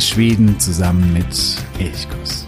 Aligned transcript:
Entdecke 0.00 0.14
Schweden 0.14 0.58
zusammen 0.58 1.12
mit 1.12 1.56
Elchkuss. 1.78 2.46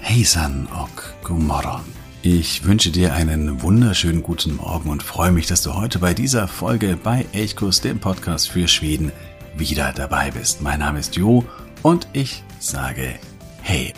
Hejsan 0.00 0.68
och 0.72 1.00
god 1.22 1.42
morgon. 1.42 1.89
Ich 2.22 2.64
wünsche 2.64 2.90
dir 2.90 3.14
einen 3.14 3.62
wunderschönen 3.62 4.22
guten 4.22 4.56
Morgen 4.56 4.90
und 4.90 5.02
freue 5.02 5.32
mich, 5.32 5.46
dass 5.46 5.62
du 5.62 5.72
heute 5.72 5.98
bei 6.00 6.12
dieser 6.12 6.48
Folge 6.48 6.98
bei 7.02 7.24
Elchkurs, 7.32 7.80
dem 7.80 7.98
Podcast 7.98 8.50
für 8.50 8.68
Schweden, 8.68 9.10
wieder 9.56 9.94
dabei 9.94 10.30
bist. 10.30 10.60
Mein 10.60 10.80
Name 10.80 10.98
ist 10.98 11.16
Jo 11.16 11.46
und 11.80 12.08
ich 12.12 12.44
sage 12.58 13.14
Hey. 13.62 13.94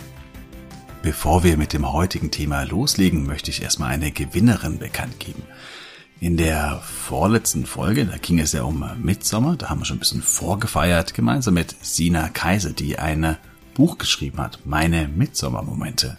Bevor 1.01 1.43
wir 1.43 1.57
mit 1.57 1.73
dem 1.73 1.91
heutigen 1.91 2.31
Thema 2.31 2.63
loslegen, 2.63 3.25
möchte 3.25 3.51
ich 3.51 3.61
erstmal 3.61 3.91
eine 3.91 4.11
Gewinnerin 4.11 4.79
bekannt 4.79 5.19
geben. 5.19 5.43
In 6.21 6.37
der 6.37 6.81
vorletzten 6.81 7.65
Folge, 7.65 8.05
da 8.05 8.15
ging 8.15 8.39
es 8.39 8.53
ja 8.53 8.63
um 8.63 8.85
Mitsommer, 9.01 9.57
da 9.57 9.69
haben 9.69 9.81
wir 9.81 9.85
schon 9.85 9.97
ein 9.97 9.99
bisschen 9.99 10.23
vorgefeiert, 10.23 11.13
gemeinsam 11.13 11.55
mit 11.55 11.75
Sina 11.81 12.29
Kaiser, 12.29 12.71
die 12.71 12.97
ein 12.97 13.35
Buch 13.73 13.97
geschrieben 13.97 14.37
hat, 14.37 14.59
Meine 14.63 15.09
Mitsommermomente. 15.09 16.17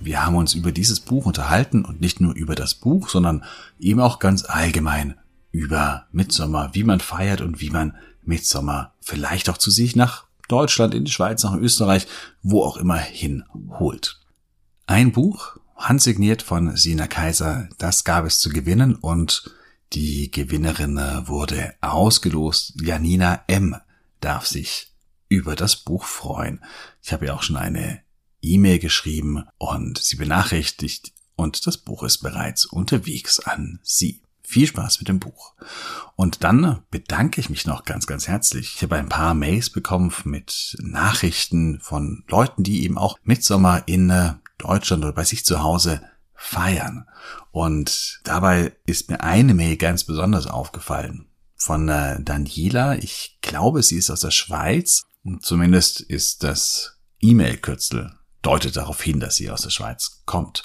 Wir 0.00 0.24
haben 0.24 0.36
uns 0.36 0.54
über 0.54 0.72
dieses 0.72 1.00
Buch 1.00 1.26
unterhalten 1.26 1.84
und 1.84 2.00
nicht 2.00 2.20
nur 2.20 2.34
über 2.34 2.54
das 2.54 2.74
Buch, 2.74 3.08
sondern 3.08 3.44
eben 3.78 4.00
auch 4.00 4.18
ganz 4.18 4.44
allgemein 4.44 5.16
über 5.50 6.06
Mitsommer, 6.12 6.70
wie 6.74 6.84
man 6.84 7.00
feiert 7.00 7.40
und 7.40 7.60
wie 7.60 7.70
man 7.70 7.96
Mitsommer 8.22 8.92
vielleicht 9.00 9.48
auch 9.48 9.58
zu 9.58 9.70
sich 9.70 9.96
nach 9.96 10.26
Deutschland, 10.48 10.94
in 10.94 11.04
die 11.04 11.12
Schweiz, 11.12 11.42
nach 11.42 11.54
Österreich, 11.54 12.06
wo 12.42 12.62
auch 12.62 12.76
immer 12.76 12.98
hin 12.98 13.44
holt. 13.78 14.20
Ein 14.86 15.12
Buch, 15.12 15.56
handsigniert 15.76 16.42
von 16.42 16.76
Sina 16.76 17.06
Kaiser, 17.06 17.68
das 17.78 18.04
gab 18.04 18.24
es 18.24 18.38
zu 18.38 18.50
gewinnen 18.50 18.94
und 18.94 19.50
die 19.92 20.30
Gewinnerin 20.30 20.96
wurde 21.26 21.74
ausgelost. 21.80 22.74
Janina 22.80 23.42
M. 23.46 23.76
darf 24.20 24.46
sich 24.46 24.92
über 25.28 25.56
das 25.56 25.76
Buch 25.76 26.04
freuen. 26.04 26.60
Ich 27.02 27.12
habe 27.12 27.26
ja 27.26 27.34
auch 27.34 27.42
schon 27.42 27.56
eine 27.56 28.00
E-Mail 28.40 28.78
geschrieben 28.78 29.44
und 29.58 29.98
sie 29.98 30.16
benachrichtigt 30.16 31.12
und 31.36 31.66
das 31.66 31.76
Buch 31.76 32.02
ist 32.02 32.18
bereits 32.18 32.64
unterwegs 32.64 33.40
an 33.40 33.78
Sie. 33.82 34.22
Viel 34.42 34.66
Spaß 34.66 35.00
mit 35.00 35.08
dem 35.08 35.18
Buch. 35.18 35.54
Und 36.14 36.44
dann 36.44 36.82
bedanke 36.90 37.40
ich 37.40 37.50
mich 37.50 37.66
noch 37.66 37.84
ganz, 37.84 38.06
ganz 38.06 38.28
herzlich. 38.28 38.76
Ich 38.76 38.82
habe 38.82 38.96
ein 38.96 39.08
paar 39.08 39.34
Mails 39.34 39.70
bekommen 39.70 40.12
mit 40.24 40.76
Nachrichten 40.80 41.80
von 41.80 42.24
Leuten, 42.28 42.62
die 42.62 42.84
eben 42.84 42.96
auch 42.96 43.18
Mitsommer 43.24 43.82
in 43.86 44.08
äh, 44.08 44.34
Deutschland 44.58 45.02
oder 45.02 45.12
bei 45.12 45.24
sich 45.24 45.44
zu 45.44 45.62
Hause 45.62 46.00
feiern. 46.34 47.08
Und 47.50 48.20
dabei 48.22 48.76
ist 48.86 49.10
mir 49.10 49.20
eine 49.20 49.52
Mail 49.52 49.76
ganz 49.76 50.04
besonders 50.04 50.46
aufgefallen 50.46 51.26
von 51.56 51.88
äh, 51.88 52.22
Daniela. 52.22 52.96
Ich 52.98 53.38
glaube, 53.42 53.82
sie 53.82 53.96
ist 53.96 54.10
aus 54.10 54.20
der 54.20 54.30
Schweiz. 54.30 55.02
Zumindest 55.40 56.00
ist 56.00 56.44
das 56.44 57.00
E-Mail-Kürzel 57.20 58.15
deutet 58.46 58.76
darauf 58.76 59.02
hin, 59.02 59.20
dass 59.20 59.36
sie 59.36 59.50
aus 59.50 59.62
der 59.62 59.70
Schweiz 59.70 60.22
kommt. 60.24 60.64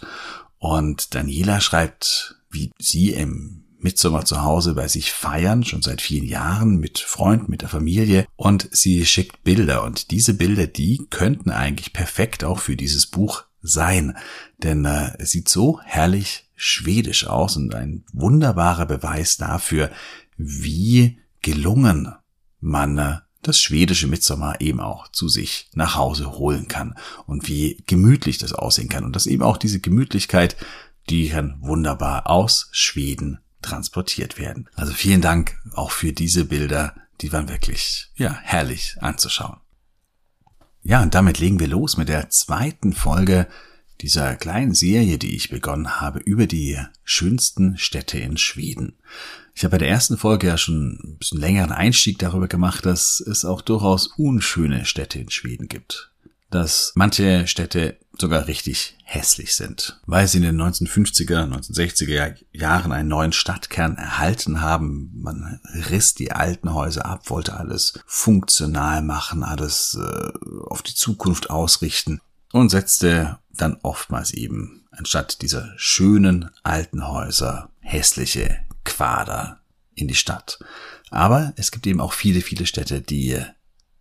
Und 0.59 1.16
Daniela 1.16 1.59
schreibt, 1.59 2.36
wie 2.52 2.72
sie 2.78 3.09
im 3.09 3.64
Mitsommer 3.80 4.25
zu 4.25 4.44
Hause 4.44 4.75
bei 4.75 4.88
sich 4.88 5.12
feiern, 5.12 5.64
schon 5.64 5.81
seit 5.81 6.02
vielen 6.02 6.25
Jahren 6.25 6.78
mit 6.78 7.00
Freunden, 7.00 7.50
mit 7.50 7.64
der 7.64 7.70
Familie. 7.70 8.28
Und 8.36 8.70
sie 8.72 9.06
schickt 9.06 9.44
Bilder. 9.44 9.84
Und 9.84 10.12
diese 10.12 10.36
Bilder, 10.36 10.68
die 10.68 11.08
könnten 11.09 11.50
eigentlich 11.50 11.94
perfekt 11.94 12.44
auch 12.44 12.59
für 12.59 12.75
dieses 12.75 13.08
Buch 13.08 13.46
sein, 13.64 14.18
denn 14.64 14.86
äh, 14.86 15.12
es 15.20 15.31
sieht 15.31 15.50
so 15.50 15.80
herrlich 15.84 16.50
schwedisch 16.56 17.28
aus 17.28 17.58
und 17.58 17.74
ein 17.75 18.03
wunderbarer 18.12 18.86
Beweis 18.86 19.38
dafür, 19.38 19.91
wie 20.38 21.20
gelungen 21.41 22.14
man 22.59 22.97
äh, 22.97 23.18
das 23.41 23.59
schwedische 23.59 24.07
Mitsommer 24.07 24.62
eben 24.62 24.79
auch 24.79 25.07
zu 25.09 25.28
sich 25.28 25.69
nach 25.74 25.96
Hause 25.96 26.31
holen 26.34 26.68
kann 26.68 26.96
und 27.25 27.47
wie 27.47 27.84
gemütlich 27.88 28.38
das 28.38 28.53
aussehen 28.53 28.90
kann 28.90 29.03
und 29.03 29.16
dass 29.16 29.28
eben 29.28 29.44
auch 29.44 29.57
diese 29.57 29.79
Gemütlichkeit, 29.79 30.56
die 31.09 31.29
kann 31.29 31.57
wunderbar 31.62 32.29
aus 32.29 32.69
Schweden 32.72 33.40
transportiert 33.62 34.38
werden. 34.38 34.69
Also 34.75 34.94
vielen 34.94 35.22
Dank 35.22 35.59
auch 35.74 35.91
für 35.91 36.13
diese 36.13 36.46
Bilder, 36.46 36.96
die 37.22 37.31
waren 37.31 37.50
wirklich, 37.50 38.12
ja, 38.16 38.38
herrlich 38.41 38.96
anzuschauen. 39.00 39.58
Ja, 40.84 41.02
und 41.03 41.13
damit 41.13 41.40
legen 41.40 41.59
wir 41.59 41.68
los 41.68 41.97
mit 41.97 42.09
der 42.09 42.29
zweiten 42.29 42.94
Folge 42.94 43.47
dieser 44.02 44.35
kleinen 44.35 44.73
Serie, 44.73 45.19
die 45.19 45.35
ich 45.35 45.50
begonnen 45.50 46.02
habe 46.02 46.19
über 46.19 46.47
die 46.47 46.79
schönsten 47.03 47.78
Städte 47.78 48.18
in 48.18 48.38
Schweden. 48.38 48.97
Ich 49.53 49.63
habe 49.63 49.72
bei 49.72 49.78
der 49.79 49.89
ersten 49.89 50.17
Folge 50.17 50.47
ja 50.47 50.57
schon 50.57 51.00
ein 51.03 51.17
bisschen 51.17 51.39
längeren 51.39 51.72
Einstieg 51.72 52.19
darüber 52.19 52.47
gemacht, 52.47 52.85
dass 52.85 53.19
es 53.19 53.45
auch 53.45 53.62
durchaus 53.62 54.07
unschöne 54.07 54.85
Städte 54.85 55.19
in 55.19 55.29
Schweden 55.29 55.67
gibt. 55.67 56.12
Dass 56.50 56.91
manche 56.95 57.47
Städte 57.47 57.97
sogar 58.17 58.47
richtig 58.47 58.97
hässlich 59.03 59.56
sind, 59.56 60.00
weil 60.06 60.28
sie 60.28 60.38
in 60.38 60.44
den 60.44 60.61
1950er, 60.61 61.50
1960er 61.50 62.35
Jahren 62.51 62.91
einen 62.91 63.09
neuen 63.09 63.34
Stadtkern 63.34 63.97
erhalten 63.97 64.61
haben. 64.61 65.11
Man 65.16 65.59
riss 65.90 66.13
die 66.13 66.31
alten 66.31 66.73
Häuser 66.73 67.06
ab, 67.06 67.29
wollte 67.29 67.56
alles 67.56 67.94
funktional 68.06 69.01
machen, 69.01 69.44
alles 69.44 69.97
äh, 70.00 70.31
auf 70.66 70.81
die 70.81 70.95
Zukunft 70.95 71.50
ausrichten 71.50 72.22
und 72.51 72.69
setzte 72.69 73.40
dann 73.50 73.78
oftmals 73.81 74.31
eben 74.31 74.85
anstatt 74.91 75.41
dieser 75.41 75.73
schönen 75.78 76.50
alten 76.63 77.07
Häuser 77.07 77.69
hässliche 77.79 78.59
Quader 78.84 79.62
in 79.96 80.08
die 80.08 80.16
Stadt. 80.16 80.59
Aber 81.09 81.53
es 81.58 81.72
gibt 81.72 81.86
eben 81.88 82.02
auch 82.02 82.14
viele, 82.14 82.42
viele 82.42 82.66
Städte, 82.66 83.02
die 83.02 83.38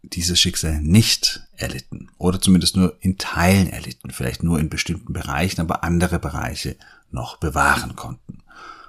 dieses 0.02 0.40
Schicksal 0.40 0.80
nicht 0.80 1.42
erlitten 1.56 2.10
oder 2.16 2.40
zumindest 2.40 2.76
nur 2.76 2.96
in 3.00 3.18
Teilen 3.18 3.68
erlitten, 3.68 4.10
vielleicht 4.10 4.42
nur 4.42 4.58
in 4.58 4.70
bestimmten 4.70 5.12
Bereichen, 5.12 5.60
aber 5.60 5.84
andere 5.84 6.18
Bereiche 6.18 6.76
noch 7.10 7.36
bewahren 7.36 7.96
konnten. 7.96 8.42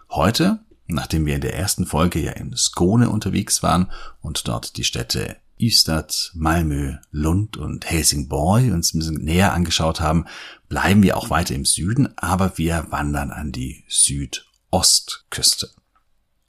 Heute, 0.10 0.60
nachdem 0.88 1.26
wir 1.26 1.36
in 1.36 1.42
der 1.42 1.56
ersten 1.56 1.86
Folge 1.86 2.20
ja 2.20 2.32
in 2.32 2.56
Skåne 2.56 3.10
unterwegs 3.10 3.62
waren 3.64 3.92
und 4.22 4.48
dort 4.48 4.78
die 4.78 4.84
Städte 4.84 5.38
Ystad, 5.60 6.32
Malmö, 6.34 6.96
Lund 7.12 7.58
und 7.58 7.90
Helsingborg 7.90 8.72
uns 8.72 8.94
ein 8.94 9.00
bisschen 9.00 9.24
näher 9.24 9.54
angeschaut 9.54 10.02
haben, 10.02 10.26
bleiben 10.70 11.04
wir 11.04 11.18
auch 11.18 11.30
weiter 11.30 11.54
im 11.54 11.66
Süden, 11.66 12.18
aber 12.18 12.58
wir 12.58 12.88
wandern 12.90 13.32
an 13.32 13.52
die 13.52 13.84
Südostküste. 13.88 15.70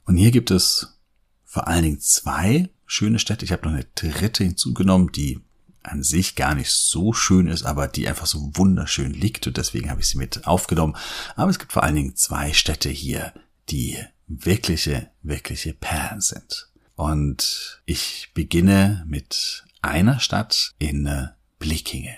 Und 0.05 0.17
hier 0.17 0.31
gibt 0.31 0.51
es 0.51 0.99
vor 1.45 1.67
allen 1.67 1.83
Dingen 1.83 1.99
zwei 1.99 2.69
schöne 2.85 3.19
Städte. 3.19 3.45
Ich 3.45 3.51
habe 3.51 3.63
noch 3.63 3.73
eine 3.73 3.87
dritte 3.95 4.43
hinzugenommen, 4.43 5.11
die 5.11 5.39
an 5.83 6.03
sich 6.03 6.35
gar 6.35 6.55
nicht 6.55 6.71
so 6.71 7.13
schön 7.13 7.47
ist, 7.47 7.63
aber 7.63 7.87
die 7.87 8.07
einfach 8.07 8.25
so 8.25 8.51
wunderschön 8.55 9.13
liegt 9.13 9.47
und 9.47 9.57
deswegen 9.57 9.89
habe 9.89 10.01
ich 10.01 10.07
sie 10.07 10.17
mit 10.17 10.47
aufgenommen. 10.47 10.95
Aber 11.35 11.51
es 11.51 11.59
gibt 11.59 11.73
vor 11.73 11.83
allen 11.83 11.95
Dingen 11.95 12.15
zwei 12.15 12.53
Städte 12.53 12.89
hier, 12.89 13.33
die 13.69 13.97
wirkliche, 14.27 15.09
wirkliche 15.21 15.73
Perlen 15.73 16.21
sind. 16.21 16.69
Und 16.95 17.81
ich 17.85 18.31
beginne 18.33 19.03
mit 19.07 19.65
einer 19.81 20.19
Stadt 20.19 20.73
in 20.79 21.05
äh, 21.05 21.27
Blekinge. 21.59 22.15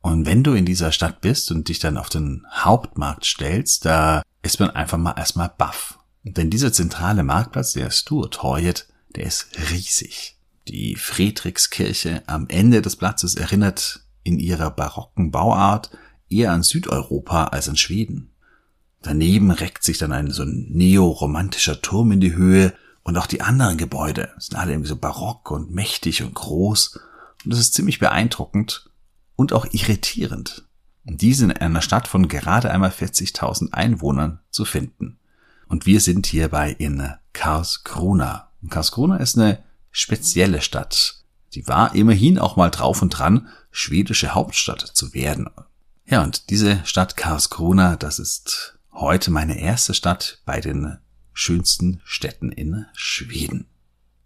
Und 0.00 0.26
wenn 0.26 0.44
du 0.44 0.54
in 0.54 0.64
dieser 0.64 0.92
Stadt 0.92 1.20
bist 1.20 1.50
und 1.50 1.68
dich 1.68 1.80
dann 1.80 1.98
auf 1.98 2.08
den 2.08 2.46
Hauptmarkt 2.52 3.24
stellst, 3.24 3.84
da 3.84 4.22
ist 4.42 4.60
man 4.60 4.70
einfach 4.70 4.98
mal 4.98 5.14
erstmal 5.16 5.52
baff. 5.56 5.97
Denn 6.22 6.50
dieser 6.50 6.72
zentrale 6.72 7.22
Marktplatz, 7.22 7.72
der 7.72 7.90
Stuartorget, 7.90 8.88
der 9.14 9.24
ist 9.24 9.48
riesig. 9.70 10.36
Die 10.68 10.96
Friedrichskirche 10.96 12.22
am 12.26 12.48
Ende 12.48 12.82
des 12.82 12.96
Platzes 12.96 13.34
erinnert 13.34 14.04
in 14.22 14.38
ihrer 14.38 14.70
barocken 14.70 15.30
Bauart 15.30 15.90
eher 16.28 16.52
an 16.52 16.62
Südeuropa 16.62 17.44
als 17.44 17.68
an 17.68 17.76
Schweden. 17.76 18.30
Daneben 19.02 19.50
reckt 19.50 19.84
sich 19.84 19.98
dann 19.98 20.12
ein 20.12 20.30
so 20.30 20.42
ein 20.42 20.66
neoromantischer 20.70 21.80
Turm 21.80 22.12
in 22.12 22.20
die 22.20 22.34
Höhe 22.34 22.74
und 23.02 23.16
auch 23.16 23.26
die 23.26 23.40
anderen 23.40 23.78
Gebäude 23.78 24.30
sind 24.38 24.58
alle 24.58 24.72
irgendwie 24.72 24.88
so 24.88 24.96
barock 24.96 25.50
und 25.50 25.70
mächtig 25.70 26.22
und 26.22 26.34
groß. 26.34 27.00
Und 27.44 27.52
das 27.52 27.60
ist 27.60 27.74
ziemlich 27.74 28.00
beeindruckend 28.00 28.90
und 29.36 29.52
auch 29.52 29.66
irritierend, 29.72 30.68
diese 31.04 31.44
in 31.44 31.52
einer 31.52 31.80
Stadt 31.80 32.08
von 32.08 32.28
gerade 32.28 32.70
einmal 32.70 32.90
40.000 32.90 33.72
Einwohnern 33.72 34.40
zu 34.50 34.64
finden. 34.64 35.18
Und 35.68 35.86
wir 35.86 36.00
sind 36.00 36.26
hierbei 36.26 36.74
in 36.78 37.12
Karlskrona. 37.32 38.50
Und 38.62 38.70
Karlskrona 38.70 39.18
ist 39.18 39.38
eine 39.38 39.62
spezielle 39.90 40.60
Stadt. 40.60 41.22
Sie 41.50 41.66
war 41.68 41.94
immerhin 41.94 42.38
auch 42.38 42.56
mal 42.56 42.70
drauf 42.70 43.02
und 43.02 43.10
dran, 43.10 43.48
schwedische 43.70 44.34
Hauptstadt 44.34 44.80
zu 44.80 45.14
werden. 45.14 45.48
Ja, 46.06 46.22
und 46.22 46.50
diese 46.50 46.80
Stadt 46.84 47.16
Karlskrona, 47.16 47.96
das 47.96 48.18
ist 48.18 48.78
heute 48.92 49.30
meine 49.30 49.60
erste 49.60 49.94
Stadt 49.94 50.40
bei 50.44 50.60
den 50.60 50.98
schönsten 51.32 52.00
Städten 52.04 52.50
in 52.50 52.86
Schweden. 52.94 53.68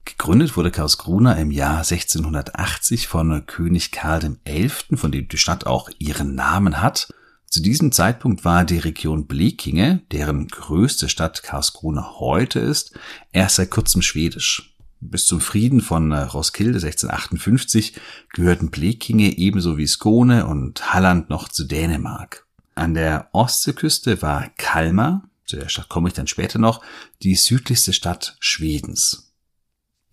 Gegründet 0.05 0.57
wurde 0.57 0.71
Karlskrona 0.71 1.35
im 1.35 1.51
Jahr 1.51 1.79
1680 1.79 3.07
von 3.07 3.47
König 3.47 3.93
Karl 3.93 4.39
XI., 4.45 4.97
von 4.97 5.13
dem 5.13 5.29
die 5.29 5.39
Stadt 5.39 5.67
auch 5.67 5.91
ihren 5.99 6.35
Namen 6.35 6.81
hat. 6.81 7.13
Zu 7.53 7.61
diesem 7.61 7.93
Zeitpunkt 7.93 8.47
war 8.47 8.65
die 8.65 8.79
Region 8.79 9.27
Blekinge, 9.27 10.01
deren 10.11 10.49
größte 10.49 11.11
Stadt 11.11 11.43
Karlskrona 11.43 12.15
heute 12.19 12.61
ist, 12.61 12.99
erst 13.31 13.57
seit 13.57 13.71
kurzem 13.71 14.01
schwedisch. 14.01 14.75
Bis 15.01 15.27
zum 15.27 15.39
Frieden 15.39 15.83
von 15.83 16.15
Roskilde 16.15 16.79
1658 16.79 18.01
gehörten 18.33 18.71
Blekinge 18.71 19.37
ebenso 19.37 19.77
wie 19.77 19.87
Skåne 19.87 20.47
und 20.47 20.95
Halland 20.95 21.29
noch 21.29 21.47
zu 21.47 21.65
Dänemark. 21.65 22.47
An 22.75 22.95
der 22.95 23.29
Ostseeküste 23.33 24.23
war 24.23 24.49
Kalmar, 24.57 25.29
zu 25.45 25.57
der 25.57 25.69
Stadt 25.69 25.91
komme 25.91 26.09
ich 26.09 26.15
dann 26.15 26.29
später 26.29 26.59
noch, 26.59 26.83
die 27.23 27.35
südlichste 27.35 27.93
Stadt 27.93 28.35
Schwedens. 28.41 29.32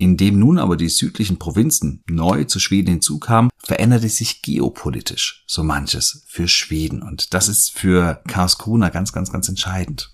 Indem 0.01 0.39
nun 0.39 0.59
aber 0.59 0.77
die 0.77 0.87
südlichen 0.87 1.39
Provinzen 1.39 2.03
neu 2.07 2.45
zu 2.45 2.57
Schweden 2.59 2.89
hinzukamen, 2.89 3.51
veränderte 3.57 4.07
sich 4.07 4.41
geopolitisch 4.41 5.43
so 5.45 5.61
manches 5.61 6.23
für 6.25 6.47
Schweden. 6.47 7.03
Und 7.03 7.33
das 7.33 7.49
ist 7.49 7.77
für 7.77 8.21
Karlskrona 8.25 8.89
ganz, 8.89 9.11
ganz, 9.11 9.29
ganz 9.29 9.49
entscheidend. 9.49 10.13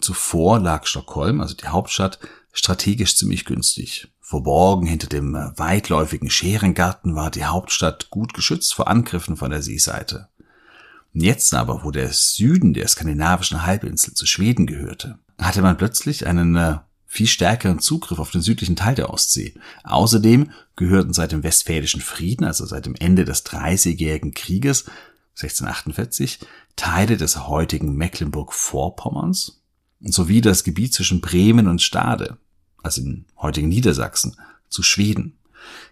Zuvor 0.00 0.58
lag 0.58 0.86
Stockholm, 0.86 1.40
also 1.40 1.54
die 1.54 1.68
Hauptstadt, 1.68 2.18
strategisch 2.52 3.16
ziemlich 3.16 3.44
günstig. 3.44 4.08
Verborgen 4.20 4.88
hinter 4.88 5.06
dem 5.06 5.34
weitläufigen 5.34 6.28
Scherengarten 6.28 7.14
war 7.14 7.30
die 7.30 7.44
Hauptstadt 7.44 8.10
gut 8.10 8.34
geschützt 8.34 8.74
vor 8.74 8.88
Angriffen 8.88 9.36
von 9.36 9.50
der 9.50 9.62
Seeseite. 9.62 10.30
Jetzt 11.12 11.54
aber, 11.54 11.84
wo 11.84 11.92
der 11.92 12.12
Süden 12.12 12.74
der 12.74 12.88
skandinavischen 12.88 13.64
Halbinsel 13.64 14.14
zu 14.14 14.26
Schweden 14.26 14.66
gehörte, 14.66 15.20
hatte 15.38 15.62
man 15.62 15.76
plötzlich 15.76 16.26
einen 16.26 16.56
äh, 16.56 16.78
viel 17.16 17.26
stärkeren 17.26 17.78
Zugriff 17.78 18.18
auf 18.18 18.30
den 18.30 18.42
südlichen 18.42 18.76
Teil 18.76 18.94
der 18.94 19.08
Ostsee. 19.08 19.54
Außerdem 19.84 20.50
gehörten 20.76 21.14
seit 21.14 21.32
dem 21.32 21.42
Westfälischen 21.42 22.02
Frieden, 22.02 22.44
also 22.44 22.66
seit 22.66 22.84
dem 22.84 22.94
Ende 22.94 23.24
des 23.24 23.42
Dreißigjährigen 23.42 24.34
Krieges 24.34 24.84
1648, 25.36 26.40
Teile 26.76 27.16
des 27.16 27.46
heutigen 27.46 27.96
Mecklenburg-Vorpommerns 27.96 29.62
sowie 30.00 30.42
das 30.42 30.62
Gebiet 30.62 30.92
zwischen 30.92 31.22
Bremen 31.22 31.68
und 31.68 31.80
Stade, 31.80 32.36
also 32.82 33.00
in 33.00 33.24
heutigen 33.38 33.68
Niedersachsen, 33.68 34.36
zu 34.68 34.82
Schweden. 34.82 35.38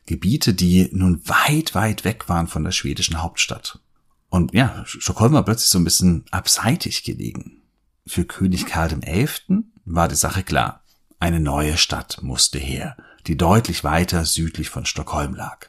Gebiete, 0.04 0.52
die 0.52 0.90
nun 0.92 1.26
weit, 1.26 1.74
weit 1.74 2.04
weg 2.04 2.28
waren 2.28 2.48
von 2.48 2.64
der 2.64 2.72
schwedischen 2.72 3.22
Hauptstadt. 3.22 3.80
Und 4.28 4.52
ja, 4.52 4.84
Stockholm 4.86 5.32
war 5.32 5.44
plötzlich 5.44 5.70
so 5.70 5.78
ein 5.78 5.84
bisschen 5.84 6.24
abseitig 6.30 7.02
gelegen. 7.02 7.62
Für 8.06 8.26
König 8.26 8.66
Karl 8.66 9.00
XI. 9.00 9.64
war 9.86 10.08
die 10.08 10.16
Sache 10.16 10.42
klar. 10.42 10.83
Eine 11.24 11.40
neue 11.40 11.78
Stadt 11.78 12.18
musste 12.20 12.58
her, 12.58 12.98
die 13.26 13.38
deutlich 13.38 13.82
weiter 13.82 14.26
südlich 14.26 14.68
von 14.68 14.84
Stockholm 14.84 15.34
lag. 15.34 15.68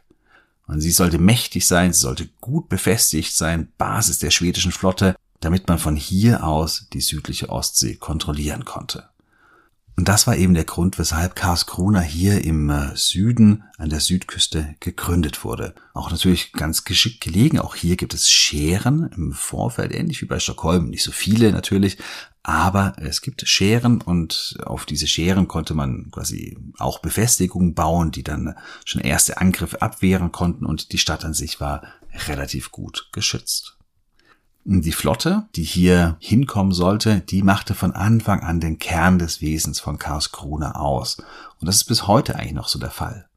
Und 0.67 0.81
sie 0.81 0.91
sollte 0.91 1.17
mächtig 1.17 1.65
sein, 1.65 1.93
sie 1.93 2.01
sollte 2.01 2.27
gut 2.41 2.67
befestigt 2.67 3.37
sein, 3.37 3.69
Basis 3.77 4.19
der 4.19 4.31
schwedischen 4.31 4.73
Flotte, 4.73 5.15
damit 5.39 5.69
man 5.69 5.79
von 5.79 5.95
hier 5.95 6.43
aus 6.43 6.87
die 6.91 6.99
südliche 6.99 7.47
Ostsee 7.47 7.95
kontrollieren 7.95 8.65
konnte. 8.65 9.07
Und 9.95 10.09
das 10.09 10.27
war 10.27 10.35
eben 10.35 10.55
der 10.55 10.65
Grund, 10.65 10.99
weshalb 10.99 11.37
Karlskrona 11.37 12.01
hier 12.01 12.43
im 12.43 12.69
äh, 12.69 12.93
Süden 12.97 13.63
an 13.77 13.87
der 13.87 14.01
Südküste 14.01 14.75
gegründet 14.81 15.45
wurde. 15.45 15.73
Auch 15.93 16.11
natürlich 16.11 16.51
ganz 16.51 16.83
geschickt 16.83 17.21
gelegen. 17.21 17.59
Auch 17.59 17.75
hier 17.75 17.95
gibt 17.95 18.13
es 18.13 18.29
Scheren 18.29 19.09
im 19.15 19.31
Vorfeld, 19.31 19.93
ähnlich 19.93 20.21
wie 20.21 20.25
bei 20.25 20.41
Stockholm. 20.41 20.89
Nicht 20.89 21.03
so 21.03 21.13
viele 21.13 21.53
natürlich, 21.53 21.97
aber 22.47 22.93
es 22.97 23.21
gibt 23.21 23.49
Scheren 23.49 24.03
und 24.03 24.55
auf 24.67 24.85
diese 24.85 25.07
Scheren 25.07 25.47
konnte 25.47 25.73
man 25.73 26.11
quasi 26.11 26.55
auch 26.77 26.99
Befestigungen 26.99 27.73
bauen, 27.73 28.11
die 28.11 28.21
dann 28.21 28.53
schon 28.85 29.01
erste 29.01 29.39
Angriffe 29.39 29.81
abwehren 29.81 30.31
konnten 30.31 30.63
und 30.63 30.91
die 30.91 30.99
Stadt 30.99 31.25
an 31.25 31.33
sich 31.33 31.59
war 31.59 31.81
relativ 32.27 32.71
gut 32.71 33.09
geschützt. 33.11 33.79
Die 34.63 34.91
Flotte, 34.91 35.47
die 35.55 35.63
hier 35.63 36.17
hinkommen 36.19 36.71
sollte, 36.71 37.21
die 37.21 37.41
machte 37.41 37.73
von 37.73 37.93
Anfang 37.93 38.41
an 38.41 38.59
den 38.59 38.77
Kern 38.77 39.17
des 39.17 39.41
Wesens 39.41 39.79
von 39.79 39.97
Karlskrona 39.97 40.75
aus. 40.75 41.17
Und 41.59 41.65
das 41.65 41.77
ist 41.77 41.85
bis 41.85 42.05
heute 42.05 42.35
eigentlich 42.35 42.53
noch 42.53 42.67
so 42.67 42.77
der 42.77 42.91
Fall. 42.91 43.27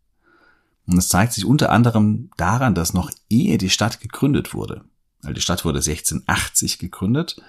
Und 0.86 0.98
es 0.98 1.08
zeigt 1.08 1.32
sich 1.32 1.46
unter 1.46 1.72
anderem 1.72 2.28
daran, 2.36 2.74
dass 2.74 2.92
noch 2.92 3.10
ehe 3.30 3.56
die 3.56 3.70
Stadt 3.70 4.00
gegründet 4.00 4.52
wurde, 4.52 4.84
weil 5.22 5.32
die 5.32 5.40
Stadt 5.40 5.64
wurde 5.64 5.78
1680 5.78 6.78
gegründet, 6.78 7.40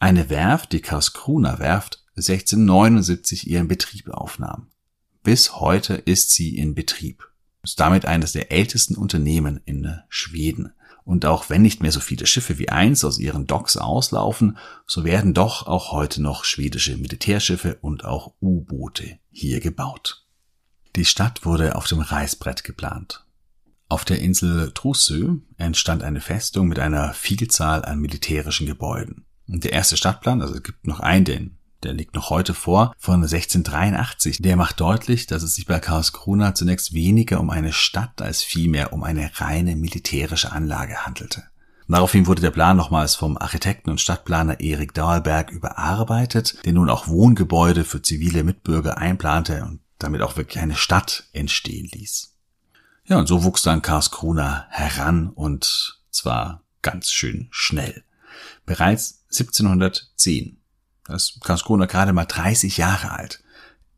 eine 0.00 0.30
Werft, 0.30 0.72
die 0.72 0.80
Karlskrona 0.80 1.58
Werft, 1.58 2.02
1679 2.16 3.46
ihren 3.46 3.68
Betrieb 3.68 4.08
aufnahm. 4.08 4.68
Bis 5.22 5.56
heute 5.56 5.94
ist 5.94 6.32
sie 6.32 6.56
in 6.56 6.74
Betrieb. 6.74 7.28
Ist 7.62 7.78
damit 7.78 8.06
eines 8.06 8.32
der 8.32 8.50
ältesten 8.50 8.96
Unternehmen 8.96 9.60
in 9.66 10.00
Schweden. 10.08 10.72
Und 11.04 11.26
auch 11.26 11.50
wenn 11.50 11.62
nicht 11.62 11.82
mehr 11.82 11.92
so 11.92 12.00
viele 12.00 12.26
Schiffe 12.26 12.58
wie 12.58 12.70
eins 12.70 13.04
aus 13.04 13.18
ihren 13.18 13.46
Docks 13.46 13.76
auslaufen, 13.76 14.56
so 14.86 15.04
werden 15.04 15.34
doch 15.34 15.66
auch 15.66 15.92
heute 15.92 16.22
noch 16.22 16.44
schwedische 16.44 16.96
Militärschiffe 16.96 17.78
und 17.82 18.04
auch 18.04 18.34
U-Boote 18.40 19.18
hier 19.30 19.60
gebaut. 19.60 20.26
Die 20.96 21.04
Stadt 21.04 21.44
wurde 21.44 21.76
auf 21.76 21.86
dem 21.86 22.00
Reißbrett 22.00 22.64
geplant. 22.64 23.26
Auf 23.88 24.04
der 24.04 24.20
Insel 24.20 24.72
Trussö 24.72 25.36
entstand 25.56 26.02
eine 26.02 26.20
Festung 26.20 26.68
mit 26.68 26.78
einer 26.78 27.12
Vielzahl 27.12 27.84
an 27.84 27.98
militärischen 27.98 28.66
Gebäuden. 28.66 29.26
Und 29.50 29.64
der 29.64 29.72
erste 29.72 29.96
Stadtplan, 29.96 30.42
also 30.42 30.54
es 30.54 30.62
gibt 30.62 30.86
noch 30.86 31.00
einen, 31.00 31.24
den 31.24 31.56
der 31.82 31.94
liegt 31.94 32.14
noch 32.14 32.30
heute 32.30 32.52
vor, 32.52 32.92
von 32.98 33.22
1683. 33.22 34.42
Der 34.42 34.56
macht 34.56 34.80
deutlich, 34.80 35.26
dass 35.26 35.42
es 35.42 35.54
sich 35.54 35.66
bei 35.66 35.80
Karlskrona 35.80 36.54
zunächst 36.54 36.92
weniger 36.92 37.40
um 37.40 37.50
eine 37.50 37.72
Stadt 37.72 38.20
als 38.20 38.42
vielmehr 38.42 38.92
um 38.92 39.02
eine 39.02 39.30
reine 39.36 39.76
militärische 39.76 40.52
Anlage 40.52 41.06
handelte. 41.06 41.44
Daraufhin 41.88 42.26
wurde 42.26 42.42
der 42.42 42.52
Plan 42.52 42.76
nochmals 42.76 43.16
vom 43.16 43.36
Architekten 43.36 43.90
und 43.90 44.00
Stadtplaner 44.00 44.60
Erik 44.60 44.94
Dahlberg 44.94 45.50
überarbeitet, 45.50 46.64
der 46.64 46.72
nun 46.72 46.88
auch 46.88 47.08
Wohngebäude 47.08 47.84
für 47.84 48.00
zivile 48.00 48.44
Mitbürger 48.44 48.98
einplante 48.98 49.64
und 49.64 49.80
damit 49.98 50.22
auch 50.22 50.36
wirklich 50.36 50.62
eine 50.62 50.76
Stadt 50.76 51.24
entstehen 51.32 51.88
ließ. 51.92 52.36
Ja, 53.06 53.18
und 53.18 53.26
so 53.26 53.42
wuchs 53.42 53.62
dann 53.62 53.82
Karlskrona 53.82 54.66
heran 54.70 55.30
und 55.30 55.98
zwar 56.10 56.62
ganz 56.82 57.10
schön 57.10 57.48
schnell. 57.50 58.04
Bereits 58.66 59.19
1710 59.30 60.60
das 61.10 61.30
ist 61.30 61.40
Karlskrona 61.44 61.86
gerade 61.86 62.12
mal 62.12 62.24
30 62.24 62.76
Jahre 62.76 63.10
alt, 63.10 63.42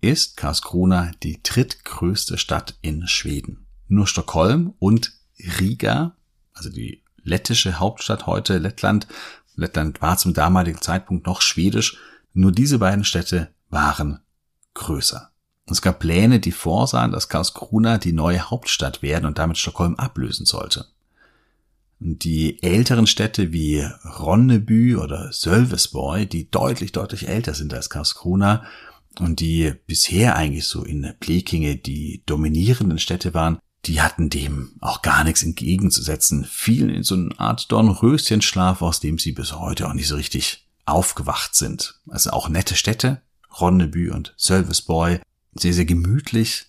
ist 0.00 0.36
Karlskrona 0.36 1.12
die 1.22 1.42
drittgrößte 1.42 2.38
Stadt 2.38 2.74
in 2.80 3.06
Schweden. 3.06 3.66
Nur 3.88 4.06
Stockholm 4.06 4.74
und 4.78 5.12
Riga, 5.60 6.16
also 6.54 6.70
die 6.70 7.02
lettische 7.22 7.78
Hauptstadt 7.78 8.26
heute 8.26 8.58
Lettland, 8.58 9.06
Lettland 9.54 10.00
war 10.00 10.16
zum 10.16 10.32
damaligen 10.32 10.80
Zeitpunkt 10.80 11.26
noch 11.26 11.42
schwedisch, 11.42 11.98
nur 12.32 12.52
diese 12.52 12.78
beiden 12.78 13.04
Städte 13.04 13.52
waren 13.68 14.20
größer. 14.72 15.30
Es 15.66 15.82
gab 15.82 15.98
Pläne, 15.98 16.40
die 16.40 16.52
vorsahen, 16.52 17.12
dass 17.12 17.28
Karlskrona 17.28 17.98
die 17.98 18.12
neue 18.12 18.50
Hauptstadt 18.50 19.02
werden 19.02 19.26
und 19.26 19.38
damit 19.38 19.58
Stockholm 19.58 19.96
ablösen 19.96 20.46
sollte. 20.46 20.86
Die 22.04 22.60
älteren 22.64 23.06
Städte 23.06 23.52
wie 23.52 23.86
Ronneby 24.18 24.96
oder 24.96 25.32
Sölvesborg, 25.32 26.28
die 26.30 26.50
deutlich, 26.50 26.90
deutlich 26.90 27.28
älter 27.28 27.54
sind 27.54 27.72
als 27.72 27.90
Karlskrona 27.90 28.64
und 29.20 29.38
die 29.38 29.72
bisher 29.86 30.34
eigentlich 30.34 30.64
so 30.64 30.82
in 30.82 31.14
Blekinge 31.20 31.76
die 31.76 32.24
dominierenden 32.26 32.98
Städte 32.98 33.34
waren, 33.34 33.58
die 33.84 34.00
hatten 34.00 34.30
dem 34.30 34.72
auch 34.80 35.02
gar 35.02 35.22
nichts 35.22 35.44
entgegenzusetzen, 35.44 36.44
fielen 36.44 36.90
in 36.90 37.04
so 37.04 37.14
eine 37.14 37.38
Art 37.38 37.70
Dornröschenschlaf, 37.70 38.82
aus 38.82 38.98
dem 38.98 39.18
sie 39.18 39.30
bis 39.30 39.52
heute 39.52 39.86
auch 39.86 39.94
nicht 39.94 40.08
so 40.08 40.16
richtig 40.16 40.68
aufgewacht 40.84 41.54
sind. 41.54 42.00
Also 42.08 42.30
auch 42.30 42.48
nette 42.48 42.74
Städte, 42.74 43.22
Ronneby 43.60 44.10
und 44.10 44.34
Sölvesborg, 44.36 45.22
sehr, 45.54 45.72
sehr 45.72 45.84
gemütlich. 45.84 46.66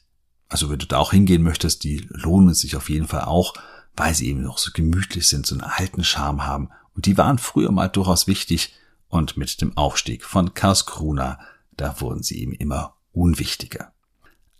Also 0.47 0.69
wenn 0.69 0.77
du 0.77 0.85
da 0.85 0.99
auch 0.99 1.11
hingehen 1.11 1.41
möchtest, 1.41 1.83
die 1.83 2.05
lohnen 2.09 2.53
sich 2.53 2.75
auf 2.75 2.91
jeden 2.91 3.07
Fall 3.07 3.23
auch 3.23 3.55
weil 3.95 4.13
sie 4.13 4.29
eben 4.29 4.41
noch 4.41 4.57
so 4.57 4.71
gemütlich 4.73 5.27
sind, 5.27 5.45
so 5.45 5.55
einen 5.55 5.63
alten 5.63 6.03
Charme 6.03 6.45
haben. 6.45 6.69
Und 6.95 7.05
die 7.05 7.17
waren 7.17 7.37
früher 7.37 7.71
mal 7.71 7.87
durchaus 7.87 8.27
wichtig 8.27 8.73
und 9.07 9.37
mit 9.37 9.61
dem 9.61 9.77
Aufstieg 9.77 10.23
von 10.23 10.53
Karlskrona, 10.53 11.39
da 11.77 12.01
wurden 12.01 12.23
sie 12.23 12.41
eben 12.41 12.53
immer 12.53 12.95
unwichtiger. 13.11 13.91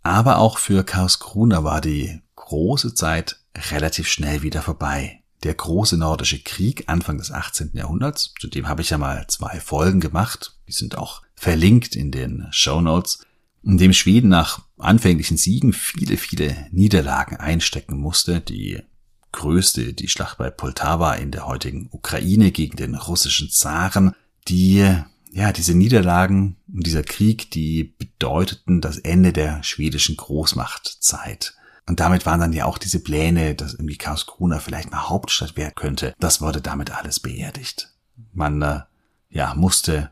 Aber 0.04 0.38
auch 0.38 0.58
für 0.58 0.84
Karlskrona 0.84 1.64
war 1.64 1.82
die 1.82 2.22
große 2.36 2.94
Zeit 2.94 3.40
relativ 3.72 4.08
schnell 4.08 4.42
wieder 4.42 4.62
vorbei. 4.62 5.22
Der 5.44 5.54
große 5.54 5.98
nordische 5.98 6.40
Krieg 6.40 6.86
Anfang 6.88 7.18
des 7.18 7.32
18. 7.32 7.72
Jahrhunderts, 7.74 8.34
zu 8.40 8.48
dem 8.48 8.68
habe 8.68 8.82
ich 8.82 8.92
ja 8.92 8.98
mal 8.98 9.26
zwei 9.28 9.60
Folgen 9.60 10.00
gemacht, 10.00 10.58
die 10.68 10.72
sind 10.72 10.98
auch 10.98 11.22
verlinkt 11.36 11.96
in 11.96 12.12
den 12.12 12.48
Show 12.52 12.80
Notes, 12.80 13.26
in 13.64 13.78
dem 13.78 13.94
Schweden 13.94 14.30
nach 14.30 14.62
anfänglichen 14.78 15.38
Siegen 15.38 15.74
viele, 15.74 16.18
viele 16.18 16.68
Niederlagen 16.72 17.38
einstecken 17.38 17.98
musste, 17.98 18.40
die 18.40 18.82
größte, 19.34 19.94
die 19.94 20.08
Schlacht 20.08 20.38
bei 20.38 20.50
Poltawa 20.50 21.16
in 21.16 21.32
der 21.32 21.46
heutigen 21.46 21.90
Ukraine 21.92 22.52
gegen 22.52 22.78
den 22.78 22.96
russischen 22.96 23.50
Zaren, 23.50 24.16
die 24.48 24.88
ja, 25.34 25.52
diese 25.52 25.74
Niederlagen 25.74 26.58
und 26.72 26.86
dieser 26.86 27.02
Krieg, 27.02 27.50
die 27.50 27.84
bedeuteten 27.84 28.82
das 28.82 29.00
Ende 29.00 29.34
der 29.34 29.64
schwedischen 29.64 30.16
Großmachtzeit. 30.16 31.56
Und 31.88 32.00
damit 32.00 32.26
waren 32.28 32.40
dann 32.40 32.54
ja 32.54 32.66
auch 32.66 32.78
diese 32.78 33.00
Pläne, 33.00 33.56
dass 33.56 33.74
irgendwie 33.74 33.98
Karlskrona 33.98 34.60
vielleicht 34.60 34.92
mal 34.92 35.10
Hauptstadt 35.10 35.58
werden 35.58 35.74
könnte. 35.76 36.14
Das 36.20 36.40
wurde 36.40 36.62
damit 36.62 36.92
alles 36.92 37.20
beerdigt. 37.20 37.90
Man, 38.32 38.62
äh, 38.62 38.82
ja, 39.32 39.56
musste 39.56 40.12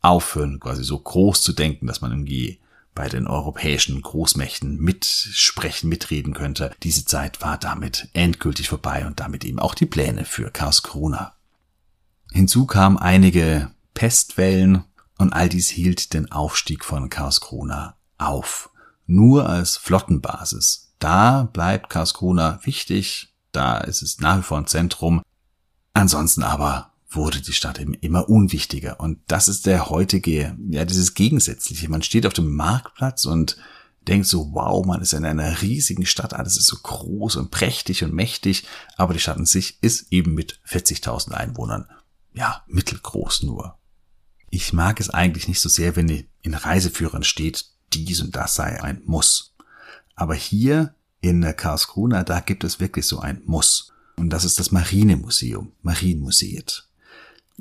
aufhören, 0.00 0.58
quasi 0.58 0.82
so 0.82 0.98
groß 0.98 1.42
zu 1.42 1.52
denken, 1.52 1.86
dass 1.86 2.00
man 2.00 2.10
irgendwie 2.10 2.58
bei 2.94 3.08
den 3.08 3.26
europäischen 3.26 4.00
Großmächten 4.02 4.78
mitsprechen, 4.78 5.88
mitreden 5.88 6.34
könnte. 6.34 6.74
Diese 6.82 7.04
Zeit 7.04 7.40
war 7.40 7.58
damit 7.58 8.08
endgültig 8.12 8.68
vorbei 8.68 9.06
und 9.06 9.20
damit 9.20 9.44
eben 9.44 9.58
auch 9.58 9.74
die 9.74 9.86
Pläne 9.86 10.24
für 10.24 10.50
Karlskrona. 10.50 11.34
Hinzu 12.30 12.66
kamen 12.66 12.98
einige 12.98 13.70
Pestwellen 13.94 14.84
und 15.18 15.32
all 15.32 15.48
dies 15.48 15.68
hielt 15.68 16.14
den 16.14 16.30
Aufstieg 16.32 16.84
von 16.84 17.08
Karlskrona 17.08 17.96
auf. 18.18 18.70
Nur 19.06 19.48
als 19.48 19.76
Flottenbasis. 19.76 20.94
Da 20.98 21.44
bleibt 21.44 21.90
Karlskrona 21.90 22.60
wichtig, 22.62 23.34
da 23.52 23.78
ist 23.78 24.02
es 24.02 24.20
nach 24.20 24.38
wie 24.38 24.42
vor 24.42 24.58
ein 24.58 24.66
Zentrum. 24.66 25.22
Ansonsten 25.94 26.42
aber 26.42 26.91
wurde 27.14 27.40
die 27.40 27.52
Stadt 27.52 27.78
eben 27.78 27.94
immer 27.94 28.28
unwichtiger. 28.28 29.00
Und 29.00 29.18
das 29.26 29.48
ist 29.48 29.66
der 29.66 29.90
heutige, 29.90 30.56
ja, 30.70 30.84
dieses 30.84 31.14
Gegensätzliche. 31.14 31.88
Man 31.88 32.02
steht 32.02 32.26
auf 32.26 32.32
dem 32.32 32.54
Marktplatz 32.54 33.24
und 33.24 33.56
denkt 34.08 34.26
so, 34.26 34.52
wow, 34.52 34.84
man 34.84 35.00
ist 35.00 35.12
in 35.12 35.24
einer 35.24 35.62
riesigen 35.62 36.06
Stadt, 36.06 36.34
alles 36.34 36.56
ist 36.56 36.66
so 36.66 36.76
groß 36.76 37.36
und 37.36 37.50
prächtig 37.50 38.02
und 38.02 38.12
mächtig, 38.12 38.64
aber 38.96 39.14
die 39.14 39.20
Stadt 39.20 39.36
an 39.36 39.46
sich 39.46 39.78
ist 39.82 40.12
eben 40.12 40.34
mit 40.34 40.60
40.000 40.68 41.32
Einwohnern, 41.32 41.86
ja, 42.34 42.64
mittelgroß 42.66 43.44
nur. 43.44 43.78
Ich 44.50 44.72
mag 44.72 45.00
es 45.00 45.10
eigentlich 45.10 45.48
nicht 45.48 45.60
so 45.60 45.68
sehr, 45.68 45.96
wenn 45.96 46.26
in 46.42 46.54
Reiseführern 46.54 47.22
steht, 47.22 47.66
dies 47.92 48.20
und 48.20 48.34
das 48.34 48.54
sei 48.54 48.82
ein 48.82 49.02
Muss. 49.04 49.54
Aber 50.14 50.34
hier 50.34 50.94
in 51.20 51.42
Karlskrona, 51.56 52.24
da 52.24 52.40
gibt 52.40 52.64
es 52.64 52.80
wirklich 52.80 53.06
so 53.06 53.20
ein 53.20 53.42
Muss. 53.44 53.92
Und 54.16 54.30
das 54.30 54.44
ist 54.44 54.58
das 54.58 54.72
Marinemuseum, 54.72 55.72
Marienmuseet. 55.82 56.88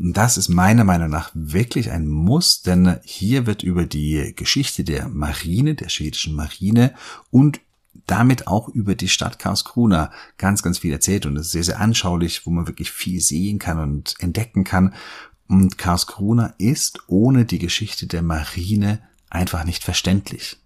Das 0.03 0.35
ist 0.35 0.49
meiner 0.49 0.83
Meinung 0.83 1.11
nach 1.11 1.29
wirklich 1.35 1.91
ein 1.91 2.07
Muss, 2.07 2.63
denn 2.63 2.99
hier 3.03 3.45
wird 3.45 3.61
über 3.61 3.85
die 3.85 4.33
Geschichte 4.35 4.83
der 4.83 5.07
Marine, 5.07 5.75
der 5.75 5.89
schwedischen 5.89 6.33
Marine 6.33 6.95
und 7.29 7.61
damit 8.07 8.47
auch 8.47 8.67
über 8.67 8.95
die 8.95 9.09
Stadt 9.09 9.37
Karlskrona 9.37 10.11
ganz, 10.39 10.63
ganz 10.63 10.79
viel 10.79 10.91
erzählt 10.91 11.27
und 11.27 11.37
es 11.37 11.47
ist 11.47 11.51
sehr, 11.51 11.63
sehr 11.63 11.79
anschaulich, 11.79 12.47
wo 12.47 12.49
man 12.49 12.65
wirklich 12.65 12.89
viel 12.89 13.21
sehen 13.21 13.59
kann 13.59 13.77
und 13.77 14.15
entdecken 14.17 14.63
kann. 14.63 14.95
Und 15.47 15.77
Karlskrona 15.77 16.55
ist 16.57 17.03
ohne 17.05 17.45
die 17.45 17.59
Geschichte 17.59 18.07
der 18.07 18.23
Marine 18.23 19.03
einfach 19.29 19.65
nicht 19.65 19.83
verständlich. 19.83 20.57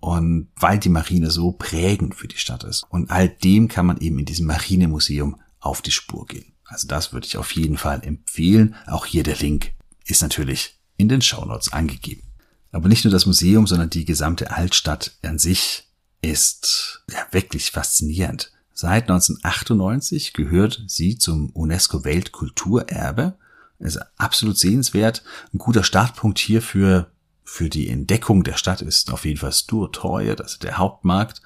Und 0.00 0.48
weil 0.56 0.78
die 0.78 0.88
Marine 0.88 1.30
so 1.30 1.52
prägend 1.52 2.14
für 2.14 2.28
die 2.28 2.38
Stadt 2.38 2.64
ist. 2.64 2.86
Und 2.88 3.10
all 3.10 3.28
dem 3.28 3.68
kann 3.68 3.84
man 3.84 3.98
eben 3.98 4.18
in 4.18 4.24
diesem 4.24 4.46
Marinemuseum 4.46 5.36
auf 5.60 5.82
die 5.82 5.90
Spur 5.90 6.24
gehen. 6.26 6.54
Also 6.68 6.86
das 6.86 7.12
würde 7.12 7.26
ich 7.26 7.36
auf 7.36 7.50
jeden 7.52 7.78
Fall 7.78 8.02
empfehlen. 8.04 8.76
Auch 8.86 9.06
hier 9.06 9.22
der 9.22 9.36
Link 9.36 9.72
ist 10.04 10.22
natürlich 10.22 10.78
in 10.96 11.08
den 11.08 11.22
Shownotes 11.22 11.72
angegeben. 11.72 12.22
Aber 12.70 12.88
nicht 12.88 13.04
nur 13.04 13.12
das 13.12 13.26
Museum, 13.26 13.66
sondern 13.66 13.90
die 13.90 14.04
gesamte 14.04 14.50
Altstadt 14.50 15.12
an 15.22 15.38
sich 15.38 15.88
ist 16.20 17.02
ja 17.10 17.26
wirklich 17.30 17.70
faszinierend. 17.70 18.52
Seit 18.74 19.04
1998 19.04 20.34
gehört 20.34 20.84
sie 20.86 21.18
zum 21.18 21.50
UNESCO 21.50 22.04
Weltkulturerbe. 22.04 23.36
Ist 23.78 23.98
absolut 24.18 24.58
sehenswert. 24.58 25.22
Ein 25.54 25.58
guter 25.58 25.84
Startpunkt 25.84 26.38
hierfür 26.38 27.10
für 27.44 27.70
die 27.70 27.88
Entdeckung 27.88 28.44
der 28.44 28.56
Stadt 28.56 28.82
ist 28.82 29.10
auf 29.10 29.24
jeden 29.24 29.38
Fall 29.38 29.52
Sturtorje, 29.52 30.36
das 30.36 30.52
ist 30.52 30.62
der 30.64 30.76
Hauptmarkt. 30.76 31.40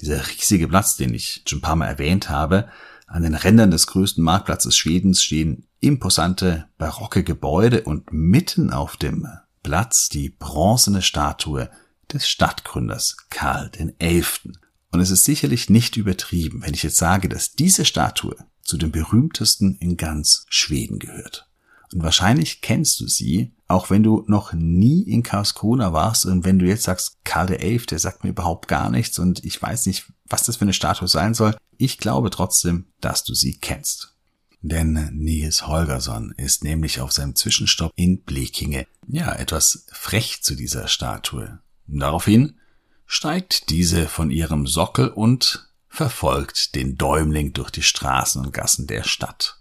Dieser 0.00 0.24
riesige 0.28 0.68
Platz, 0.68 0.96
den 0.96 1.12
ich 1.12 1.42
schon 1.48 1.58
ein 1.58 1.62
paar 1.62 1.76
Mal 1.76 1.88
erwähnt 1.88 2.30
habe, 2.30 2.68
an 3.08 3.22
den 3.22 3.34
Rändern 3.34 3.70
des 3.70 3.86
größten 3.86 4.22
Marktplatzes 4.22 4.76
Schwedens 4.76 5.22
stehen 5.22 5.66
imposante 5.80 6.66
barocke 6.76 7.24
Gebäude 7.24 7.82
und 7.82 8.12
mitten 8.12 8.70
auf 8.70 8.96
dem 8.96 9.26
Platz 9.62 10.08
die 10.08 10.28
bronzene 10.28 11.02
Statue 11.02 11.70
des 12.12 12.28
Stadtgründers 12.28 13.16
Karl 13.30 13.70
XI. 13.70 14.52
Und 14.92 15.00
es 15.00 15.10
ist 15.10 15.24
sicherlich 15.24 15.68
nicht 15.70 15.96
übertrieben, 15.96 16.62
wenn 16.62 16.74
ich 16.74 16.82
jetzt 16.82 16.96
sage, 16.96 17.28
dass 17.28 17.52
diese 17.52 17.84
Statue 17.84 18.36
zu 18.62 18.76
den 18.76 18.92
berühmtesten 18.92 19.76
in 19.76 19.96
ganz 19.96 20.44
Schweden 20.48 20.98
gehört. 20.98 21.48
Und 21.92 22.02
wahrscheinlich 22.02 22.60
kennst 22.60 23.00
du 23.00 23.08
sie, 23.08 23.52
auch 23.66 23.90
wenn 23.90 24.02
du 24.02 24.24
noch 24.26 24.52
nie 24.52 25.02
in 25.02 25.22
Karlskrona 25.22 25.92
warst 25.92 26.26
und 26.26 26.44
wenn 26.44 26.58
du 26.58 26.66
jetzt 26.66 26.84
sagst, 26.84 27.16
Karl 27.24 27.46
XI, 27.46 27.86
der 27.86 27.98
sagt 27.98 28.24
mir 28.24 28.30
überhaupt 28.30 28.68
gar 28.68 28.90
nichts 28.90 29.18
und 29.18 29.44
ich 29.44 29.60
weiß 29.60 29.86
nicht, 29.86 30.06
was 30.26 30.44
das 30.44 30.56
für 30.56 30.62
eine 30.62 30.74
Statue 30.74 31.08
sein 31.08 31.34
soll. 31.34 31.54
Ich 31.78 31.98
glaube 31.98 32.30
trotzdem, 32.30 32.86
dass 33.00 33.24
du 33.24 33.34
sie 33.34 33.56
kennst. 33.56 34.14
Denn 34.60 35.10
Nils 35.12 35.68
Holgersson 35.68 36.34
ist 36.36 36.64
nämlich 36.64 37.00
auf 37.00 37.12
seinem 37.12 37.36
Zwischenstopp 37.36 37.92
in 37.94 38.22
Blekinge 38.22 38.86
ja 39.06 39.32
etwas 39.32 39.86
frech 39.92 40.42
zu 40.42 40.56
dieser 40.56 40.88
Statue. 40.88 41.60
Daraufhin 41.86 42.58
steigt 43.06 43.70
diese 43.70 44.08
von 44.08 44.30
ihrem 44.30 44.66
Sockel 44.66 45.08
und 45.08 45.68
verfolgt 45.88 46.74
den 46.74 46.98
Däumling 46.98 47.52
durch 47.52 47.70
die 47.70 47.82
Straßen 47.82 48.44
und 48.44 48.52
Gassen 48.52 48.88
der 48.88 49.04
Stadt. 49.04 49.60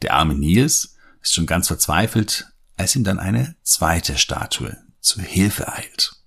Der 0.00 0.14
arme 0.14 0.34
Nils 0.34 0.96
ist 1.20 1.34
schon 1.34 1.46
ganz 1.46 1.68
verzweifelt, 1.68 2.48
als 2.76 2.96
ihm 2.96 3.04
dann 3.04 3.20
eine 3.20 3.54
zweite 3.62 4.16
Statue 4.16 4.76
zu 5.00 5.20
Hilfe 5.20 5.70
eilt. 5.70 6.21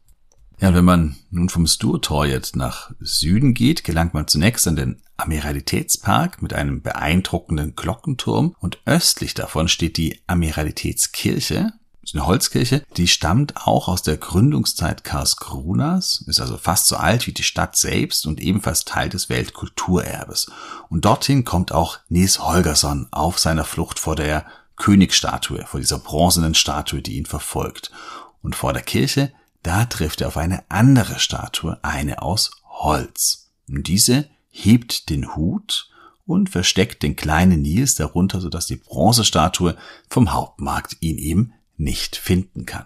Ja, 0.60 0.74
wenn 0.74 0.86
man 0.86 1.18
nun 1.32 1.50
vom 1.50 1.68
Sturtorjet 1.68 2.52
nach 2.56 2.92
Süden 3.00 3.54
geht, 3.54 3.84
gelangt 3.84 4.14
man 4.14 4.28
zunächst 4.28 4.68
an 4.68 4.76
den 4.76 5.02
Amiralitätspark 5.18 6.42
mit 6.42 6.54
einem 6.54 6.82
beeindruckenden 6.82 7.76
Glockenturm 7.76 8.56
und 8.60 8.80
östlich 8.86 9.34
davon 9.34 9.68
steht 9.68 9.98
die 9.98 10.22
Amiralitätskirche, 10.28 11.74
ist 12.02 12.14
eine 12.14 12.28
Holzkirche, 12.28 12.84
die 12.98 13.08
stammt 13.08 13.66
auch 13.66 13.88
aus 13.88 14.04
der 14.04 14.18
Gründungszeit 14.18 15.04
Karlskronas, 15.04 16.24
ist 16.28 16.40
also 16.40 16.58
fast 16.58 16.88
so 16.88 16.98
alt 16.98 17.26
wie 17.26 17.34
die 17.34 17.44
Stadt 17.44 17.76
selbst 17.76 18.28
und 18.28 18.40
ebenfalls 18.40 18.86
Teil 18.86 19.10
des 19.10 19.28
Weltkulturerbes. 19.28 20.52
Und 20.90 21.06
dorthin 21.06 21.46
kommt 21.46 21.72
auch 21.72 21.98
Nils 22.08 22.40
Holgersson 22.40 23.08
auf 23.12 23.40
seiner 23.40 23.66
Flucht 23.66 24.00
vor 24.00 24.16
der 24.16 24.46
Königsstatue, 24.78 25.66
vor 25.66 25.80
dieser 25.80 25.98
bronzenen 25.98 26.54
Statue, 26.54 27.02
die 27.02 27.18
ihn 27.18 27.26
verfolgt. 27.26 27.92
Und 28.44 28.56
vor 28.56 28.74
der 28.74 28.84
Kirche, 28.84 29.34
da 29.66 29.86
trifft 29.86 30.22
er 30.22 30.28
auf 30.28 30.38
eine 30.38 30.64
andere 30.70 31.18
Statue, 31.18 31.80
eine 31.82 32.22
aus 32.22 32.52
Holz. 32.66 33.50
Und 33.68 33.88
diese 33.88 34.30
hebt 34.50 35.10
den 35.10 35.36
Hut 35.36 35.90
und 36.28 36.52
versteckt 36.52 37.02
den 37.02 37.16
kleinen 37.16 37.64
Nils 37.64 37.96
darunter, 37.96 38.42
sodass 38.42 38.68
die 38.68 38.76
Bronzestatue 38.76 39.76
vom 40.08 40.34
Hauptmarkt 40.34 40.98
ihn 41.00 41.18
eben 41.18 41.54
nicht 41.78 42.16
finden 42.16 42.66
kann. 42.66 42.86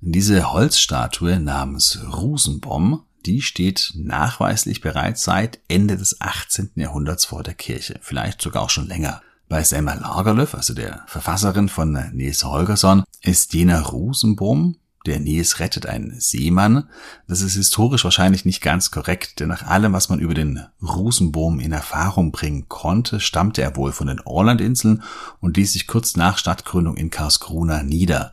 Diese 0.00 0.52
Holzstatue 0.52 1.40
namens 1.40 1.98
Rusenbom, 2.12 3.04
die 3.26 3.42
steht 3.42 3.92
nachweislich 3.96 4.80
bereits 4.80 5.24
seit 5.24 5.58
Ende 5.68 5.96
des 5.96 6.20
18. 6.20 6.70
Jahrhunderts 6.76 7.24
vor 7.24 7.42
der 7.42 7.54
Kirche, 7.54 7.98
vielleicht 8.00 8.40
sogar 8.40 8.62
auch 8.62 8.70
schon 8.70 8.86
länger. 8.86 9.22
Bei 9.48 9.64
Selma 9.64 9.94
Lagerlöf, 9.94 10.54
also 10.54 10.72
der 10.72 11.02
Verfasserin 11.08 11.68
von 11.68 11.92
Nils 12.12 12.44
Holgersson, 12.44 13.02
ist 13.22 13.52
jener 13.52 13.82
Rosenbaum, 13.82 14.76
der 15.06 15.18
Nils 15.18 15.60
rettet, 15.60 15.86
ein 15.86 16.14
Seemann. 16.18 16.88
Das 17.26 17.40
ist 17.40 17.54
historisch 17.54 18.04
wahrscheinlich 18.04 18.44
nicht 18.44 18.60
ganz 18.60 18.90
korrekt, 18.90 19.40
denn 19.40 19.48
nach 19.48 19.66
allem, 19.66 19.92
was 19.92 20.08
man 20.08 20.18
über 20.18 20.34
den 20.34 20.66
Rosenbaum 20.82 21.58
in 21.58 21.72
Erfahrung 21.72 22.32
bringen 22.32 22.68
konnte, 22.68 23.20
stammte 23.20 23.62
er 23.62 23.76
wohl 23.76 23.92
von 23.92 24.08
den 24.08 24.20
Orlandinseln 24.20 25.02
und 25.40 25.56
ließ 25.56 25.72
sich 25.72 25.86
kurz 25.86 26.16
nach 26.16 26.36
Stadtgründung 26.36 26.96
in 26.96 27.10
Karlskrona 27.10 27.82
nieder. 27.82 28.32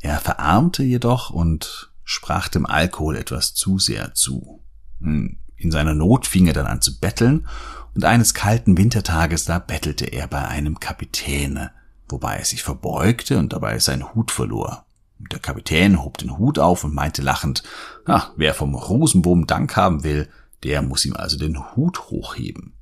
Er 0.00 0.18
verarmte 0.18 0.82
jedoch 0.82 1.30
und 1.30 1.90
sprach 2.04 2.48
dem 2.48 2.66
Alkohol 2.66 3.16
etwas 3.16 3.54
zu 3.54 3.78
sehr 3.78 4.14
zu. 4.14 4.60
In 5.00 5.70
seiner 5.70 5.94
Not 5.94 6.26
fing 6.26 6.46
er 6.46 6.54
dann 6.54 6.66
an 6.66 6.80
zu 6.80 6.98
betteln 6.98 7.46
und 7.94 8.04
eines 8.04 8.34
kalten 8.34 8.76
Wintertages 8.76 9.44
da 9.44 9.58
bettelte 9.58 10.06
er 10.06 10.26
bei 10.26 10.46
einem 10.46 10.80
Kapitän, 10.80 11.68
wobei 12.08 12.36
er 12.36 12.44
sich 12.44 12.62
verbeugte 12.62 13.38
und 13.38 13.52
dabei 13.52 13.78
seinen 13.78 14.14
Hut 14.14 14.30
verlor. 14.30 14.86
Der 15.30 15.38
Kapitän 15.38 16.02
hob 16.02 16.18
den 16.18 16.38
Hut 16.38 16.58
auf 16.58 16.84
und 16.84 16.94
meinte 16.94 17.22
lachend, 17.22 17.62
ah, 18.06 18.30
wer 18.36 18.54
vom 18.54 18.74
Rosenboom 18.74 19.46
Dank 19.46 19.76
haben 19.76 20.02
will, 20.02 20.28
der 20.62 20.82
muss 20.82 21.04
ihm 21.04 21.14
also 21.14 21.36
den 21.36 21.74
Hut 21.76 22.10
hochheben. 22.10 22.74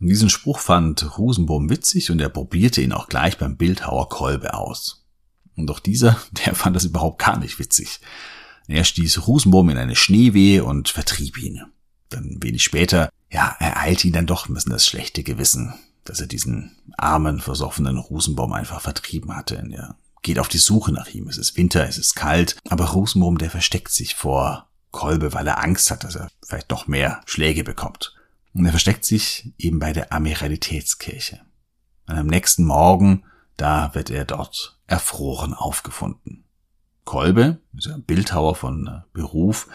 Und 0.00 0.08
diesen 0.08 0.30
Spruch 0.30 0.58
fand 0.58 1.18
Rosenbohm 1.18 1.70
witzig 1.70 2.10
und 2.10 2.20
er 2.20 2.28
probierte 2.28 2.82
ihn 2.82 2.92
auch 2.92 3.08
gleich 3.08 3.38
beim 3.38 3.56
Bildhauer 3.56 4.08
Kolbe 4.08 4.54
aus. 4.54 5.06
Und 5.56 5.66
doch 5.66 5.78
dieser, 5.78 6.18
der 6.44 6.54
fand 6.54 6.76
das 6.76 6.84
überhaupt 6.84 7.20
gar 7.20 7.38
nicht 7.38 7.58
witzig. 7.58 8.00
Er 8.68 8.84
stieß 8.84 9.26
Rosenbohm 9.26 9.70
in 9.70 9.78
eine 9.78 9.96
Schneewehe 9.96 10.64
und 10.64 10.88
vertrieb 10.88 11.38
ihn. 11.38 11.62
Dann 12.08 12.38
wenig 12.40 12.62
später 12.62 13.10
ja, 13.30 13.56
ereilte 13.58 14.06
ihn 14.06 14.12
dann 14.12 14.26
doch 14.26 14.48
ein 14.48 14.54
bisschen 14.54 14.72
das 14.72 14.86
schlechte 14.86 15.22
Gewissen, 15.22 15.74
dass 16.04 16.20
er 16.20 16.26
diesen 16.26 16.76
armen, 16.96 17.40
versoffenen 17.40 17.96
Rosenbaum 17.96 18.52
einfach 18.52 18.80
vertrieben 18.80 19.34
hatte 19.34 19.54
in 19.56 19.70
der 19.70 19.96
geht 20.22 20.38
auf 20.38 20.48
die 20.48 20.58
Suche 20.58 20.92
nach 20.92 21.08
ihm. 21.08 21.28
Es 21.28 21.38
ist 21.38 21.56
Winter, 21.56 21.86
es 21.86 21.98
ist 21.98 22.14
kalt, 22.14 22.56
aber 22.68 22.86
Rosenbaum, 22.86 23.38
der 23.38 23.50
versteckt 23.50 23.92
sich 23.92 24.14
vor 24.14 24.68
Kolbe, 24.90 25.32
weil 25.32 25.46
er 25.46 25.62
Angst 25.62 25.90
hat, 25.90 26.04
dass 26.04 26.16
er 26.16 26.28
vielleicht 26.46 26.70
doch 26.70 26.86
mehr 26.86 27.20
Schläge 27.26 27.64
bekommt. 27.64 28.14
Und 28.54 28.66
er 28.66 28.72
versteckt 28.72 29.04
sich 29.04 29.52
eben 29.58 29.78
bei 29.78 29.92
der 29.92 30.12
Amiralitätskirche. 30.12 31.40
Und 32.06 32.16
am 32.16 32.26
nächsten 32.26 32.64
Morgen, 32.64 33.24
da 33.56 33.94
wird 33.94 34.10
er 34.10 34.24
dort 34.24 34.78
erfroren 34.86 35.54
aufgefunden. 35.54 36.44
Kolbe, 37.04 37.58
dieser 37.72 37.98
Bildhauer 37.98 38.54
von 38.54 38.86
äh, 38.86 39.00
Beruf, 39.12 39.68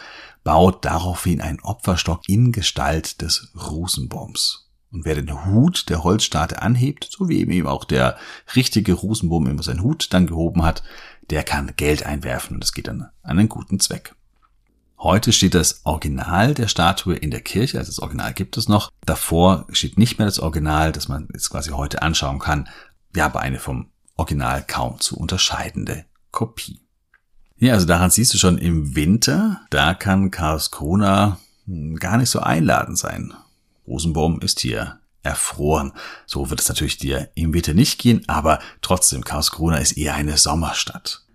baut 0.43 0.85
daraufhin 0.85 1.41
einen 1.41 1.59
Opferstock 1.59 2.21
in 2.27 2.51
Gestalt 2.51 3.21
des 3.21 3.51
Rosenbaums. 3.55 4.66
Und 4.91 5.05
wer 5.05 5.15
den 5.15 5.45
Hut 5.45 5.89
der 5.89 6.03
Holzstarte 6.03 6.61
anhebt, 6.61 7.07
so 7.11 7.27
wie 7.27 7.39
eben 7.39 7.67
auch 7.67 7.83
der 7.83 8.17
richtige 8.55 8.93
Rosenbaum 8.93 9.47
immer 9.47 9.63
seinen 9.63 9.83
Hut 9.83 10.13
dann 10.13 10.27
gehoben 10.27 10.63
hat, 10.63 10.83
der 11.29 11.43
kann 11.43 11.73
Geld 11.75 12.05
einwerfen 12.05 12.55
und 12.55 12.63
es 12.63 12.73
geht 12.73 12.87
dann 12.87 13.09
an 13.21 13.37
einen 13.37 13.49
guten 13.49 13.79
Zweck. 13.79 14.15
Heute 14.99 15.31
steht 15.31 15.53
das 15.53 15.81
Original 15.83 16.55
der 16.55 16.67
Statue 16.67 17.15
in 17.15 17.29
der 17.29 17.41
Kirche, 17.41 17.77
also 17.77 17.89
das 17.89 17.99
Original 17.99 18.33
gibt 18.33 18.57
es 18.57 18.67
noch. 18.67 18.91
Davor 19.05 19.67
steht 19.71 19.99
nicht 19.99 20.17
mehr 20.17 20.25
das 20.25 20.39
Original, 20.39 20.91
das 20.91 21.07
man 21.07 21.27
jetzt 21.33 21.49
quasi 21.49 21.71
heute 21.71 22.01
anschauen 22.01 22.39
kann, 22.39 22.67
ja, 23.15 23.25
aber 23.25 23.41
eine 23.41 23.59
vom 23.59 23.91
Original 24.15 24.63
kaum 24.65 24.99
zu 24.99 25.17
unterscheidende 25.17 26.05
Kopie. 26.31 26.81
Ja, 27.57 27.73
also 27.73 27.85
daran 27.85 28.09
siehst 28.09 28.33
du 28.33 28.37
schon 28.37 28.57
im 28.57 28.95
Winter, 28.95 29.61
da 29.69 29.93
kann 29.93 30.31
Karlskrona 30.31 31.39
hm, 31.65 31.97
gar 31.97 32.17
nicht 32.17 32.29
so 32.29 32.39
einladend 32.39 32.97
sein. 32.97 33.33
Rosenbaum 33.87 34.41
ist 34.41 34.59
hier 34.59 34.99
erfroren. 35.23 35.93
So 36.25 36.49
wird 36.49 36.61
es 36.61 36.69
natürlich 36.69 36.97
dir 36.97 37.29
im 37.35 37.53
Winter 37.53 37.73
nicht 37.73 37.99
gehen, 37.99 38.23
aber 38.27 38.59
trotzdem, 38.81 39.23
Karlskrona 39.23 39.77
ist 39.77 39.93
eher 39.93 40.15
eine 40.15 40.37
Sommerstadt 40.37 41.27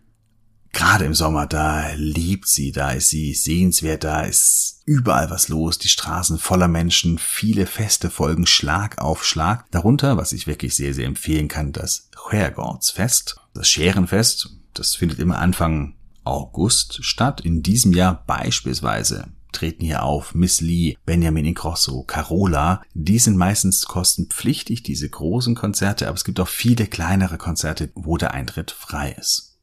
gerade 0.73 1.05
im 1.05 1.15
Sommer, 1.15 1.47
da 1.47 1.93
liebt 1.95 2.49
sie, 2.49 2.73
da 2.73 2.91
ist 2.91 3.11
sie 3.11 3.35
sehenswert, 3.35 4.05
da 4.05 4.23
ist 4.23 4.83
überall 4.85 5.31
was 5.31 5.49
los, 5.49 5.79
die 5.79 5.89
Straßen 5.89 6.39
voller 6.39 6.69
Menschen, 6.69 7.19
viele 7.19 7.67
Feste 7.67 8.11
folgen 8.11 8.47
Schlag 8.47 8.99
auf 8.99 9.25
Schlag. 9.25 9.71
Darunter, 9.71 10.17
was 10.17 10.33
ich 10.33 10.47
wirklich 10.47 10.75
sehr, 10.75 10.95
sehr 10.95 11.07
empfehlen 11.07 11.49
kann, 11.49 11.73
das 11.73 12.09
Skärgårdsfest, 12.17 13.37
das 13.55 13.69
Scherenfest. 13.69 14.57
Das 14.75 14.95
findet 14.95 15.19
immer 15.19 15.39
Anfang 15.39 15.95
August 16.25 17.05
statt. 17.05 17.43
In 17.43 17.63
diesem 17.63 17.93
Jahr 17.93 18.25
beispielsweise 18.27 19.29
treten 19.53 19.85
hier 19.85 20.03
auf 20.03 20.35
Miss 20.35 20.61
Lee, 20.61 20.97
Benjamin 21.05 21.47
Ingrosso, 21.47 22.03
Carola. 22.03 22.83
Die 22.95 23.19
sind 23.19 23.37
meistens 23.37 23.85
kostenpflichtig, 23.87 24.83
diese 24.83 25.09
großen 25.09 25.55
Konzerte, 25.55 26.09
aber 26.09 26.17
es 26.17 26.25
gibt 26.25 26.41
auch 26.41 26.49
viele 26.49 26.87
kleinere 26.87 27.39
Konzerte, 27.39 27.91
wo 27.95 28.17
der 28.17 28.35
Eintritt 28.35 28.71
frei 28.71 29.13
ist. 29.19 29.59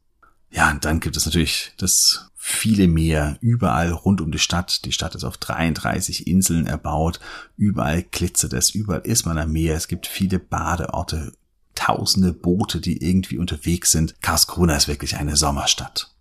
Ja, 0.51 0.71
und 0.71 0.85
dann 0.85 0.99
gibt 0.99 1.15
es 1.15 1.25
natürlich 1.25 1.73
das 1.77 2.29
viele 2.35 2.87
Meer 2.87 3.37
überall 3.41 3.91
rund 3.91 4.21
um 4.21 4.31
die 4.31 4.39
Stadt. 4.39 4.85
Die 4.85 4.91
Stadt 4.91 5.13
ist 5.13 5.23
auf 5.23 5.37
33 5.37 6.25
Inseln 6.25 6.65
erbaut. 6.65 7.19
Überall 7.57 8.03
glitzert 8.03 8.53
es, 8.53 8.71
überall 8.71 9.01
ist 9.01 9.25
man 9.25 9.37
am 9.37 9.51
Meer. 9.51 9.75
Es 9.75 9.87
gibt 9.87 10.07
viele 10.07 10.39
Badeorte, 10.39 11.33
tausende 11.75 12.33
Boote, 12.33 12.81
die 12.81 13.03
irgendwie 13.03 13.37
unterwegs 13.37 13.91
sind. 13.91 14.21
Karlskrona 14.21 14.75
ist 14.75 14.87
wirklich 14.87 15.17
eine 15.17 15.35
Sommerstadt. 15.35 16.15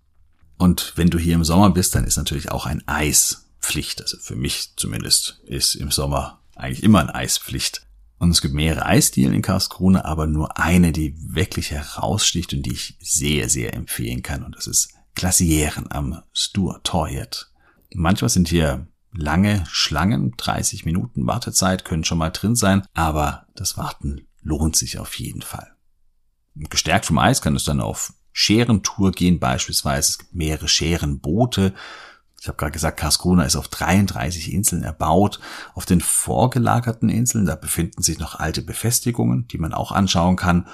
Und 0.58 0.92
wenn 0.96 1.08
du 1.08 1.18
hier 1.18 1.34
im 1.34 1.44
Sommer 1.44 1.70
bist, 1.70 1.94
dann 1.94 2.04
ist 2.04 2.16
natürlich 2.16 2.50
auch 2.50 2.66
ein 2.66 2.86
Eis 2.86 3.47
Pflicht. 3.60 4.02
Also 4.02 4.18
für 4.18 4.36
mich 4.36 4.74
zumindest 4.76 5.40
ist 5.44 5.74
im 5.74 5.90
Sommer 5.90 6.40
eigentlich 6.54 6.82
immer 6.82 7.00
ein 7.00 7.10
Eispflicht. 7.10 7.82
Und 8.18 8.30
es 8.30 8.42
gibt 8.42 8.54
mehrere 8.54 8.84
Eisdielen 8.84 9.32
in 9.32 9.42
Karlskrona, 9.42 10.04
aber 10.04 10.26
nur 10.26 10.58
eine, 10.58 10.90
die 10.92 11.14
wirklich 11.34 11.70
heraussticht 11.70 12.52
und 12.52 12.62
die 12.62 12.72
ich 12.72 12.96
sehr, 13.00 13.48
sehr 13.48 13.74
empfehlen 13.74 14.22
kann. 14.22 14.42
Und 14.42 14.56
das 14.56 14.66
ist 14.66 14.90
Glacieren 15.14 15.90
am 15.90 16.22
Sturtorjet. 16.32 17.50
Manchmal 17.92 18.28
sind 18.28 18.48
hier 18.48 18.86
lange 19.12 19.64
Schlangen, 19.68 20.34
30 20.36 20.84
Minuten 20.84 21.26
Wartezeit 21.26 21.84
können 21.84 22.04
schon 22.04 22.18
mal 22.18 22.30
drin 22.30 22.54
sein, 22.54 22.86
aber 22.94 23.46
das 23.54 23.76
Warten 23.76 24.26
lohnt 24.42 24.76
sich 24.76 24.98
auf 24.98 25.14
jeden 25.18 25.42
Fall. 25.42 25.74
Gestärkt 26.54 27.06
vom 27.06 27.18
Eis 27.18 27.42
kann 27.42 27.56
es 27.56 27.64
dann 27.64 27.80
auf 27.80 28.12
Scherentour 28.32 29.10
gehen 29.10 29.40
beispielsweise. 29.40 30.10
Es 30.10 30.18
gibt 30.18 30.34
mehrere 30.34 30.68
Scherenboote 30.68 31.74
ich 32.40 32.46
habe 32.46 32.56
gerade 32.56 32.72
gesagt, 32.72 33.00
Karlskrona 33.00 33.44
ist 33.44 33.56
auf 33.56 33.68
33 33.68 34.52
Inseln 34.52 34.82
erbaut. 34.82 35.40
Auf 35.74 35.86
den 35.86 36.00
vorgelagerten 36.00 37.08
Inseln, 37.08 37.46
da 37.46 37.56
befinden 37.56 38.02
sich 38.02 38.18
noch 38.18 38.36
alte 38.36 38.62
Befestigungen, 38.62 39.48
die 39.48 39.58
man 39.58 39.74
auch 39.74 39.90
anschauen 39.90 40.36
kann. 40.36 40.66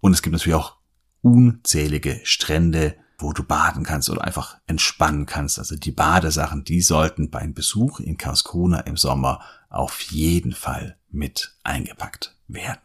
Und 0.00 0.12
es 0.12 0.22
gibt 0.22 0.32
natürlich 0.32 0.56
auch 0.56 0.76
unzählige 1.20 2.20
Strände, 2.24 2.96
wo 3.18 3.32
du 3.32 3.44
baden 3.44 3.84
kannst 3.84 4.10
oder 4.10 4.24
einfach 4.24 4.58
entspannen 4.66 5.26
kannst. 5.26 5.60
Also 5.60 5.76
die 5.76 5.92
Badesachen, 5.92 6.64
die 6.64 6.82
sollten 6.82 7.30
beim 7.30 7.54
Besuch 7.54 8.00
in 8.00 8.18
Karlskrona 8.18 8.80
im 8.80 8.96
Sommer 8.96 9.40
auf 9.68 10.00
jeden 10.00 10.52
Fall 10.52 10.98
mit 11.08 11.56
eingepackt 11.62 12.36
werden. 12.48 12.80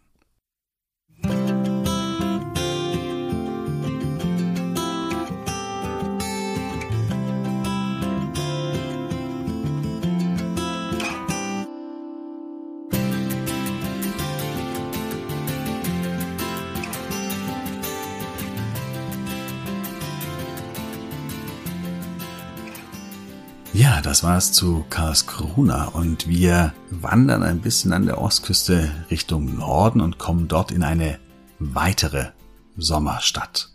Ja, 23.78 24.02
das 24.02 24.24
war 24.24 24.38
es 24.38 24.54
zu 24.54 24.88
Karlskrona 24.90 25.90
und 25.90 26.28
wir 26.28 26.74
wandern 26.90 27.44
ein 27.44 27.62
bisschen 27.62 27.94
an 27.94 28.08
der 28.08 28.20
Ostküste 28.20 28.92
Richtung 29.12 29.56
Norden 29.56 30.02
und 30.02 30.18
kommen 30.18 30.48
dort 30.48 30.72
in 30.72 30.82
eine 30.82 31.20
weitere 31.60 32.30
Sommerstadt, 32.76 33.70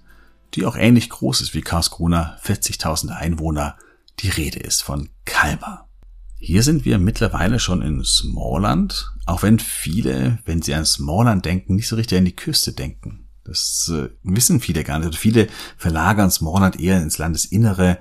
die 0.55 0.67
auch 0.67 0.75
ähnlich 0.75 1.09
groß 1.09 1.41
ist 1.43 1.55
wie 1.55 1.61
Karlskrona, 1.61 2.37
40.000 2.43 3.11
Einwohner. 3.11 3.77
Die 4.19 4.29
Rede 4.29 4.59
ist 4.59 4.83
von 4.83 5.09
Kalmar. 5.25 5.89
Hier 6.37 6.65
sind 6.65 6.85
wir 6.85 6.99
mittlerweile 6.99 7.61
schon 7.61 7.81
in 7.81 8.03
Smallland, 8.03 9.13
auch 9.27 9.45
wenn 9.45 9.61
viele, 9.61 10.41
wenn 10.45 10.63
sie 10.63 10.75
an 10.75 10.85
Smallland 10.85 11.45
denken, 11.45 11.77
nicht 11.77 11.87
so 11.87 11.95
richtig 11.95 12.19
an 12.19 12.25
die 12.25 12.35
Küste 12.35 12.73
denken. 12.73 13.29
Das 13.45 13.89
äh, 13.95 14.09
wissen 14.25 14.61
viele 14.61 14.83
gar 14.83 14.99
nicht. 14.99 15.07
Also 15.07 15.19
viele 15.19 15.49
verlagern 15.77 16.31
Smallland 16.33 16.81
eher 16.81 17.01
ins 17.01 17.19
Landesinnere, 17.19 17.99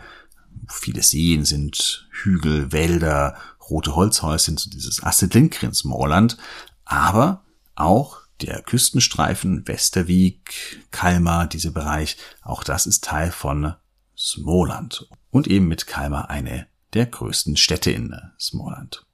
viele 0.73 1.03
Seen 1.03 1.45
sind 1.45 2.07
Hügel, 2.11 2.71
Wälder, 2.71 3.35
rote 3.69 3.95
Holzhäuschen, 3.95 4.57
so 4.57 4.69
dieses 4.69 5.03
Astrid 5.03 5.33
Lindgrens 5.33 5.83
Moorland, 5.83 6.37
aber 6.85 7.43
auch 7.75 8.21
der 8.41 8.61
Küstenstreifen 8.61 9.67
Westerwiek, 9.67 10.85
Kalmar, 10.91 11.47
dieser 11.47 11.71
Bereich, 11.71 12.17
auch 12.41 12.63
das 12.63 12.87
ist 12.87 13.03
Teil 13.03 13.31
von 13.31 13.75
Smoland 14.17 15.07
und 15.29 15.47
eben 15.47 15.67
mit 15.67 15.87
Kalmar 15.87 16.29
eine 16.29 16.67
der 16.93 17.05
größten 17.05 17.57
Städte 17.57 17.91
in 17.91 18.15
Smoland. 18.39 19.05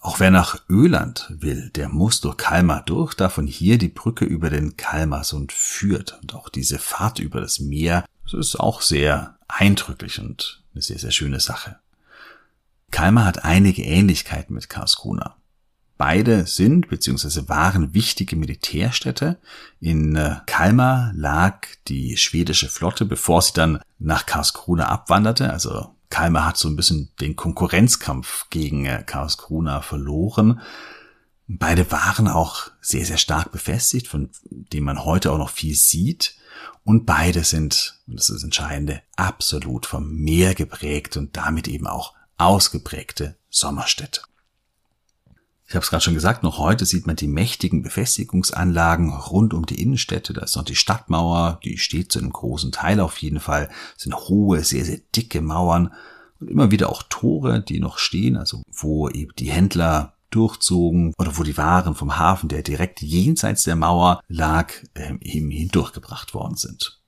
Auch 0.00 0.20
wer 0.20 0.30
nach 0.30 0.62
Öland 0.68 1.26
will, 1.30 1.70
der 1.70 1.88
muss 1.88 2.20
durch 2.20 2.36
Kalmar 2.36 2.82
durch, 2.84 3.14
da 3.14 3.28
von 3.28 3.46
hier 3.46 3.78
die 3.78 3.88
Brücke 3.88 4.24
über 4.24 4.50
den 4.50 4.76
Kalmarsund 4.76 5.52
führt. 5.52 6.18
Und 6.20 6.34
auch 6.34 6.48
diese 6.48 6.78
Fahrt 6.78 7.18
über 7.18 7.40
das 7.40 7.58
Meer, 7.58 8.04
das 8.26 8.34
ist 8.34 8.56
auch 8.56 8.82
sehr 8.82 9.38
eindrücklich 9.48 10.20
und 10.20 10.62
eine 10.74 10.82
sehr, 10.82 10.98
sehr 10.98 11.12
schöne 11.12 11.40
Sache. 11.40 11.78
Kalmar 12.90 13.24
hat 13.24 13.44
einige 13.44 13.82
Ähnlichkeiten 13.82 14.54
mit 14.54 14.68
Karlskrona. 14.68 15.36
Beide 15.98 16.46
sind 16.46 16.88
bzw. 16.88 17.48
waren 17.48 17.94
wichtige 17.94 18.36
Militärstädte. 18.36 19.38
In 19.80 20.14
äh, 20.14 20.36
Kalmar 20.44 21.12
lag 21.14 21.66
die 21.88 22.18
schwedische 22.18 22.68
Flotte, 22.68 23.06
bevor 23.06 23.40
sie 23.40 23.54
dann 23.54 23.80
nach 23.98 24.26
Karlskrona 24.26 24.88
abwanderte. 24.88 25.50
Also 25.50 25.94
Kalmar 26.10 26.44
hat 26.44 26.58
so 26.58 26.68
ein 26.68 26.76
bisschen 26.76 27.10
den 27.20 27.34
Konkurrenzkampf 27.34 28.48
gegen 28.50 28.84
äh, 28.84 29.02
Karlskrona 29.06 29.80
verloren. 29.80 30.60
Beide 31.48 31.90
waren 31.90 32.28
auch 32.28 32.70
sehr, 32.80 33.06
sehr 33.06 33.18
stark 33.18 33.52
befestigt, 33.52 34.08
von 34.08 34.30
dem 34.50 34.84
man 34.84 35.04
heute 35.04 35.32
auch 35.32 35.38
noch 35.38 35.50
viel 35.50 35.74
sieht. 35.74 36.34
Und 36.84 37.04
beide 37.04 37.44
sind, 37.44 38.00
und 38.06 38.18
das 38.18 38.28
ist 38.28 38.36
das 38.36 38.44
Entscheidende, 38.44 39.02
absolut 39.16 39.86
vom 39.86 40.14
Meer 40.14 40.54
geprägt 40.54 41.16
und 41.16 41.36
damit 41.36 41.68
eben 41.68 41.86
auch 41.86 42.14
ausgeprägte 42.38 43.36
Sommerstädte. 43.50 44.20
Ich 45.68 45.74
habe 45.74 45.82
es 45.82 45.90
gerade 45.90 46.04
schon 46.04 46.14
gesagt, 46.14 46.44
noch 46.44 46.58
heute 46.58 46.86
sieht 46.86 47.08
man 47.08 47.16
die 47.16 47.26
mächtigen 47.26 47.82
Befestigungsanlagen 47.82 49.12
rund 49.12 49.52
um 49.52 49.66
die 49.66 49.82
Innenstädte. 49.82 50.32
Da 50.32 50.42
ist 50.42 50.54
noch 50.54 50.64
die 50.64 50.76
Stadtmauer, 50.76 51.58
die 51.64 51.76
steht 51.76 52.12
zu 52.12 52.20
einem 52.20 52.32
großen 52.32 52.70
Teil 52.70 53.00
auf 53.00 53.18
jeden 53.18 53.40
Fall. 53.40 53.68
Das 53.94 54.04
sind 54.04 54.14
hohe, 54.14 54.62
sehr, 54.62 54.84
sehr 54.84 55.00
dicke 55.16 55.40
Mauern 55.40 55.92
und 56.38 56.48
immer 56.48 56.70
wieder 56.70 56.88
auch 56.88 57.02
Tore, 57.08 57.62
die 57.62 57.80
noch 57.80 57.98
stehen, 57.98 58.36
also 58.36 58.62
wo 58.70 59.08
eben 59.08 59.32
die 59.38 59.50
Händler 59.50 60.15
durchzogen 60.36 61.14
oder 61.18 61.36
wo 61.36 61.42
die 61.42 61.56
Waren 61.56 61.94
vom 61.94 62.18
Hafen, 62.18 62.48
der 62.48 62.62
direkt 62.62 63.02
jenseits 63.02 63.64
der 63.64 63.76
Mauer 63.76 64.20
lag, 64.28 64.72
ähm, 64.94 65.18
eben 65.22 65.50
hindurchgebracht 65.50 66.34
worden 66.34 66.56
sind. 66.56 67.00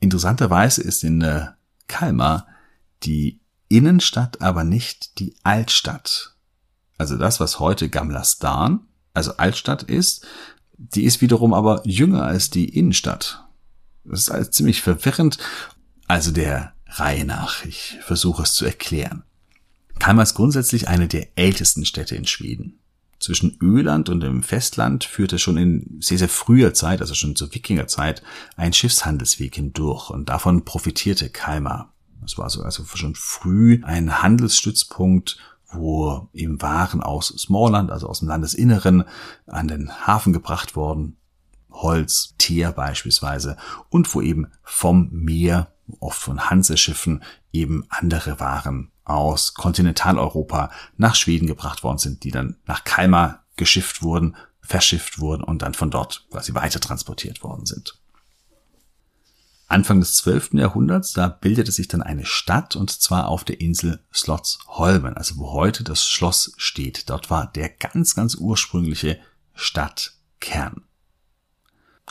Interessanterweise 0.00 0.82
ist 0.82 1.04
in 1.04 1.22
äh, 1.22 1.46
Kalmar 1.86 2.46
die 3.02 3.40
Innenstadt 3.68 4.40
aber 4.40 4.64
nicht 4.64 5.18
die 5.18 5.34
Altstadt. 5.42 6.36
Also 6.96 7.16
das, 7.16 7.38
was 7.38 7.60
heute 7.60 7.88
Gamlastan, 7.88 8.80
also 9.14 9.36
Altstadt 9.36 9.82
ist, 9.84 10.26
die 10.76 11.04
ist 11.04 11.20
wiederum 11.20 11.54
aber 11.54 11.82
jünger 11.84 12.24
als 12.24 12.50
die 12.50 12.68
Innenstadt. 12.68 13.44
Das 14.04 14.20
ist 14.20 14.30
alles 14.30 14.50
ziemlich 14.52 14.82
verwirrend. 14.82 15.38
Also 16.06 16.30
der 16.30 16.72
Reihe 16.86 17.24
nach. 17.24 17.64
Ich 17.64 17.98
versuche 18.00 18.42
es 18.42 18.54
zu 18.54 18.64
erklären. 18.64 19.24
Kalmar 19.98 20.22
ist 20.22 20.34
grundsätzlich 20.34 20.88
eine 20.88 21.08
der 21.08 21.28
ältesten 21.36 21.84
Städte 21.84 22.16
in 22.16 22.26
Schweden. 22.26 22.80
Zwischen 23.18 23.58
Öland 23.60 24.08
und 24.08 24.20
dem 24.20 24.42
Festland 24.42 25.04
führte 25.04 25.38
schon 25.38 25.56
in 25.56 25.98
sehr, 26.00 26.18
sehr 26.18 26.28
früher 26.28 26.72
Zeit, 26.72 27.00
also 27.00 27.14
schon 27.14 27.34
zur 27.34 27.52
Wikingerzeit, 27.52 28.22
ein 28.56 28.72
Schiffshandelsweg 28.72 29.56
hindurch 29.56 30.10
und 30.10 30.28
davon 30.28 30.64
profitierte 30.64 31.28
Kalmar. 31.28 31.92
Es 32.24 32.38
war 32.38 32.48
so 32.48 32.62
also 32.62 32.84
schon 32.84 33.16
früh 33.16 33.80
ein 33.84 34.22
Handelsstützpunkt, 34.22 35.38
wo 35.70 36.28
eben 36.32 36.62
Waren 36.62 37.02
aus 37.02 37.28
Smallland, 37.28 37.90
also 37.90 38.08
aus 38.08 38.20
dem 38.20 38.28
Landesinneren, 38.28 39.04
an 39.46 39.68
den 39.68 40.06
Hafen 40.06 40.32
gebracht 40.32 40.76
wurden. 40.76 41.16
Holz, 41.70 42.34
Teer 42.38 42.72
beispielsweise 42.72 43.56
und 43.90 44.14
wo 44.14 44.20
eben 44.20 44.46
vom 44.62 45.10
Meer, 45.12 45.72
oft 46.00 46.20
von 46.20 46.50
Hanseschiffen, 46.50 47.22
eben 47.52 47.84
andere 47.88 48.40
Waren 48.40 48.90
aus 49.08 49.54
Kontinentaleuropa 49.54 50.70
nach 50.96 51.14
Schweden 51.14 51.46
gebracht 51.46 51.82
worden 51.82 51.98
sind, 51.98 52.24
die 52.24 52.30
dann 52.30 52.56
nach 52.66 52.84
Kalmar 52.84 53.44
geschifft 53.56 54.02
wurden, 54.02 54.36
verschifft 54.60 55.18
wurden 55.18 55.42
und 55.42 55.62
dann 55.62 55.74
von 55.74 55.90
dort 55.90 56.26
quasi 56.30 56.54
weiter 56.54 56.80
transportiert 56.80 57.42
worden 57.42 57.66
sind. 57.66 57.98
Anfang 59.68 60.00
des 60.00 60.14
12. 60.16 60.54
Jahrhunderts, 60.54 61.12
da 61.12 61.28
bildete 61.28 61.72
sich 61.72 61.88
dann 61.88 62.02
eine 62.02 62.24
Stadt 62.24 62.74
und 62.74 62.90
zwar 62.90 63.28
auf 63.28 63.44
der 63.44 63.60
Insel 63.60 64.00
Slottsholmen, 64.14 65.14
also 65.14 65.36
wo 65.36 65.52
heute 65.52 65.84
das 65.84 66.06
Schloss 66.06 66.52
steht. 66.56 67.10
Dort 67.10 67.28
war 67.28 67.46
der 67.46 67.68
ganz, 67.68 68.14
ganz 68.14 68.34
ursprüngliche 68.34 69.18
Stadtkern. 69.54 70.87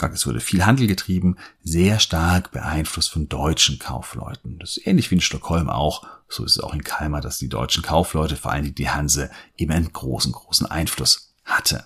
Es 0.01 0.27
wurde 0.27 0.39
viel 0.39 0.65
Handel 0.65 0.87
getrieben, 0.87 1.37
sehr 1.63 1.99
stark 1.99 2.51
beeinflusst 2.51 3.11
von 3.11 3.29
deutschen 3.29 3.79
Kaufleuten. 3.79 4.59
Das 4.59 4.77
ist 4.77 4.87
ähnlich 4.87 5.11
wie 5.11 5.15
in 5.15 5.21
Stockholm 5.21 5.69
auch. 5.69 6.05
So 6.29 6.43
ist 6.43 6.57
es 6.57 6.63
auch 6.63 6.73
in 6.73 6.83
Kalmar, 6.83 7.21
dass 7.21 7.37
die 7.37 7.49
deutschen 7.49 7.83
Kaufleute, 7.83 8.35
vor 8.35 8.51
allem 8.51 8.73
die 8.73 8.89
Hanse, 8.89 9.29
eben 9.57 9.71
einen 9.71 9.91
großen, 9.91 10.31
großen 10.31 10.67
Einfluss 10.67 11.33
hatte. 11.43 11.85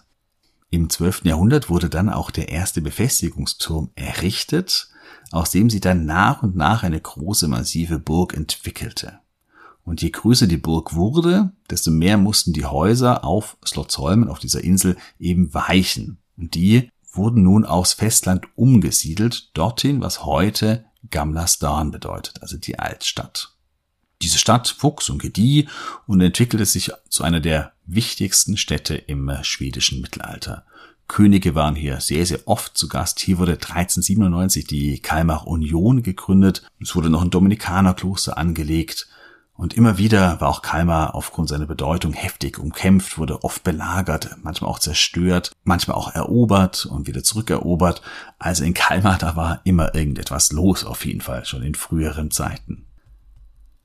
Im 0.69 0.89
12. 0.89 1.25
Jahrhundert 1.25 1.69
wurde 1.69 1.89
dann 1.89 2.09
auch 2.09 2.31
der 2.31 2.49
erste 2.49 2.81
Befestigungsturm 2.81 3.91
errichtet, 3.95 4.89
aus 5.31 5.51
dem 5.51 5.69
sie 5.69 5.79
dann 5.79 6.05
nach 6.05 6.43
und 6.43 6.55
nach 6.55 6.83
eine 6.83 6.99
große, 6.99 7.47
massive 7.47 7.99
Burg 7.99 8.33
entwickelte. 8.33 9.19
Und 9.83 10.01
je 10.01 10.11
größer 10.11 10.47
die 10.47 10.57
Burg 10.57 10.93
wurde, 10.95 11.51
desto 11.69 11.91
mehr 11.91 12.17
mussten 12.17 12.53
die 12.53 12.65
Häuser 12.65 13.23
auf 13.23 13.57
Slottsholmen, 13.65 14.29
auf 14.29 14.39
dieser 14.39 14.63
Insel, 14.63 14.95
eben 15.19 15.53
weichen. 15.53 16.19
Und 16.37 16.55
die 16.55 16.89
wurden 17.11 17.43
nun 17.43 17.65
aus 17.65 17.93
Festland 17.93 18.45
umgesiedelt, 18.55 19.49
dorthin, 19.53 20.01
was 20.01 20.25
heute 20.25 20.85
Gamlastan 21.09 21.91
bedeutet, 21.91 22.41
also 22.41 22.57
die 22.57 22.79
Altstadt. 22.79 23.53
Diese 24.21 24.37
Stadt 24.37 24.75
wuchs 24.81 25.09
und 25.09 25.21
gedieh 25.21 25.67
und 26.05 26.21
entwickelte 26.21 26.65
sich 26.65 26.91
zu 27.09 27.23
einer 27.23 27.39
der 27.39 27.73
wichtigsten 27.85 28.55
Städte 28.55 28.95
im 28.95 29.31
schwedischen 29.41 30.01
Mittelalter. 30.01 30.63
Könige 31.07 31.55
waren 31.55 31.75
hier 31.75 31.99
sehr, 31.99 32.25
sehr 32.25 32.47
oft 32.47 32.77
zu 32.77 32.87
Gast. 32.87 33.19
Hier 33.19 33.37
wurde 33.37 33.53
1397 33.53 34.65
die 34.65 34.99
Kalmar 34.99 35.45
Union 35.47 36.03
gegründet. 36.03 36.63
Es 36.79 36.95
wurde 36.95 37.09
noch 37.09 37.21
ein 37.21 37.31
Dominikanerkloster 37.31 38.37
angelegt. 38.37 39.07
Und 39.61 39.75
immer 39.75 39.99
wieder 39.99 40.41
war 40.41 40.49
auch 40.49 40.63
Kalmar 40.63 41.13
aufgrund 41.13 41.47
seiner 41.47 41.67
Bedeutung 41.67 42.13
heftig 42.13 42.57
umkämpft, 42.57 43.19
wurde 43.19 43.43
oft 43.43 43.63
belagert, 43.63 44.35
manchmal 44.41 44.71
auch 44.71 44.79
zerstört, 44.79 45.51
manchmal 45.63 45.97
auch 45.97 46.15
erobert 46.15 46.87
und 46.87 47.05
wieder 47.05 47.23
zurückerobert. 47.23 48.01
Also 48.39 48.63
in 48.63 48.73
Kalmar, 48.73 49.19
da 49.19 49.35
war 49.35 49.61
immer 49.63 49.93
irgendetwas 49.93 50.51
los 50.51 50.83
auf 50.83 51.05
jeden 51.05 51.21
Fall, 51.21 51.45
schon 51.45 51.61
in 51.61 51.75
früheren 51.75 52.31
Zeiten. 52.31 52.87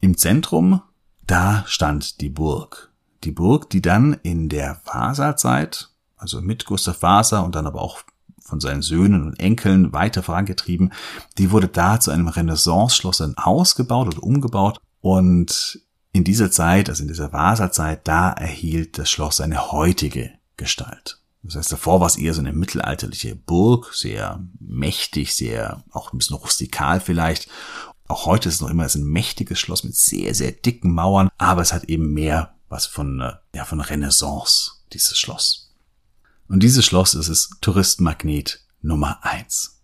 Im 0.01 0.17
Zentrum, 0.17 0.81
da 1.27 1.63
stand 1.67 2.23
die 2.23 2.31
Burg. 2.31 2.91
Die 3.25 3.33
Burg, 3.33 3.69
die 3.69 3.83
dann 3.83 4.15
in 4.23 4.49
der 4.49 4.81
Vasa-Zeit, 4.87 5.91
also 6.17 6.41
mit 6.41 6.65
Gustav 6.65 7.03
Vasa 7.03 7.41
und 7.41 7.55
dann 7.55 7.67
aber 7.67 7.83
auch 7.83 8.01
von 8.41 8.61
seinen 8.61 8.81
Söhnen 8.81 9.27
und 9.27 9.41
Enkeln 9.41 9.93
weiter 9.93 10.23
vorangetrieben, 10.23 10.95
die 11.37 11.51
wurde 11.51 11.69
da 11.69 12.01
zu 12.01 12.13
einem 12.13 12.29
Renaissance-Schloss 12.29 13.19
dann 13.19 13.37
ausgebaut 13.37 14.07
oder 14.07 14.23
umgebaut 14.23 14.81
und 15.07 15.81
in 16.11 16.25
dieser 16.25 16.51
Zeit, 16.51 16.89
also 16.89 17.03
in 17.03 17.09
dieser 17.09 17.33
Vasa-Zeit, 17.33 18.09
da 18.09 18.33
erhielt 18.33 18.99
das 18.99 19.09
Schloss 19.09 19.37
seine 19.37 19.71
heutige 19.71 20.33
Gestalt. 20.57 21.21
Das 21.45 21.55
heißt, 21.55 21.71
davor 21.71 22.01
war 22.01 22.09
es 22.09 22.17
eher 22.17 22.35
so 22.35 22.41
eine 22.41 22.53
mittelalterliche 22.53 23.37
Burg, 23.37 23.95
sehr 23.95 24.45
mächtig, 24.59 25.37
sehr 25.37 25.85
auch 25.93 26.13
ein 26.13 26.19
bisschen 26.19 26.35
rustikal 26.35 26.99
vielleicht. 26.99 27.49
Auch 28.09 28.27
heute 28.27 28.49
ist 28.49 28.57
es 28.57 28.61
noch 28.61 28.71
immer 28.71 28.89
ein 28.93 29.05
mächtiges 29.05 29.61
Schloss 29.61 29.85
mit 29.85 29.95
sehr, 29.95 30.35
sehr 30.35 30.51
dicken 30.51 30.93
Mauern, 30.93 31.29
aber 31.39 31.63
es 31.63 31.73
hat 31.73 31.85
eben 31.85 32.13
mehr 32.13 32.57
was 32.69 32.87
von, 32.87 33.21
äh, 33.21 33.35
ja, 33.55 33.65
von 33.65 33.81
Renaissance, 33.81 34.73
dieses 34.93 35.17
Schloss. 35.17 35.73
Und 36.49 36.65
dieses 36.65 36.85
Schloss 36.85 37.15
ist 37.15 37.29
es 37.29 37.51
Touristenmagnet 37.61 38.67
Nummer 38.83 39.25
eins. 39.25 39.76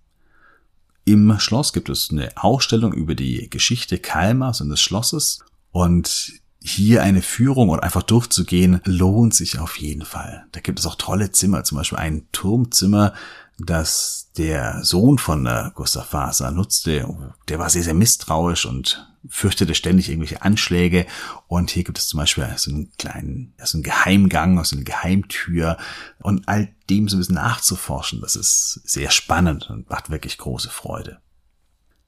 Im 1.04 1.38
Schloss 1.38 1.72
gibt 1.72 1.88
es 1.88 2.10
eine 2.10 2.30
Ausstellung 2.36 2.92
über 2.92 3.14
die 3.14 3.50
Geschichte 3.50 3.98
Kalmars 3.98 4.60
und 4.60 4.68
des 4.68 4.80
Schlosses 4.80 5.40
und 5.70 6.32
hier 6.64 7.02
eine 7.02 7.22
Führung 7.22 7.70
oder 7.70 7.82
einfach 7.82 8.04
durchzugehen 8.04 8.80
lohnt 8.84 9.34
sich 9.34 9.58
auf 9.58 9.78
jeden 9.78 10.04
Fall. 10.04 10.46
Da 10.52 10.60
gibt 10.60 10.78
es 10.78 10.86
auch 10.86 10.94
tolle 10.94 11.32
Zimmer, 11.32 11.64
zum 11.64 11.78
Beispiel 11.78 11.98
ein 11.98 12.26
Turmzimmer, 12.30 13.14
das 13.58 14.30
der 14.36 14.82
Sohn 14.82 15.18
von 15.18 15.46
äh, 15.46 15.70
Gustav 15.74 16.12
Vasa 16.12 16.50
nutzte. 16.50 17.06
Der 17.48 17.58
war 17.58 17.70
sehr, 17.70 17.82
sehr 17.82 17.94
misstrauisch 17.94 18.66
und 18.66 19.08
fürchtete 19.28 19.74
ständig 19.74 20.08
irgendwelche 20.08 20.42
Anschläge. 20.42 21.06
Und 21.46 21.70
hier 21.70 21.84
gibt 21.84 21.98
es 21.98 22.08
zum 22.08 22.18
Beispiel 22.18 22.48
so 22.56 22.70
einen 22.70 22.92
kleinen, 22.98 23.54
so 23.62 23.76
einen 23.76 23.84
Geheimgang, 23.84 24.58
also 24.58 24.76
eine 24.76 24.84
Geheimtür. 24.84 25.76
Und 26.20 26.48
all 26.48 26.74
dem 26.90 27.08
so 27.08 27.16
ein 27.16 27.20
bisschen 27.20 27.36
nachzuforschen, 27.36 28.20
das 28.20 28.36
ist 28.36 28.80
sehr 28.84 29.10
spannend 29.10 29.70
und 29.70 29.88
macht 29.90 30.10
wirklich 30.10 30.38
große 30.38 30.70
Freude. 30.70 31.20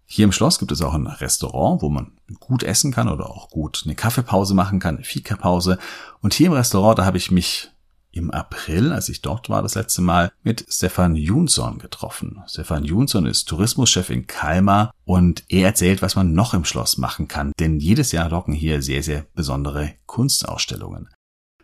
Hier 0.07 0.25
im 0.25 0.33
Schloss 0.33 0.59
gibt 0.59 0.71
es 0.71 0.83
auch 0.83 0.95
ein 0.95 1.07
Restaurant, 1.07 1.83
wo 1.83 1.89
man 1.89 2.13
gut 2.39 2.63
essen 2.63 2.93
kann 2.93 3.09
oder 3.09 3.31
auch 3.31 3.49
gut 3.49 3.83
eine 3.85 3.95
Kaffeepause 3.95 4.55
machen 4.55 4.79
kann, 4.79 4.97
eine 4.97 5.05
Fika-Pause. 5.05 5.79
Und 6.21 6.35
hier 6.35 6.49
im 6.49 6.53
Restaurant, 6.53 6.99
da 6.99 7.05
habe 7.05 7.17
ich 7.17 7.31
mich 7.31 7.71
im 8.15 8.31
April, 8.31 8.93
als 8.93 9.09
ich 9.09 9.23
dort 9.23 9.49
war 9.49 9.63
das 9.63 9.75
letzte 9.75 10.03
Mal, 10.03 10.33
mit 10.43 10.65
Stefan 10.69 11.17
Jonsson 11.17 11.79
getroffen. 11.79 12.43
Stefan 12.47 12.85
Jonsson 12.85 13.27
ist 13.27 13.45
Tourismuschef 13.47 14.11
in 14.11 14.27
Kalmar 14.27 14.93
und 15.05 15.45
er 15.49 15.67
erzählt, 15.67 16.01
was 16.01 16.17
man 16.17 16.33
noch 16.33 16.55
im 16.55 16.65
Schloss 16.65 16.97
machen 16.97 17.29
kann, 17.29 17.53
denn 17.59 17.81
jedes 17.81 18.13
Jahr 18.13 18.31
locken 18.31 18.55
hier 18.55 18.83
sehr, 18.83 19.03
sehr 19.03 19.27
besondere 19.35 19.95
Kunstausstellungen. 20.07 21.09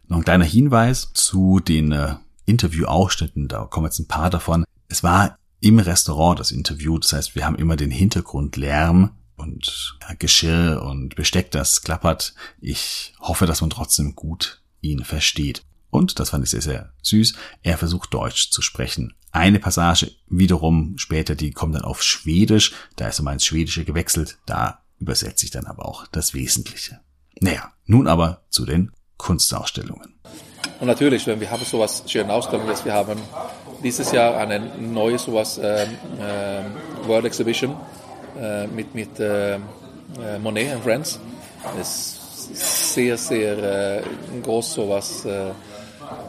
Noch 0.09 0.19
ein 0.19 0.25
kleiner 0.25 0.45
Hinweis 0.45 1.13
zu 1.15 1.61
den 1.61 1.93
äh, 1.93 2.17
Interviewausschnitten, 2.47 3.47
da 3.47 3.65
kommen 3.65 3.87
jetzt 3.87 4.01
ein 4.01 4.09
paar 4.09 4.31
davon. 4.31 4.65
Es 4.89 5.05
war 5.05 5.37
im 5.61 5.79
Restaurant 5.79 6.41
das 6.41 6.51
Interview, 6.51 6.99
das 6.99 7.13
heißt, 7.13 7.35
wir 7.37 7.45
haben 7.45 7.57
immer 7.57 7.77
den 7.77 7.91
Hintergrundlärm 7.91 9.11
und 9.37 9.99
ja, 10.03 10.15
Geschirr 10.19 10.83
und 10.83 11.15
Besteck, 11.15 11.51
das 11.51 11.83
klappert. 11.83 12.35
Ich 12.61 13.15
hoffe, 13.21 13.47
dass 13.47 13.61
man 13.61 13.71
trotzdem 13.71 14.15
gut 14.17 14.63
ihn 14.81 15.05
versteht. 15.05 15.63
Und, 15.91 16.19
das 16.21 16.31
fand 16.31 16.45
ich 16.45 16.51
sehr, 16.51 16.63
sehr 16.63 16.93
süß, 17.03 17.35
er 17.63 17.79
versucht 17.79 18.15
Deutsch 18.15 18.51
zu 18.51 18.63
sprechen. 18.63 19.15
Eine 19.33 19.59
Passage 19.59 20.13
wiederum 20.29 20.99
später, 20.99 21.35
die 21.35 21.53
kommt 21.53 21.75
dann 21.75 21.83
auf 21.83 22.03
Schwedisch, 22.03 22.73
da 22.97 23.09
ist 23.09 23.21
er 23.21 23.25
mal 23.25 23.33
ins 23.33 23.45
Schwedische 23.45 23.85
gewechselt, 23.85 24.39
da 24.47 24.83
übersetze 24.99 25.45
ich 25.45 25.51
dann 25.51 25.67
aber 25.67 25.87
auch 25.87 26.07
das 26.09 26.35
Wesentliche. 26.35 27.01
Naja, 27.41 27.73
nun 27.87 28.07
aber 28.07 28.43
zu 28.51 28.67
den 28.67 28.93
Kunstausstellungen. 29.17 30.15
Und 30.79 30.87
natürlich, 30.87 31.27
wenn 31.27 31.41
wir 31.41 31.51
haben 31.51 31.65
sowas 31.65 32.03
schöne 32.07 32.33
Ausstellungen, 32.33 32.75
wir 32.85 32.93
haben 32.93 33.19
dieses 33.83 34.13
Jahr 34.13 34.37
eine 34.37 34.61
neue 34.79 35.19
sowas 35.19 35.59
äh, 35.59 35.85
äh, 35.85 35.89
World 37.07 37.27
Exhibition 37.27 37.77
äh, 38.39 38.67
mit, 38.67 38.95
mit 38.95 39.19
äh, 39.21 39.55
äh, 39.55 39.59
Monet 40.43 40.73
and 40.73 40.83
Friends. 40.83 41.19
Das 41.77 42.19
ist 42.53 42.95
sehr, 42.95 43.17
sehr 43.17 43.99
äh, 43.99 44.03
groß 44.43 44.75
sowas 44.75 45.27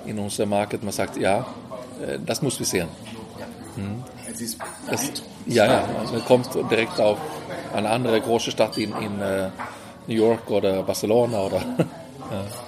in 0.05 0.19
unserem 0.19 0.49
Markt. 0.49 0.81
Man 0.83 0.91
sagt, 0.91 1.17
ja, 1.17 1.45
das 2.25 2.41
muss 2.41 2.59
wir 2.59 2.65
sehen. 2.65 2.87
Mhm. 3.75 4.03
Das, 4.89 5.11
ja, 5.45 5.65
ja, 5.65 5.83
also 5.99 6.13
man 6.13 6.25
kommt 6.25 6.49
direkt 6.69 6.99
auf 6.99 7.17
eine 7.73 7.89
andere 7.89 8.19
große 8.21 8.51
Stadt 8.51 8.77
in, 8.77 8.91
in 8.95 9.17
New 10.07 10.15
York 10.15 10.49
oder 10.49 10.83
Barcelona 10.83 11.41
oder 11.41 11.61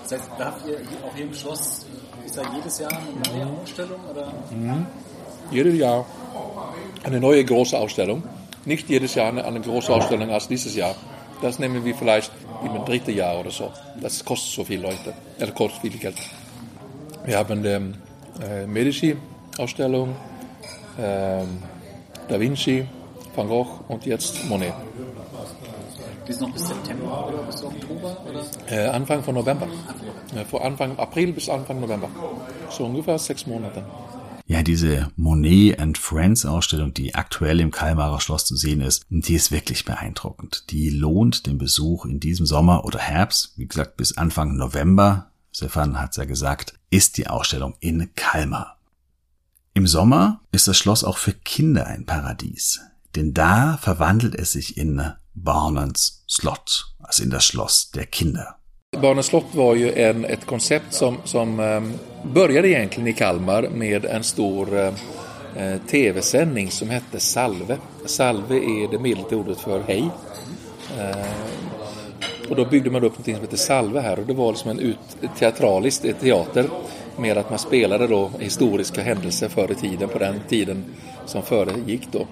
Das 0.04 0.12
heißt, 0.12 0.32
da 0.38 0.46
habt 0.46 0.68
ihr 0.68 0.78
hier 1.16 1.26
im 1.26 1.34
Schloss 1.34 1.86
Ist 2.26 2.38
da 2.38 2.42
jedes 2.56 2.80
Jahr 2.80 2.92
eine 2.92 3.38
neue 3.38 3.62
Ausstellung? 3.62 4.00
Oder? 4.12 4.34
Mhm. 4.52 4.86
Jedes 5.52 5.78
Jahr 5.78 6.06
eine 7.04 7.20
neue 7.20 7.44
große 7.46 7.78
Ausstellung. 7.78 8.24
Nicht 8.66 8.90
jedes 8.90 9.16
Jahr 9.16 9.28
eine, 9.30 9.46
eine 9.46 9.62
große 9.62 9.94
Ausstellung 9.94 10.30
als 10.32 10.48
dieses 10.48 10.76
Jahr. 10.76 10.96
Das 11.42 11.60
nehmen 11.60 11.84
wir 11.84 11.96
vielleicht 11.96 12.32
im 12.64 12.86
dritten 12.86 13.16
Jahr 13.16 13.40
oder 13.40 13.52
so. 13.52 13.72
Das 14.00 14.24
kostet 14.24 14.54
so 14.54 14.64
viel 14.64 14.82
Leute, 14.82 15.14
eller 15.38 15.52
kostet 15.52 15.82
viel 15.82 16.00
Geld. 16.00 16.16
Wir 17.26 17.38
haben 17.38 17.64
die 17.64 17.70
äh, 18.44 18.68
Medici-Ausstellung, 18.68 20.10
äh, 20.98 21.44
Da 22.28 22.40
Vinci, 22.40 22.86
Van 23.36 23.48
Gogh 23.48 23.84
und 23.88 24.06
jetzt 24.06 24.44
Monet. 24.50 24.74
Die 26.28 26.32
ist 26.32 26.42
noch 26.42 26.52
bis 26.52 26.68
September 26.68 27.28
oder 27.28 27.44
bis 27.44 27.64
Oktober? 27.64 28.18
Oder? 28.30 28.44
Äh, 28.70 28.88
Anfang 28.90 29.24
von 29.24 29.36
November. 29.36 29.68
Äh, 30.36 30.46
von 30.46 30.62
Anfang 30.62 30.98
April 30.98 31.34
bis 31.34 31.50
Anfang 31.50 31.80
November. 31.80 32.10
So 32.70 32.86
ungefähr 32.86 33.18
sechs 33.18 33.48
Monate. 33.48 33.84
Ja, 34.46 34.62
diese 34.62 35.10
Monet 35.16 35.80
and 35.80 35.98
Friends 35.98 36.46
Ausstellung, 36.46 36.94
die 36.94 37.16
aktuell 37.16 37.62
im 37.62 37.72
Kalmarer 37.72 38.20
Schloss 38.20 38.46
zu 38.46 38.58
sehen 38.58 38.82
ist, 38.82 39.06
die 39.10 39.36
ist 39.36 39.52
wirklich 39.52 39.86
beeindruckend. 39.86 40.66
Die 40.72 40.90
lohnt 40.90 41.48
den 41.48 41.58
Besuch 41.58 42.06
in 42.06 42.20
diesem 42.20 42.46
Sommer 42.46 42.84
oder 42.84 43.00
Herbst, 43.00 43.54
wie 43.56 43.68
gesagt, 43.68 43.96
bis 43.96 44.18
Anfang 44.18 44.58
November. 44.58 45.32
Stefan 45.56 46.02
hat's 46.02 46.18
ja 46.18 46.26
gesagt, 46.26 46.74
ist 46.90 47.18
die 47.18 47.28
Ausstellung 47.28 47.76
in 47.80 48.10
Kalmar. 48.16 48.78
Im 49.76 49.86
Sommer 49.86 50.40
ist 50.52 50.68
das 50.68 50.78
Schloss 50.78 51.04
auch 51.04 51.18
für 51.18 51.34
Kinder 51.34 51.86
ein 51.86 52.06
Paradies, 52.06 52.82
denn 53.16 53.34
da 53.34 53.78
verwandelt 53.78 54.36
es 54.36 54.54
sich 54.54 54.78
in 54.78 55.14
Barnens 55.36 56.24
slott, 56.28 56.96
alltså 57.00 57.24
in 57.24 57.30
das 57.30 57.46
Schloss 57.46 57.92
der 57.92 58.08
Kinder. 58.08 58.56
Barnens 59.02 59.28
slott 59.28 59.56
var 59.56 59.76
ju 59.76 59.92
en, 59.92 60.26
ett 60.26 60.46
koncept 60.46 60.94
som, 60.94 61.18
som 61.24 61.60
um, 61.60 61.94
började 62.24 62.70
egentligen 62.70 63.08
i 63.08 63.14
Kalmar 63.14 63.62
med 63.62 64.06
en 64.06 64.24
stor 64.24 64.68
uh, 64.78 65.78
tv-sändning 65.88 66.72
som 66.72 66.90
hette 66.90 67.20
Salve. 67.20 67.78
Salve 68.06 68.56
är 68.56 68.92
det 68.92 69.00
medeltida 69.00 69.36
ordet 69.36 69.60
för 69.60 69.84
hej. 69.88 70.10
Uh, 70.98 71.73
och 72.54 72.58
då 72.58 72.66
byggde 72.66 72.90
man 72.90 73.04
upp 73.04 73.18
något 73.18 73.26
som 73.26 73.42
heter 73.42 73.58
Salve 73.58 74.00
här 74.00 74.20
och 74.20 74.26
det 74.26 74.34
var 74.34 74.52
liksom 74.52 74.72
en 74.72 74.80
ut, 74.80 74.98
teatralisk 75.40 76.20
teater 76.20 76.70
med 77.18 77.38
att 77.38 77.50
man 77.50 77.60
spelade 77.60 78.08
då 78.08 78.32
historiska 78.40 79.02
händelser 79.02 79.50
förr 79.50 79.72
i 79.72 79.76
tiden 79.76 80.10
på 80.10 80.20
den 80.20 80.40
tiden 80.50 80.84
som 81.26 81.42
föregick 81.42 82.08
då. 82.12 82.28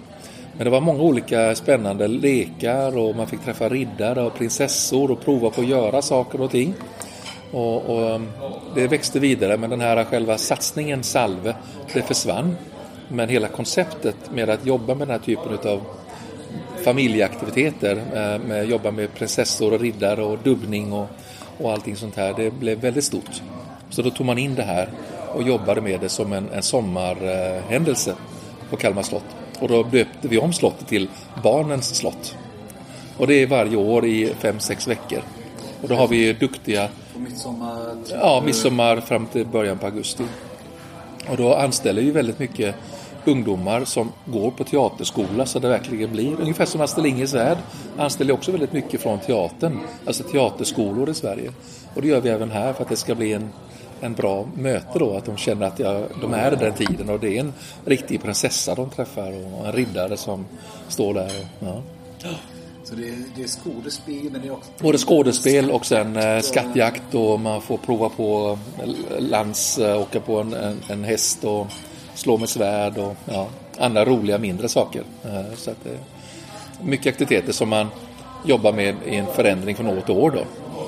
Men 0.57 0.65
det 0.65 0.69
var 0.69 0.81
många 0.81 1.01
olika 1.01 1.55
spännande 1.55 2.07
lekar 2.07 2.97
och 2.97 3.15
man 3.15 3.27
fick 3.27 3.41
träffa 3.41 3.69
riddare 3.69 4.21
och 4.21 4.33
prinsessor 4.33 5.11
och 5.11 5.21
prova 5.21 5.49
på 5.49 5.61
att 5.61 5.67
göra 5.67 6.01
saker 6.01 6.41
och 6.41 6.51
ting. 6.51 6.73
Och, 7.51 7.89
och 7.89 8.15
um, 8.15 8.31
det 8.75 8.87
växte 8.87 9.19
vidare 9.19 9.57
men 9.57 9.69
den 9.69 9.81
här 9.81 10.03
själva 10.03 10.37
satsningen 10.37 11.03
Salve, 11.03 11.55
det 11.93 12.01
försvann. 12.01 12.55
Men 13.07 13.29
hela 13.29 13.47
konceptet 13.47 14.15
med 14.33 14.49
att 14.49 14.65
jobba 14.65 14.95
med 14.95 15.07
den 15.07 15.19
här 15.19 15.25
typen 15.25 15.71
av 15.71 15.81
familjeaktiviteter, 16.83 17.97
eh, 18.13 18.47
med 18.47 18.69
jobba 18.69 18.91
med 18.91 19.13
prinsessor 19.13 19.73
och 19.73 19.79
riddare 19.79 20.23
och 20.23 20.37
dubbning 20.43 20.93
och, 20.93 21.07
och 21.57 21.71
allting 21.71 21.95
sånt 21.95 22.15
här, 22.15 22.33
det 22.37 22.51
blev 22.51 22.79
väldigt 22.79 23.03
stort. 23.03 23.41
Så 23.89 24.01
då 24.01 24.09
tog 24.09 24.25
man 24.25 24.37
in 24.37 24.55
det 24.55 24.63
här 24.63 24.89
och 25.35 25.43
jobbade 25.43 25.81
med 25.81 25.99
det 25.99 26.09
som 26.09 26.33
en, 26.33 26.49
en 26.53 26.63
sommarhändelse 26.63 28.15
på 28.69 28.77
Kalmar 28.77 29.03
slott. 29.03 29.25
Och 29.59 29.67
då 29.67 29.83
döpte 29.83 30.27
vi 30.27 30.37
om 30.37 30.53
slottet 30.53 30.87
till 30.87 31.07
Barnens 31.43 31.95
slott. 31.95 32.35
Och 33.17 33.27
det 33.27 33.33
är 33.33 33.47
varje 33.47 33.75
år 33.75 34.05
i 34.05 34.33
fem 34.39 34.59
sex 34.59 34.87
veckor. 34.87 35.21
Och 35.81 35.89
då 35.89 35.95
har 35.95 36.07
vi 36.07 36.33
duktiga... 36.33 36.89
Midsommar? 37.15 37.95
Ja, 38.09 38.41
midsommar 38.45 38.97
fram 38.97 39.25
till 39.25 39.45
början 39.45 39.77
på 39.77 39.85
augusti. 39.85 40.23
Och 41.29 41.37
då 41.37 41.55
anställer 41.55 42.01
vi 42.01 42.11
väldigt 42.11 42.39
mycket 42.39 42.75
ungdomar 43.25 43.85
som 43.85 44.11
går 44.25 44.51
på 44.51 44.63
teaterskola 44.63 45.45
så 45.45 45.59
det 45.59 45.67
verkligen 45.67 46.11
blir 46.11 46.41
ungefär 46.41 46.65
som 46.65 46.81
Astrid 46.81 47.03
Lindgrens 47.03 47.33
Värld 47.33 47.57
anställer 47.97 48.33
också 48.33 48.51
väldigt 48.51 48.73
mycket 48.73 49.01
från 49.01 49.19
teatern, 49.19 49.79
alltså 50.05 50.23
teaterskolor 50.23 51.09
i 51.09 51.13
Sverige. 51.13 51.51
Och 51.93 52.01
det 52.01 52.07
gör 52.07 52.21
vi 52.21 52.29
även 52.29 52.51
här 52.51 52.73
för 52.73 52.83
att 52.83 52.89
det 52.89 52.95
ska 52.95 53.15
bli 53.15 53.33
en 53.33 53.49
en 54.01 54.13
bra 54.13 54.47
möte 54.55 54.99
då, 54.99 55.17
att 55.17 55.25
de 55.25 55.37
känner 55.37 55.65
att 55.65 55.79
ja, 55.79 56.03
de 56.21 56.33
är 56.33 56.51
den 56.51 56.73
tiden 56.73 57.09
och 57.09 57.19
det 57.19 57.37
är 57.37 57.39
en 57.39 57.53
riktig 57.85 58.21
prinsessa 58.21 58.75
de 58.75 58.89
träffar 58.89 59.31
och 59.31 59.67
en 59.67 59.71
riddare 59.71 60.17
som 60.17 60.45
står 60.87 61.13
där. 61.13 61.31
Och, 61.59 61.67
ja. 62.23 62.29
Så 62.83 62.95
det 62.95 63.09
är, 63.09 63.17
det 63.35 63.43
är 63.43 63.47
skådespel 63.47 64.29
men 64.31 64.41
det 64.41 64.47
är 64.47 64.51
också... 64.51 64.71
Både 64.79 64.97
skådespel 64.97 65.71
och 65.71 65.85
sen 65.85 66.15
eh, 66.15 66.39
skattjakt 66.39 67.15
och 67.15 67.39
man 67.39 67.61
får 67.61 67.77
prova 67.77 68.09
på 68.09 68.59
lands, 69.19 69.77
eh, 69.77 70.01
åka 70.01 70.19
på 70.19 70.39
en, 70.39 70.53
en, 70.53 70.77
en, 70.89 71.03
häst 71.03 71.43
och 71.43 71.67
slå 72.15 72.37
med 72.37 72.49
svärd 72.49 72.97
och 72.97 73.15
ja, 73.25 73.47
andra 73.77 74.05
roliga 74.05 74.37
mindre 74.37 74.69
saker. 74.69 75.03
Eh, 75.25 75.55
så 75.55 75.71
att, 75.71 75.85
eh, 75.85 75.99
mycket 76.83 77.07
aktiviteter 77.07 77.53
som 77.53 77.69
man 77.69 77.87
jobbar 78.45 78.73
med 78.73 78.95
i 79.05 79.15
en 79.15 79.27
förändring 79.27 79.75
från 79.75 79.87
år 79.87 80.01
till 80.01 80.15
år 80.15 80.31
då. 80.31 80.43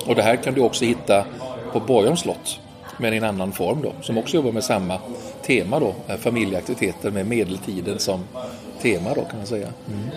Och 0.06 0.14
det 0.14 0.22
här 0.22 0.36
kan 0.36 0.54
du 0.54 0.60
också 0.60 0.84
hitta 0.84 1.24
på 1.72 1.80
Borgholms 1.80 2.20
slott 2.20 2.60
men 2.98 3.14
i 3.14 3.16
en 3.16 3.24
annan 3.24 3.52
form 3.52 3.82
då, 3.82 3.94
som 4.02 4.18
också 4.18 4.36
jobbar 4.36 4.52
med 4.52 4.64
samma 4.64 4.98
tema 5.46 5.80
då, 5.80 5.94
eh, 6.08 6.16
familjeaktiviteter 6.16 7.10
med 7.10 7.26
medeltiden 7.26 7.98
som 7.98 8.20
tema 8.82 9.14
då 9.14 9.24
kan 9.24 9.36
man 9.38 9.46
säga. 9.46 9.68
Mm. 9.88 10.10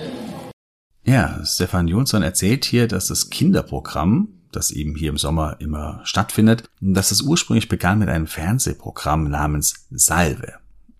Ja, 1.04 1.46
Stefan 1.46 1.88
Jonsson 1.88 2.24
erzählt 2.24 2.66
hier, 2.66 2.88
dass 2.88 3.08
das 3.08 3.30
Kinderprogramm, 3.30 4.28
das 4.52 4.72
eben 4.72 4.96
hier 4.96 5.10
im 5.10 5.18
Sommer 5.18 5.56
immer 5.60 6.02
stattfindet, 6.04 6.64
dass 6.80 7.12
es 7.12 7.22
ursprünglich 7.22 7.70
begann 7.70 8.00
mit 8.00 8.10
einem 8.10 8.28
Fernsehprogramm 8.28 9.30
namens 9.30 9.88
Salve. 9.90 10.54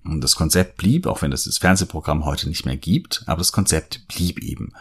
Und 0.08 0.22
das 0.22 0.36
Konzept 0.36 0.78
blieb, 0.78 1.06
auch 1.06 1.22
wenn 1.22 1.32
es 1.32 1.44
das 1.44 1.58
Fernsehprogramm 1.58 2.26
heute 2.26 2.48
nicht 2.48 2.66
mehr 2.66 2.78
gibt, 2.78 3.24
aber 3.26 3.40
das 3.40 3.52
Konzept 3.52 4.08
blieb 4.08 4.40
eben. 4.40 4.74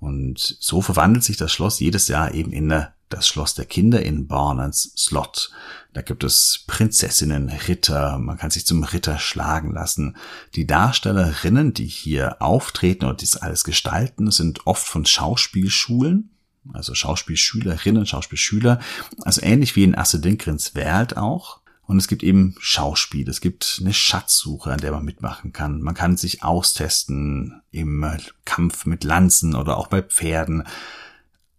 Und 0.00 0.38
so 0.60 0.80
verwandelt 0.80 1.24
sich 1.24 1.36
das 1.36 1.52
Schloss 1.52 1.80
jedes 1.80 2.08
Jahr 2.08 2.32
eben 2.32 2.52
in 2.52 2.86
das 3.08 3.26
Schloss 3.26 3.54
der 3.54 3.64
Kinder 3.64 4.02
in 4.02 4.26
Barnards 4.26 4.92
Slot. 4.96 5.50
Da 5.94 6.02
gibt 6.02 6.22
es 6.24 6.64
Prinzessinnen, 6.66 7.48
Ritter, 7.48 8.18
man 8.18 8.36
kann 8.36 8.50
sich 8.50 8.66
zum 8.66 8.84
Ritter 8.84 9.18
schlagen 9.18 9.72
lassen. 9.72 10.16
Die 10.54 10.66
Darstellerinnen, 10.66 11.72
die 11.74 11.86
hier 11.86 12.40
auftreten 12.40 13.06
und 13.06 13.22
dies 13.22 13.36
alles 13.36 13.64
gestalten, 13.64 14.30
sind 14.30 14.66
oft 14.66 14.86
von 14.86 15.06
Schauspielschulen, 15.06 16.30
also 16.72 16.94
Schauspielschülerinnen, 16.94 18.06
Schauspielschüler, 18.06 18.78
also 19.22 19.40
ähnlich 19.42 19.74
wie 19.74 19.84
in 19.84 19.96
Astrid 19.96 20.24
Lindgrens 20.24 20.74
Welt 20.74 21.16
auch. 21.16 21.57
Und 21.88 21.96
es 21.96 22.06
gibt 22.06 22.22
eben 22.22 22.54
Schauspiel, 22.60 23.26
es 23.30 23.40
gibt 23.40 23.78
eine 23.80 23.94
Schatzsuche, 23.94 24.70
an 24.70 24.78
der 24.78 24.92
man 24.92 25.06
mitmachen 25.06 25.54
kann. 25.54 25.80
Man 25.80 25.94
kann 25.94 26.18
sich 26.18 26.42
austesten 26.42 27.62
im 27.70 28.04
Kampf 28.44 28.84
mit 28.84 29.04
Lanzen 29.04 29.54
oder 29.54 29.78
auch 29.78 29.86
bei 29.86 30.02
Pferden. 30.02 30.64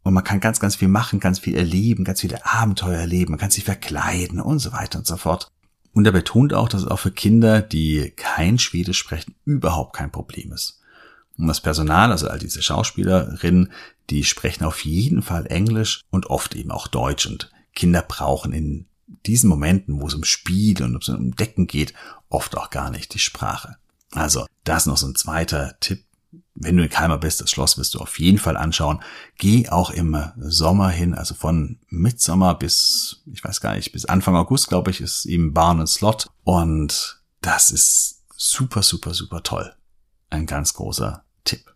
Und 0.03 0.13
man 0.13 0.23
kann 0.23 0.39
ganz, 0.39 0.59
ganz 0.59 0.75
viel 0.75 0.87
machen, 0.87 1.19
ganz 1.19 1.39
viel 1.39 1.55
erleben, 1.55 2.03
ganz 2.03 2.21
viele 2.21 2.45
Abenteuer 2.45 2.99
erleben, 2.99 3.31
man 3.31 3.39
kann 3.39 3.49
sich 3.49 3.63
verkleiden 3.63 4.39
und 4.39 4.59
so 4.59 4.71
weiter 4.71 4.99
und 4.99 5.07
so 5.07 5.17
fort. 5.17 5.51
Und 5.93 6.05
er 6.05 6.11
betont 6.11 6.53
auch, 6.53 6.69
dass 6.69 6.83
es 6.83 6.87
auch 6.87 6.99
für 6.99 7.11
Kinder, 7.11 7.63
die 7.63 8.13
kein 8.15 8.59
Schwedisch 8.59 8.99
sprechen, 8.99 9.33
überhaupt 9.45 9.95
kein 9.95 10.11
Problem 10.11 10.51
ist. 10.51 10.79
Und 11.39 11.47
das 11.47 11.59
Personal, 11.59 12.11
also 12.11 12.27
all 12.27 12.37
diese 12.37 12.61
Schauspielerinnen, 12.61 13.71
die 14.11 14.23
sprechen 14.23 14.63
auf 14.63 14.85
jeden 14.85 15.23
Fall 15.23 15.47
Englisch 15.47 16.01
und 16.11 16.27
oft 16.27 16.53
eben 16.53 16.69
auch 16.69 16.85
Deutsch. 16.87 17.25
Und 17.25 17.49
Kinder 17.73 18.03
brauchen 18.03 18.53
in 18.53 18.88
diesen 19.25 19.49
Momenten, 19.49 20.01
wo 20.01 20.07
es 20.07 20.13
um 20.13 20.23
Spiel 20.23 20.81
und 20.83 21.09
um 21.09 21.35
Decken 21.35 21.67
geht, 21.67 21.93
oft 22.29 22.57
auch 22.57 22.69
gar 22.69 22.89
nicht 22.89 23.13
die 23.13 23.19
Sprache. 23.19 23.77
Also, 24.11 24.45
das 24.63 24.85
noch 24.85 24.97
so 24.97 25.07
ein 25.07 25.15
zweiter 25.15 25.75
Tipp. 25.79 26.03
Wenn 26.53 26.77
du 26.77 26.83
in 26.83 26.89
Kalmar 26.89 27.19
bist, 27.19 27.41
das 27.41 27.49
Schloss 27.49 27.77
wirst 27.77 27.95
du 27.95 27.99
auf 27.99 28.19
jeden 28.19 28.37
Fall 28.37 28.57
anschauen. 28.57 29.01
Geh 29.37 29.69
auch 29.69 29.91
im 29.91 30.17
Sommer 30.37 30.89
hin, 30.89 31.13
also 31.13 31.33
von 31.33 31.79
Mitsommer 31.87 32.55
bis, 32.55 33.23
ich 33.31 33.43
weiß 33.43 33.61
gar 33.61 33.75
nicht, 33.75 33.91
bis 33.93 34.05
Anfang 34.05 34.35
August, 34.35 34.67
glaube 34.67 34.91
ich, 34.91 34.99
ist 34.99 35.25
eben 35.25 35.53
Barn 35.53 35.79
und 35.79 35.87
Slot. 35.87 36.29
Und 36.43 37.21
das 37.41 37.71
ist 37.71 38.23
super, 38.35 38.83
super, 38.83 39.13
super 39.13 39.41
toll. 39.41 39.73
Ein 40.29 40.45
ganz 40.45 40.73
großer 40.73 41.23
Tipp. 41.45 41.73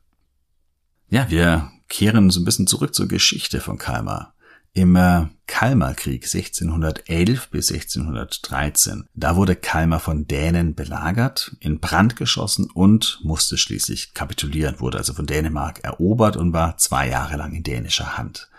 Ja, 1.10 1.30
wir 1.30 1.72
kehren 1.88 2.30
so 2.30 2.39
ein 2.39 2.46
bisschen 2.46 2.67
zurück 2.67 2.93
zur 2.93 3.08
Geschichte 3.08 3.62
von 3.62 3.78
Kalmar. 3.78 4.33
Im 4.76 4.98
Kalmarkrieg 5.46 6.24
1611 6.24 7.50
bis 7.50 7.72
1613, 7.72 9.08
da 9.14 9.36
wurde 9.36 9.56
Kalmar 9.56 10.00
von 10.00 10.26
Dänen 10.26 10.74
belagert, 10.74 11.56
in 11.60 11.80
Brand 11.80 12.16
geschossen 12.16 12.72
und 12.74 13.20
musste 13.24 13.60
schließlich 13.60 14.16
kapitulieren, 14.16 14.80
wurde 14.80 14.98
also 14.98 15.14
von 15.14 15.28
Dänemark 15.28 15.84
erobert 15.84 16.38
und 16.38 16.54
war 16.54 16.78
zwei 16.78 17.08
Jahre 17.08 17.38
lang 17.38 17.54
in 17.54 17.62
dänischer 17.62 18.18
Hand. 18.18 18.50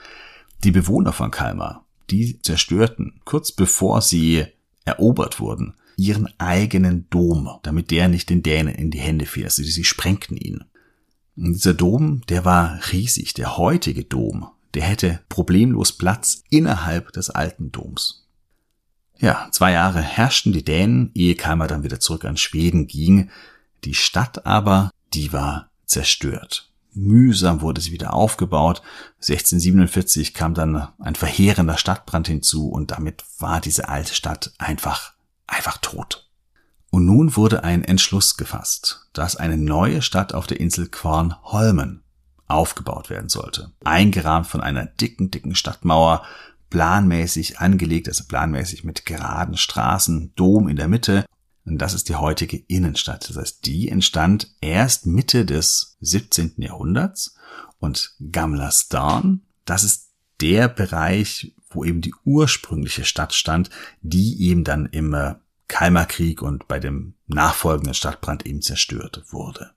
Die 0.63 0.71
Bewohner 0.71 1.13
von 1.13 1.33
Kalmar, 1.33 1.85
die 2.11 2.41
zerstörten, 2.41 3.21
kurz 3.25 3.51
bevor 3.51 4.01
sie 4.01 4.47
erobert 4.85 5.41
wurden, 5.41 5.75
ihren 5.97 6.29
eigenen 6.39 7.11
Dom, 7.11 7.59
damit 7.65 7.91
der 7.91 8.07
nicht 8.07 8.31
den 8.31 8.45
Dänen 8.45 8.77
in 8.77 8.93
die 8.93 9.01
Hände 9.01 9.27
fiel, 9.27 9.45
also 9.45 9.65
sie 9.65 9.85
sprengten 9.85 10.37
ihn. 10.37 10.63
Und 11.37 11.55
dieser 11.55 11.75
Dom, 11.75 12.23
der 12.29 12.45
war 12.45 12.79
riesig, 12.93 13.35
der 13.35 13.57
heutige 13.57 14.05
Dom, 14.05 14.47
der 14.75 14.83
hätte 14.83 15.21
problemlos 15.29 15.93
Platz 15.93 16.43
innerhalb 16.51 17.13
des 17.13 17.31
alten 17.31 17.73
Doms. 17.73 18.27
Ja, 19.19 19.49
zwei 19.53 19.73
Jahre 19.73 20.03
herrschten 20.03 20.53
die 20.53 20.65
Dänen, 20.65 21.11
ehe 21.15 21.37
Kalmar 21.37 21.69
dann 21.69 21.85
wieder 21.85 22.01
zurück 22.01 22.25
an 22.25 22.37
Schweden 22.37 22.87
ging. 22.87 23.31
Die 23.85 23.95
Stadt 23.95 24.45
aber, 24.45 24.91
die 25.15 25.33
war 25.33 25.71
zerstört. 25.87 26.71
Mühsam 26.93 27.61
wurde 27.61 27.81
sie 27.81 27.93
wieder 27.93 28.15
aufgebaut. 28.15 28.83
1647 29.17 30.35
kam 30.35 30.55
dann 30.55 30.89
ein 30.99 31.15
verheerender 31.15 31.77
Stadtbrand 31.77 32.29
hinzu 32.29 32.69
und 32.69 32.91
damit 32.91 33.25
war 33.39 33.61
diese 33.61 33.89
alte 33.89 34.15
Stadt 34.15 34.53
einfach, 34.59 35.15
einfach 35.47 35.79
tot. 35.79 36.29
Und 36.91 37.07
nun 37.07 37.35
wurde 37.35 37.65
ein 37.65 37.83
Entschluss 37.83 38.37
gefasst, 38.37 39.09
dass 39.13 39.35
eine 39.35 39.57
neue 39.57 40.03
Stadt 40.03 40.33
auf 40.33 40.47
der 40.47 40.61
Insel 40.61 40.89
Quarnholmen 40.89 42.04
aufgebaut 42.47 43.11
werden 43.11 43.29
sollte. 43.29 43.73
Eingerahmt 43.85 44.47
von 44.47 44.61
einer 44.61 44.87
dicken, 44.87 45.31
dicken 45.31 45.55
Stadtmauer, 45.55 46.23
planmäßig 46.71 47.61
angelegt, 47.61 48.09
also 48.09 48.25
planmäßig 48.25 48.85
mit 48.85 49.07
geraden 49.07 49.57
Straßen, 49.57 50.33
Dom 50.35 50.69
in 50.69 50.77
der 50.77 50.89
Mitte 50.89 51.25
und 51.65 51.79
das 51.79 51.95
ist 51.95 52.09
die 52.09 52.17
heutige 52.17 52.59
Innenstadt. 52.59 53.29
Das 53.29 53.37
heißt, 53.37 53.67
die 53.67 53.89
entstand 53.89 54.55
erst 54.61 55.07
Mitte 55.07 55.47
des 55.47 55.97
17. 56.01 56.55
Jahrhunderts 56.59 57.37
und 57.79 58.15
Gamla 58.31 58.71
Stan, 58.71 59.43
das 59.65 59.85
ist 59.85 60.11
der 60.41 60.69
Bereich, 60.69 61.55
wo 61.71 61.85
eben 61.85 62.01
die 62.01 62.15
ursprüngliche 62.25 63.05
Stadt 63.05 63.33
stand, 63.33 63.71
die 64.03 64.43
eben 64.43 64.65
dann 64.65 64.87
im 64.87 65.15
äh, 65.15 65.35
Kalmarkrieg 65.69 66.43
und 66.43 66.69
bei 66.69 66.79
dem 66.79 67.15
nachfolgenden 67.27 67.95
Stadtbrand 67.95 68.45
eben 68.45 68.61
zerstört 68.61 69.25
wurde. 69.31 69.74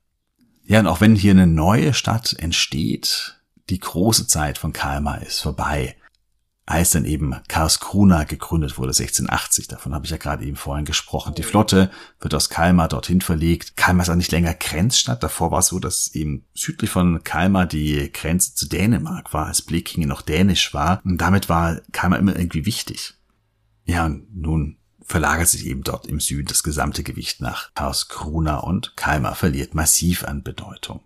Ja, 0.68 0.80
und 0.80 0.86
auch 0.86 1.00
wenn 1.00 1.16
hier 1.16 1.32
eine 1.32 1.46
neue 1.46 1.94
Stadt 1.94 2.34
entsteht, 2.38 3.40
die 3.70 3.80
große 3.80 4.26
Zeit 4.26 4.58
von 4.58 4.72
Kalmar 4.72 5.22
ist 5.22 5.40
vorbei 5.40 5.96
als 6.68 6.90
dann 6.90 7.06
eben 7.06 7.34
Karlskrona 7.48 8.24
gegründet 8.24 8.76
wurde, 8.76 8.90
1680. 8.90 9.68
Davon 9.68 9.94
habe 9.94 10.04
ich 10.04 10.10
ja 10.10 10.18
gerade 10.18 10.44
eben 10.44 10.56
vorhin 10.56 10.84
gesprochen. 10.84 11.34
Die 11.34 11.42
Flotte 11.42 11.90
wird 12.20 12.34
aus 12.34 12.50
Kalmar 12.50 12.88
dorthin 12.88 13.22
verlegt. 13.22 13.74
Kalmar 13.78 14.02
ist 14.02 14.10
auch 14.10 14.16
nicht 14.16 14.32
länger 14.32 14.52
Grenzstadt. 14.52 15.22
Davor 15.22 15.50
war 15.50 15.60
es 15.60 15.68
so, 15.68 15.78
dass 15.78 16.14
eben 16.14 16.44
südlich 16.52 16.90
von 16.90 17.24
Kalmar 17.24 17.64
die 17.64 18.12
Grenze 18.12 18.54
zu 18.54 18.68
Dänemark 18.68 19.32
war, 19.32 19.46
als 19.46 19.62
Blekinge 19.62 20.06
noch 20.06 20.20
dänisch 20.20 20.74
war. 20.74 21.00
Und 21.04 21.18
damit 21.18 21.48
war 21.48 21.80
Kalmar 21.92 22.18
immer 22.18 22.36
irgendwie 22.36 22.66
wichtig. 22.66 23.14
Ja, 23.86 24.10
nun 24.34 24.77
verlagert 25.08 25.48
sich 25.48 25.66
eben 25.66 25.82
dort 25.82 26.06
im 26.06 26.20
Süden 26.20 26.46
das 26.46 26.62
gesamte 26.62 27.02
Gewicht 27.02 27.40
nach 27.40 27.74
Karlskrona 27.74 28.58
und 28.58 28.96
Kalmar 28.96 29.34
verliert 29.34 29.74
massiv 29.74 30.24
an 30.24 30.42
Bedeutung. 30.42 31.00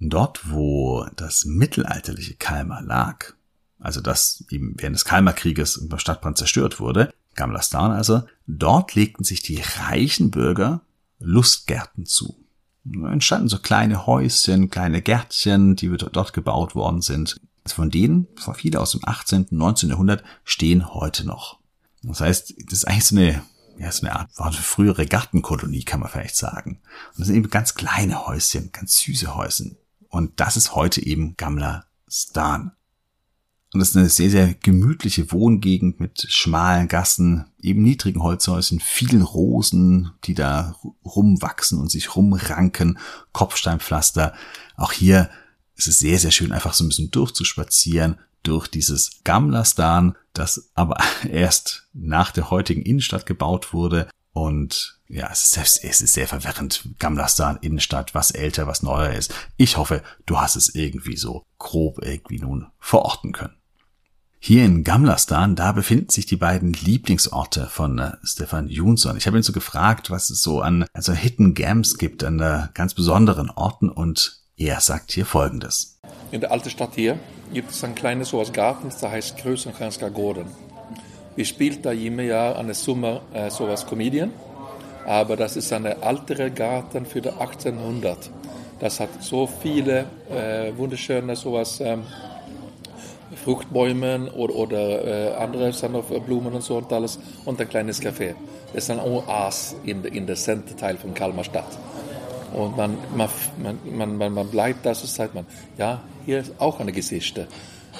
Dort, 0.00 0.50
wo 0.50 1.06
das 1.16 1.44
mittelalterliche 1.44 2.34
Kalmar 2.34 2.82
lag, 2.82 3.34
also 3.78 4.00
das 4.00 4.44
eben 4.50 4.74
während 4.78 4.96
des 4.96 5.04
Kalmarkrieges 5.04 5.86
beim 5.88 5.98
Stadtbrand 5.98 6.38
zerstört 6.38 6.80
wurde, 6.80 7.12
Gamlastan 7.34 7.92
also, 7.92 8.22
dort 8.46 8.94
legten 8.94 9.22
sich 9.22 9.42
die 9.42 9.62
reichen 9.78 10.30
Bürger 10.30 10.80
Lustgärten 11.18 12.06
zu. 12.06 12.36
Da 12.84 13.10
entstanden 13.10 13.48
so 13.48 13.58
kleine 13.58 14.06
Häuschen, 14.06 14.70
kleine 14.70 15.02
Gärtchen, 15.02 15.76
die 15.76 15.88
dort 15.88 16.32
gebaut 16.32 16.74
worden 16.74 17.02
sind. 17.02 17.38
Von 17.66 17.90
denen, 17.90 18.28
viele 18.54 18.80
aus 18.80 18.92
dem 18.92 19.00
18., 19.04 19.46
und 19.50 19.52
19. 19.52 19.90
Jahrhundert, 19.90 20.24
stehen 20.44 20.94
heute 20.94 21.26
noch. 21.26 21.55
Das 22.06 22.20
heißt, 22.20 22.54
das 22.66 22.72
ist 22.72 22.84
eigentlich 22.86 23.04
so 23.04 23.16
eine, 23.16 23.42
ja, 23.78 23.90
so 23.90 24.06
eine 24.06 24.16
Art, 24.16 24.30
war 24.38 24.46
eine 24.46 24.56
frühere 24.56 25.06
Gartenkolonie, 25.06 25.84
kann 25.84 26.00
man 26.00 26.08
vielleicht 26.08 26.36
sagen. 26.36 26.80
Und 27.12 27.18
das 27.18 27.26
sind 27.26 27.36
eben 27.36 27.50
ganz 27.50 27.74
kleine 27.74 28.26
Häuschen, 28.26 28.70
ganz 28.72 28.98
süße 28.98 29.34
Häuschen. 29.34 29.76
Und 30.08 30.40
das 30.40 30.56
ist 30.56 30.74
heute 30.74 31.04
eben 31.04 31.36
Gamla 31.36 31.84
Stan. 32.08 32.72
Und 33.72 33.80
das 33.80 33.90
ist 33.90 33.96
eine 33.96 34.08
sehr, 34.08 34.30
sehr 34.30 34.54
gemütliche 34.54 35.30
Wohngegend 35.32 36.00
mit 36.00 36.26
schmalen 36.30 36.88
Gassen, 36.88 37.46
eben 37.60 37.82
niedrigen 37.82 38.22
Holzhäuschen, 38.22 38.80
vielen 38.80 39.22
Rosen, 39.22 40.12
die 40.24 40.34
da 40.34 40.76
rumwachsen 41.04 41.78
und 41.78 41.90
sich 41.90 42.14
rumranken, 42.14 42.98
Kopfsteinpflaster. 43.32 44.34
Auch 44.76 44.92
hier 44.92 45.28
ist 45.74 45.88
es 45.88 45.98
sehr, 45.98 46.18
sehr 46.18 46.30
schön, 46.30 46.52
einfach 46.52 46.72
so 46.72 46.84
ein 46.84 46.88
bisschen 46.88 47.10
durchzuspazieren 47.10 48.18
durch 48.46 48.68
dieses 48.68 49.20
Gamlastan, 49.24 50.16
das 50.32 50.70
aber 50.74 50.98
erst 51.30 51.88
nach 51.92 52.30
der 52.30 52.50
heutigen 52.50 52.82
Innenstadt 52.82 53.26
gebaut 53.26 53.72
wurde. 53.72 54.08
Und 54.32 54.98
ja, 55.08 55.30
es 55.32 55.56
ist, 55.56 56.12
sehr 56.12 56.28
verwirrend. 56.28 56.88
Gamlastan, 56.98 57.58
Innenstadt, 57.62 58.14
was 58.14 58.32
älter, 58.32 58.66
was 58.66 58.82
neuer 58.82 59.10
ist. 59.10 59.32
Ich 59.56 59.76
hoffe, 59.76 60.02
du 60.26 60.38
hast 60.38 60.56
es 60.56 60.74
irgendwie 60.74 61.16
so 61.16 61.44
grob 61.58 62.04
irgendwie 62.04 62.38
nun 62.38 62.66
verorten 62.78 63.32
können. 63.32 63.56
Hier 64.38 64.64
in 64.64 64.84
Gamlastan, 64.84 65.56
da 65.56 65.72
befinden 65.72 66.10
sich 66.10 66.26
die 66.26 66.36
beiden 66.36 66.72
Lieblingsorte 66.72 67.66
von 67.66 67.98
äh, 67.98 68.12
Stefan 68.22 68.68
Jonsson. 68.68 69.16
Ich 69.16 69.26
habe 69.26 69.38
ihn 69.38 69.42
so 69.42 69.52
gefragt, 69.52 70.10
was 70.10 70.30
es 70.30 70.42
so 70.42 70.60
an 70.60 70.84
also 70.92 71.12
Hidden 71.12 71.54
Gams 71.54 71.98
gibt, 71.98 72.22
an 72.22 72.38
äh, 72.38 72.68
ganz 72.74 72.94
besonderen 72.94 73.50
Orten 73.50 73.88
und 73.88 74.35
er 74.56 74.80
sagt 74.80 75.12
hier 75.12 75.26
Folgendes. 75.26 75.98
In 76.32 76.40
der 76.40 76.50
alten 76.50 76.70
Stadt 76.70 76.94
hier 76.94 77.18
gibt 77.52 77.70
es 77.70 77.84
ein 77.84 77.94
kleines 77.94 78.30
sowas 78.30 78.52
Garten, 78.52 78.88
das 78.88 79.02
heißt 79.02 79.36
Krösenstjärnska 79.36 80.08
Gården. 80.08 80.46
Wir 81.34 81.44
spielt 81.44 81.84
da 81.84 81.92
immer 81.92 82.22
Jahr 82.22 82.56
eine 82.56 82.72
Sommer 82.72 83.20
äh, 83.34 83.50
sowas 83.50 83.86
Comedian, 83.86 84.32
aber 85.04 85.36
das 85.36 85.56
ist 85.56 85.72
ein 85.72 85.84
ältere 85.84 86.50
Garten 86.50 87.04
für 87.04 87.20
die 87.20 87.28
1800. 87.28 88.30
Das 88.80 89.00
hat 89.00 89.10
so 89.20 89.46
viele 89.46 90.06
äh, 90.30 90.76
wunderschöne 90.76 91.36
sowas 91.36 91.80
ähm, 91.80 92.04
Fruchtbäumen 93.44 94.28
oder, 94.28 94.54
oder 94.54 95.04
äh, 95.04 95.34
andere 95.34 95.72
Blumen 96.20 96.54
und 96.54 96.62
so 96.62 96.78
und 96.78 96.92
alles 96.92 97.18
und 97.44 97.60
ein 97.60 97.68
kleines 97.68 98.00
Café. 98.00 98.34
Das 98.72 98.84
ist 98.84 98.90
ein 98.90 99.00
Oas 99.00 99.76
in, 99.84 100.04
in 100.04 100.26
der 100.26 100.36
Centerteil 100.36 100.96
von 100.96 101.12
Kalmar 101.12 101.44
Stadt. 101.44 101.78
Und 102.52 102.76
man, 102.76 102.96
man, 103.14 103.28
man, 103.84 104.16
man, 104.16 104.32
man 104.32 104.48
bleibt 104.48 104.86
da, 104.86 104.94
so 104.94 105.06
sagt 105.06 105.34
man, 105.34 105.46
ja, 105.78 106.00
hier 106.24 106.40
ist 106.40 106.52
auch 106.58 106.80
eine 106.80 106.92
Geschichte. 106.92 107.46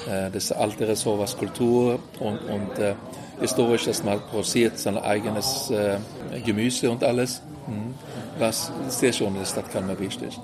Äh, 0.08 0.30
das 0.30 0.52
alte 0.52 0.94
sowas 0.96 1.36
Kultur 1.36 1.98
und, 2.20 2.38
und 2.38 2.78
äh, 2.78 2.94
historisch, 3.40 3.84
dass 3.84 4.02
man 4.02 4.20
produziert 4.20 4.78
sein 4.78 4.98
eigenes 4.98 5.70
äh, 5.70 5.98
Gemüse 6.44 6.90
und 6.90 7.02
alles. 7.04 7.42
Das 8.38 8.70
ist 8.86 9.00
sehr 9.00 9.12
schön 9.12 9.28
in 9.28 9.34
der 9.34 9.44
Stadt 9.44 9.70
Kalmar 9.72 9.98
wichtig. 9.98 10.38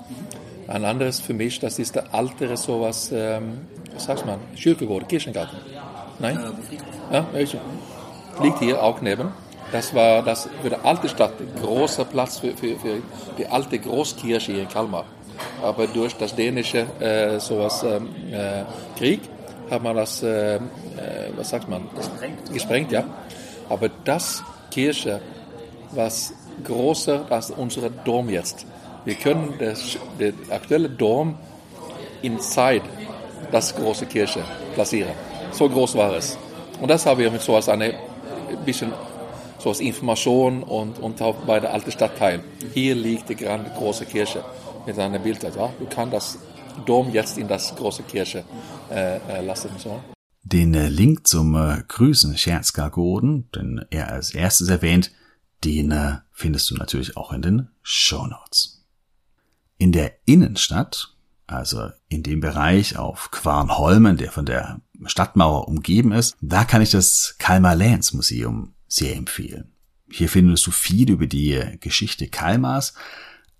Ein 0.67 0.83
anderes 0.83 1.21
für 1.21 1.33
mich, 1.33 1.59
das 1.59 1.79
ist 1.79 1.95
der 1.95 2.13
alte 2.13 2.57
sowas 2.57 3.11
ähm, 3.13 3.61
was 3.93 4.05
sagt 4.05 4.25
man, 4.25 4.39
Schürkegård, 4.55 5.07
Kirchengarten. 5.07 5.57
Nein? 6.19 6.39
Ja, 7.11 7.27
liegt 8.41 8.59
hier 8.59 8.81
auch 8.81 9.01
neben. 9.01 9.31
Das 9.73 9.91
war 9.95 10.21
das 10.21 10.47
für 10.61 10.69
die 10.69 10.75
alte 10.75 11.09
Stadt 11.09 11.33
großer 11.59 12.05
Platz 12.05 12.37
für, 12.37 12.55
für, 12.55 12.77
für 12.77 13.01
die 13.39 13.47
alte 13.47 13.79
Großkirche 13.79 14.51
hier 14.51 14.61
in 14.61 14.69
Kalmar. 14.69 15.05
Aber 15.63 15.87
durch 15.87 16.13
das 16.15 16.35
dänische 16.35 16.85
äh, 16.99 17.39
sowas, 17.39 17.81
ähm, 17.81 18.09
äh, 18.31 18.65
Krieg 18.95 19.21
hat 19.71 19.81
man 19.81 19.95
das, 19.95 20.21
äh, 20.21 20.57
äh 20.57 20.59
was 21.35 21.49
sagt 21.49 21.67
man, 21.67 21.89
gesprengt. 21.95 22.53
gesprengt, 22.53 22.91
ja. 22.91 23.03
Aber 23.67 23.89
das 23.89 24.43
Kirche, 24.69 25.19
was 25.89 26.33
größer 26.63 27.25
als 27.31 27.49
unser 27.49 27.89
Dom 27.89 28.29
jetzt. 28.29 28.67
Wir 29.05 29.15
können 29.15 29.55
das, 29.57 29.97
den 30.19 30.35
aktuellen 30.51 30.95
Dom 30.95 31.35
in 32.21 32.39
Zeit 32.39 32.83
das 33.51 33.75
große 33.75 34.05
Kirche 34.05 34.43
platzieren. 34.75 35.13
So 35.51 35.67
groß 35.67 35.95
war 35.95 36.15
es. 36.15 36.37
Und 36.79 36.89
das 36.91 37.07
haben 37.07 37.19
wir 37.19 37.31
mit 37.31 37.41
so 37.41 37.55
als 37.55 37.69
eine 37.69 37.95
bisschen 38.65 38.93
so 39.63 39.69
als 39.69 39.79
Information 39.79 40.61
und, 40.61 40.99
und 40.99 41.21
auch 41.21 41.35
bei 41.45 41.59
der 41.59 41.73
alten 41.73 41.91
Stadtteil. 41.91 42.43
Hier 42.73 42.95
liegt 42.95 43.29
die 43.29 43.35
grande, 43.35 43.71
große 43.71 44.05
Kirche 44.05 44.43
mit 44.85 44.99
einem 44.99 45.23
Bild. 45.23 45.41
Ja, 45.43 45.73
du 45.79 45.87
kannst 45.89 46.13
das 46.13 46.37
Dom 46.85 47.11
jetzt 47.11 47.37
in 47.37 47.47
das 47.47 47.73
große 47.75 48.03
Kirche 48.03 48.43
äh, 48.91 49.17
äh 49.17 49.41
lassen. 49.45 49.69
So. 49.77 50.03
Den 50.43 50.73
äh, 50.73 50.89
Link 50.89 51.25
zum 51.27 51.55
äh, 51.55 51.83
Grüßen 51.87 52.37
Scherzgargoden, 52.37 53.49
den 53.55 53.85
er 53.89 54.11
als 54.11 54.33
erstes 54.33 54.67
erwähnt, 54.67 55.11
den 55.63 55.91
äh, 55.91 56.17
findest 56.31 56.69
du 56.69 56.75
natürlich 56.75 57.15
auch 57.15 57.31
in 57.31 57.41
den 57.41 57.69
Show 57.81 58.27
Notes. 58.27 58.85
In 59.77 59.91
der 59.93 60.11
Innenstadt 60.25 61.13
also 61.45 61.89
in 62.07 62.23
dem 62.23 62.39
Bereich 62.39 62.97
auf 62.97 63.31
Quarnholmen, 63.31 64.17
der 64.17 64.31
von 64.31 64.45
der 64.45 64.81
Stadtmauer 65.05 65.67
umgeben 65.67 66.11
ist, 66.11 66.35
da 66.41 66.63
kann 66.63 66.81
ich 66.81 66.91
das 66.91 67.35
Kalmar 67.37 67.75
Lands 67.75 68.13
Museum 68.13 68.72
sehr 68.93 69.15
empfehlen. 69.15 69.71
Hier 70.11 70.29
findest 70.29 70.67
du 70.67 70.71
viel 70.71 71.09
über 71.09 71.25
die 71.25 71.59
Geschichte 71.79 72.27
Kalmars, 72.27 72.93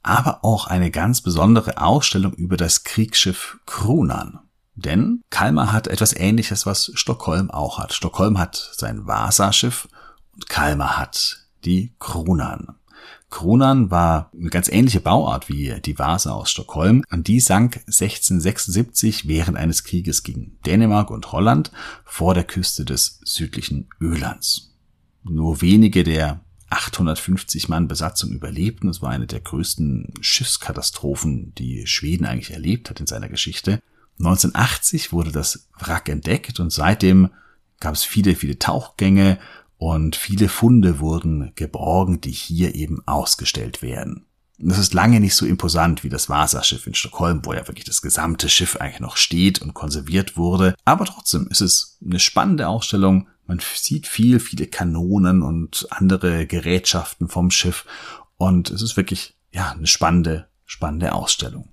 aber 0.03 0.43
auch 0.43 0.67
eine 0.67 0.91
ganz 0.91 1.21
besondere 1.21 1.81
Ausstellung 1.81 2.34
über 2.34 2.57
das 2.57 2.84
Kriegsschiff 2.84 3.57
Kronan. 3.65 4.39
Denn 4.75 5.21
Kalmar 5.29 5.71
hat 5.71 5.88
etwas 5.88 6.15
ähnliches, 6.15 6.65
was 6.65 6.91
Stockholm 6.93 7.49
auch 7.49 7.79
hat. 7.79 7.93
Stockholm 7.93 8.38
hat 8.38 8.71
sein 8.75 9.07
Vasa-Schiff 9.07 9.88
und 10.34 10.49
Kalmar 10.49 10.97
hat 10.97 11.47
die 11.65 11.93
Kronan. 11.99 12.75
Kronan 13.31 13.89
war 13.89 14.29
eine 14.38 14.49
ganz 14.49 14.67
ähnliche 14.67 14.99
Bauart 14.99 15.49
wie 15.49 15.81
die 15.84 15.97
Vasa 15.97 16.34
aus 16.34 16.51
Stockholm 16.51 17.03
und 17.09 17.27
die 17.27 17.39
sank 17.39 17.77
1676 17.88 19.27
während 19.27 19.57
eines 19.57 19.84
Krieges 19.84 20.21
gegen 20.21 20.59
Dänemark 20.67 21.09
und 21.09 21.31
Holland 21.31 21.71
vor 22.05 22.36
der 22.36 22.43
Küste 22.43 22.86
des 22.86 23.19
südlichen 23.23 23.89
Ölands. 23.99 24.72
Nur 25.24 25.61
wenige 25.61 26.03
der 26.03 26.41
850 26.69 27.69
Mann 27.69 27.88
Besatzung 27.88 28.32
überlebten. 28.32 28.89
Es 28.89 29.01
war 29.01 29.11
eine 29.11 29.28
der 29.28 29.39
größten 29.39 30.13
Schiffskatastrophen, 30.21 31.53
die 31.55 31.86
Schweden 31.86 32.26
eigentlich 32.26 32.51
erlebt 32.51 32.89
hat 32.89 32.99
in 32.99 33.07
seiner 33.07 33.30
Geschichte. 33.30 33.82
1980 34.19 35.11
wurde 35.11 35.32
das 35.32 35.67
Wrack 35.80 36.09
entdeckt 36.09 36.59
und 36.59 36.71
seitdem 36.71 37.30
gab 37.80 37.93
es 37.93 38.03
viele, 38.03 38.36
viele 38.36 38.59
Tauchgänge 38.59 39.39
und 39.78 40.15
viele 40.15 40.49
Funde 40.49 40.99
wurden 40.99 41.51
geborgen, 41.55 42.21
die 42.21 42.32
hier 42.32 42.76
eben 42.76 43.05
ausgestellt 43.05 43.82
werden. 43.82 44.26
Das 44.59 44.78
ist 44.78 44.93
lange 44.93 45.19
nicht 45.19 45.36
so 45.36 45.45
imposant 45.45 46.03
wie 46.03 46.09
das 46.09 46.30
Vasa-Schiff 46.30 46.88
in 46.88 46.93
Stockholm, 46.93 47.41
wo 47.43 47.53
ja 47.53 47.67
wirklich 47.67 47.86
das 47.86 48.01
gesamte 48.01 48.47
Schiff 48.49 48.78
eigentlich 48.78 49.01
noch 49.01 49.17
steht 49.17 49.61
und 49.61 49.74
konserviert 49.74 50.38
wurde. 50.38 50.76
Aber 50.86 51.05
trotzdem 51.05 51.47
ist 51.49 51.61
es 51.61 51.97
eine 52.03 52.19
spannende 52.19 52.67
Ausstellung. 52.67 53.28
Man 53.54 53.62
sieht 53.76 54.08
viel, 54.08 54.39
viele 54.39 54.66
Kanonen 54.66 55.43
und 55.43 55.86
andere 55.91 56.47
Gerätschaften 56.47 57.28
vom 57.28 57.51
Schiff. 57.51 57.86
Und 58.36 58.72
es 58.72 58.82
ist 58.82 58.97
wirklich, 58.97 59.36
ja, 59.51 59.70
eine 59.74 59.86
spannende, 59.86 60.47
spannende 60.66 61.14
Ausstellung. 61.14 61.70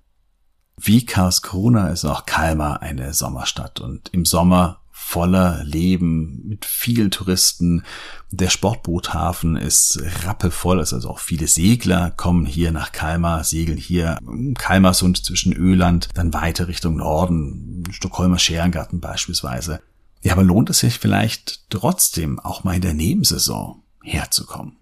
Wie 0.77 1.07
Karlskrona 1.07 1.89
ist 1.89 2.05
auch 2.05 2.27
Kalmar 2.27 2.83
eine 2.83 3.15
Sommerstadt 3.15 3.81
und 3.81 4.11
im 4.13 4.27
Sommer 4.27 4.83
voller 4.91 5.65
Leben 5.65 6.43
mit 6.47 6.67
vielen 6.67 7.11
Touristen. 7.11 7.83
Der 8.31 8.51
Sportboothafen 8.51 9.57
ist 9.57 10.03
rappelvoll, 10.27 10.81
also 10.81 11.09
auch 11.09 11.19
viele 11.19 11.47
Segler 11.47 12.11
kommen 12.11 12.45
hier 12.45 12.73
nach 12.73 12.93
Kalmar, 12.93 13.43
segeln 13.45 13.79
hier 13.79 14.19
Kalmarsund 14.59 15.25
zwischen 15.25 15.55
Öland, 15.55 16.11
dann 16.13 16.35
weiter 16.35 16.69
Richtung 16.69 16.97
Norden, 16.97 17.85
Stockholmer 17.91 18.39
Scherengarten 18.39 19.01
beispielsweise. 19.01 19.81
Ja, 20.23 20.33
aber 20.33 20.43
lohnt 20.43 20.69
es 20.71 20.81
sich 20.81 20.99
vielleicht 20.99 21.71
trotzdem 21.71 22.39
auch 22.39 22.63
mal 22.63 22.77
in 22.77 22.83
der 22.83 22.95
Nebensaison 22.95 23.83
herzukommen? 24.03 24.77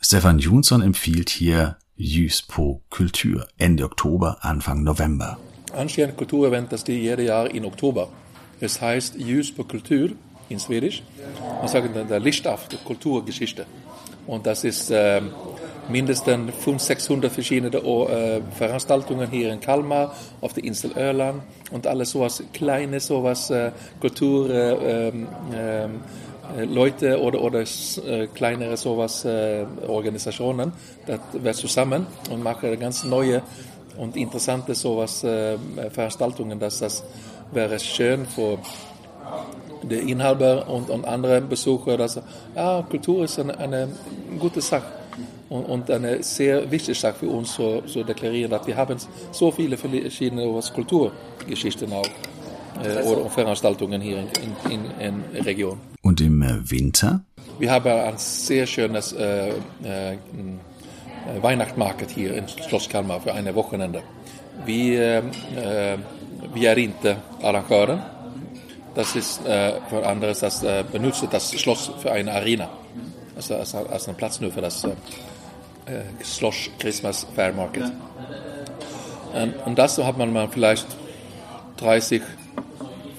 Stefan 0.00 0.40
Jonsson 0.40 0.82
empfiehlt 0.82 1.30
hier 1.30 1.78
Jyspo 1.96 2.82
Kultur 2.90 3.46
Ende 3.58 3.84
Oktober, 3.84 4.38
Anfang 4.40 4.82
November. 4.82 5.38
Anstehende 5.72 6.16
Kulturevent, 6.16 6.72
das 6.72 6.82
die 6.82 6.94
jede 6.94 7.24
Jahr 7.24 7.48
in 7.48 7.64
Oktober. 7.64 8.08
Es 8.60 8.80
heißt 8.80 9.16
Ljus 9.16 9.52
på 9.52 9.64
kultur 9.64 10.10
in 10.48 10.58
Schwedisch. 10.58 11.02
Man 11.60 11.68
sagt 11.68 11.94
der 11.94 12.20
Licht 12.20 12.46
auf 12.46 12.68
die 12.68 12.76
Kulturgeschichte. 12.76 13.66
Und 14.26 14.46
das 14.46 14.64
ist 14.64 14.90
äh, 14.90 15.20
mindestens 15.88 16.52
500, 16.54 16.80
600 16.80 17.32
verschiedene 17.32 17.76
äh, 17.76 18.40
Veranstaltungen 18.56 19.28
hier 19.30 19.52
in 19.52 19.60
Kalmar, 19.60 20.14
auf 20.40 20.52
der 20.52 20.64
Insel 20.64 20.92
Öland 20.96 21.42
und 21.70 21.86
alles 21.86 22.10
sowas 22.10 22.42
kleine 22.52 23.00
sowas 23.00 23.50
äh, 23.50 23.72
Kultur 24.00 24.50
äh, 24.50 25.08
ähm, 25.08 25.26
äh, 25.52 26.64
Leute 26.64 27.20
oder, 27.20 27.40
oder 27.40 27.64
kleinere 28.34 28.76
sowas 28.76 29.24
äh, 29.24 29.64
Organisationen, 29.86 30.72
das 31.06 31.20
wird 31.32 31.56
zusammen 31.56 32.06
und 32.30 32.42
machen 32.42 32.78
ganz 32.78 33.04
neue 33.04 33.42
und 33.96 34.16
interessante 34.16 34.74
sowas 34.74 35.24
äh, 35.24 35.56
Veranstaltungen, 35.90 36.58
dass 36.58 36.80
das 36.80 37.04
wäre 37.52 37.78
schön 37.78 38.26
für 38.26 38.58
die 39.82 40.10
Inhaber 40.10 40.68
und, 40.68 40.90
und 40.90 41.06
andere 41.06 41.40
Besucher, 41.40 41.96
dass 41.96 42.20
ja, 42.54 42.82
Kultur 42.82 43.24
ist 43.24 43.38
eine, 43.38 43.56
eine 43.58 43.88
gute 44.38 44.60
Sache 44.60 45.01
und, 45.52 45.64
und, 45.64 45.90
eine 45.90 46.22
sehr 46.22 46.70
wichtige 46.70 46.94
Sache 46.94 47.20
für 47.20 47.28
uns 47.28 47.54
zu, 47.54 47.82
zu 47.82 48.04
deklarieren, 48.04 48.50
dass 48.50 48.66
wir 48.66 48.76
haben 48.76 48.96
so 49.30 49.50
viele 49.50 49.76
verschiedene 49.76 50.60
Kulturgeschichten 50.74 51.92
auch 51.92 52.06
äh, 52.82 53.02
oder 53.02 53.28
Veranstaltungen 53.30 54.00
hier 54.00 54.18
in, 54.18 54.28
in, 54.70 54.80
in, 55.00 55.24
in 55.34 55.44
Region. 55.44 55.78
Und 56.02 56.20
im 56.20 56.42
äh, 56.42 56.70
Winter? 56.70 57.24
Wir 57.58 57.70
haben 57.70 57.90
ein 57.90 58.16
sehr 58.16 58.66
schönes 58.66 59.12
äh, 59.12 59.50
äh, 59.50 60.16
Weihnachtsmarkt 61.40 62.10
hier 62.10 62.34
in 62.34 62.48
Schloss 62.48 62.88
Kalmar 62.88 63.20
für 63.20 63.32
eine 63.32 63.54
Wochenende. 63.54 64.02
Wir 64.64 65.22
äh, 65.56 65.98
vi 66.54 66.66
är 66.66 66.78
inte 66.78 67.16
arrangören. 67.42 68.00
Das 68.94 69.16
ist 69.16 69.46
äh, 69.46 69.80
für 69.88 70.06
anderes, 70.06 70.40
das 70.40 70.62
äh, 70.62 70.84
benutzt 70.90 71.26
das 71.30 71.52
Schloss 71.58 71.90
für 71.98 72.12
eine 72.12 72.32
Arena. 72.32 72.68
Also 73.34 73.56
als, 73.56 73.74
als 73.74 74.08
ein 74.08 74.14
Platz 74.16 74.40
nur 74.40 74.52
für 74.52 74.60
das 74.60 74.84
äh, 74.84 74.90
Schloss 76.24 76.70
Christmas 76.78 77.26
Fair 77.34 77.52
Market. 77.52 77.92
Ähm, 79.34 79.54
und 79.64 79.78
das 79.78 79.98
hat 79.98 80.18
man 80.18 80.32
mal 80.32 80.48
vielleicht 80.48 80.86
30, 81.78 82.22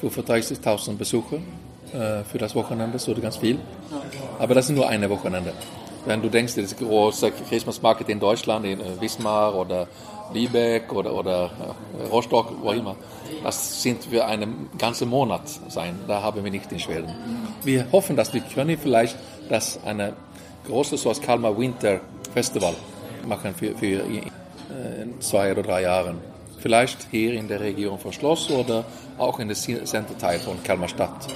35.000 0.01 0.97
Besucher 0.97 1.37
äh, 1.93 2.23
für 2.23 2.37
das 2.37 2.55
Wochenende, 2.55 2.99
so 2.99 3.13
ganz 3.15 3.37
viel. 3.37 3.59
Aber 4.39 4.53
das 4.55 4.69
ist 4.69 4.75
nur 4.75 4.87
eine 4.87 5.09
Wochenende. 5.09 5.53
Wenn 6.05 6.21
du 6.21 6.29
denkst, 6.29 6.55
das 6.55 6.75
große 6.75 7.31
Christmas 7.49 7.81
Market 7.81 8.09
in 8.09 8.19
Deutschland, 8.19 8.65
in 8.65 8.79
Wismar 8.99 9.55
oder 9.55 9.87
Lübeck 10.33 10.91
oder, 10.91 11.13
oder 11.13 11.49
Rostock, 12.11 12.53
wo 12.61 12.71
immer, 12.71 12.97
das 13.41 13.81
sind 13.81 14.11
wir 14.11 14.25
einen 14.27 14.69
ganzen 14.77 15.07
Monat 15.07 15.43
sein. 15.69 15.97
Da 16.07 16.21
haben 16.21 16.43
wir 16.43 16.51
nicht 16.51 16.69
in 16.73 16.79
Schweden. 16.79 17.13
Wir 17.63 17.85
hoffen, 17.93 18.17
dass 18.17 18.33
wir 18.33 18.41
können 18.41 18.77
vielleicht 18.77 19.15
das 19.47 19.79
eine 19.85 20.13
große 20.67 20.97
so 20.97 21.09
als 21.09 21.21
Kalmar 21.21 21.57
Winter 21.57 22.01
Festival 22.33 22.75
machen 23.27 23.53
für, 23.55 23.75
für 23.75 24.01
äh, 24.03 25.19
zwei 25.19 25.51
oder 25.51 25.63
drei 25.63 25.83
Jahren. 25.83 26.17
Vielleicht 26.59 27.07
hier 27.11 27.33
in 27.33 27.47
der 27.47 27.59
Region 27.59 27.99
von 27.99 28.13
Schloss 28.13 28.49
oder 28.49 28.85
auch 29.17 29.39
in 29.39 29.49
der 29.49 29.57
Centerteil 29.57 30.39
von 30.39 30.61
Kalmar 30.63 30.87
Stadt. 30.87 31.27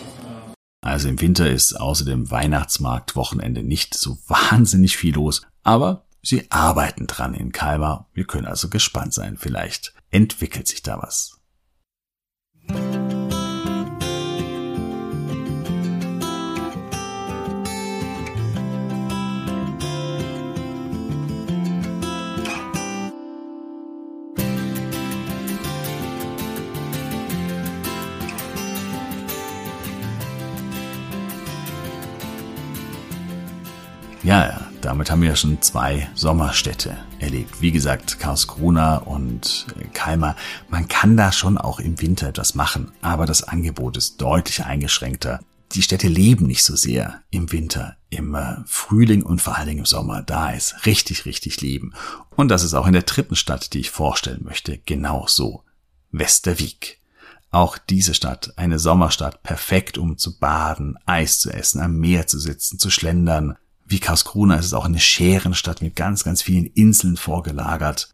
Also 0.81 1.09
im 1.09 1.19
Winter 1.19 1.49
ist 1.49 1.73
außer 1.73 2.05
dem 2.05 2.31
Weihnachtsmarktwochenende 2.31 3.61
nicht 3.61 3.93
so 3.93 4.17
wahnsinnig 4.27 4.95
viel 4.95 5.15
los, 5.15 5.41
aber 5.63 6.05
sie 6.21 6.49
arbeiten 6.49 7.07
dran 7.07 7.33
in 7.33 7.51
Kalmar. 7.51 8.07
Wir 8.13 8.25
können 8.25 8.45
also 8.45 8.69
gespannt 8.69 9.13
sein. 9.13 9.37
Vielleicht 9.37 9.93
entwickelt 10.11 10.67
sich 10.67 10.83
da 10.83 11.01
was. 11.01 11.37
Ja, 34.27 34.59
damit 34.81 35.09
haben 35.09 35.21
wir 35.21 35.29
ja 35.29 35.35
schon 35.37 35.61
zwei 35.61 36.09
Sommerstädte 36.13 36.97
erlebt. 37.19 37.61
Wie 37.61 37.71
gesagt, 37.71 38.19
Karlskrona 38.19 38.97
und 38.97 39.67
äh, 39.79 39.85
Kalmar. 39.93 40.35
Man 40.67 40.89
kann 40.89 41.15
da 41.15 41.31
schon 41.31 41.57
auch 41.57 41.79
im 41.79 42.01
Winter 42.01 42.27
etwas 42.27 42.53
machen, 42.53 42.91
aber 43.01 43.25
das 43.25 43.43
Angebot 43.43 43.95
ist 43.95 44.21
deutlich 44.21 44.65
eingeschränkter. 44.65 45.39
Die 45.71 45.81
Städte 45.81 46.09
leben 46.09 46.45
nicht 46.45 46.65
so 46.65 46.75
sehr 46.75 47.21
im 47.29 47.53
Winter, 47.53 47.95
im 48.09 48.35
äh, 48.35 48.57
Frühling 48.65 49.23
und 49.23 49.41
vor 49.41 49.55
allen 49.55 49.67
Dingen 49.67 49.79
im 49.79 49.85
Sommer. 49.85 50.23
Da 50.23 50.49
ist 50.49 50.85
richtig, 50.85 51.23
richtig 51.23 51.61
Leben. 51.61 51.93
Und 52.35 52.49
das 52.49 52.65
ist 52.65 52.73
auch 52.73 52.85
in 52.85 52.91
der 52.93 53.03
dritten 53.03 53.37
Stadt, 53.37 53.71
die 53.71 53.79
ich 53.79 53.91
vorstellen 53.91 54.43
möchte, 54.43 54.77
genau 54.77 55.25
so. 55.29 55.63
Westervik. 56.11 56.99
Auch 57.49 57.77
diese 57.77 58.13
Stadt, 58.13 58.51
eine 58.57 58.77
Sommerstadt, 58.77 59.41
perfekt 59.41 59.97
um 59.97 60.17
zu 60.17 60.37
baden, 60.37 60.97
Eis 61.05 61.39
zu 61.39 61.49
essen, 61.49 61.79
am 61.79 61.95
Meer 61.95 62.27
zu 62.27 62.39
sitzen, 62.39 62.77
zu 62.77 62.89
schlendern, 62.89 63.55
wie 63.87 63.99
Karlskrona 63.99 64.55
ist 64.55 64.65
es 64.65 64.73
auch 64.73 64.85
eine 64.85 64.99
Scherenstadt 64.99 65.81
mit 65.81 65.95
ganz, 65.95 66.23
ganz 66.23 66.41
vielen 66.41 66.65
Inseln 66.65 67.15
vorgelagert. 67.15 68.13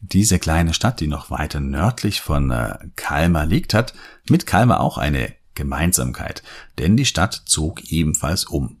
Diese 0.00 0.38
kleine 0.38 0.74
Stadt, 0.74 1.00
die 1.00 1.08
noch 1.08 1.30
weiter 1.30 1.58
nördlich 1.58 2.20
von 2.20 2.50
äh, 2.50 2.78
Kalmar 2.94 3.46
liegt, 3.46 3.74
hat 3.74 3.94
mit 4.28 4.46
Kalmar 4.46 4.80
auch 4.80 4.98
eine 4.98 5.34
Gemeinsamkeit, 5.54 6.42
denn 6.78 6.96
die 6.96 7.06
Stadt 7.06 7.42
zog 7.46 7.90
ebenfalls 7.90 8.44
um. 8.44 8.76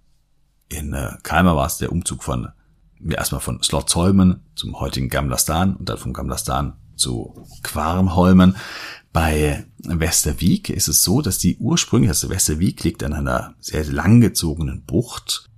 In 0.68 0.92
äh, 0.92 1.16
Kalmar 1.22 1.56
war 1.56 1.66
es 1.66 1.78
der 1.78 1.90
Umzug 1.90 2.22
von 2.22 2.48
erstmal 3.08 3.40
von 3.40 3.62
Slottsholmen 3.62 4.42
zum 4.54 4.78
heutigen 4.78 5.08
Gamlastan 5.08 5.74
und 5.74 5.88
dann 5.88 5.98
vom 5.98 6.12
Gamlastan 6.12 6.74
zu 6.94 7.46
Quarmholmen. 7.62 8.56
Bei 9.12 9.64
Westervik 9.78 10.70
ist 10.70 10.88
es 10.88 11.02
so, 11.02 11.22
dass 11.22 11.38
die 11.38 11.56
ursprünglich, 11.56 12.10
also 12.10 12.28
Westervik 12.28 12.84
liegt 12.84 13.02
an 13.02 13.12
einer 13.12 13.54
sehr 13.60 13.84
langgezogenen 13.84 14.84
Bucht 14.84 15.48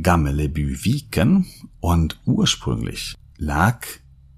Gammeleby-Viken 0.00 1.46
und 1.80 2.20
ursprünglich 2.24 3.14
lag 3.36 3.86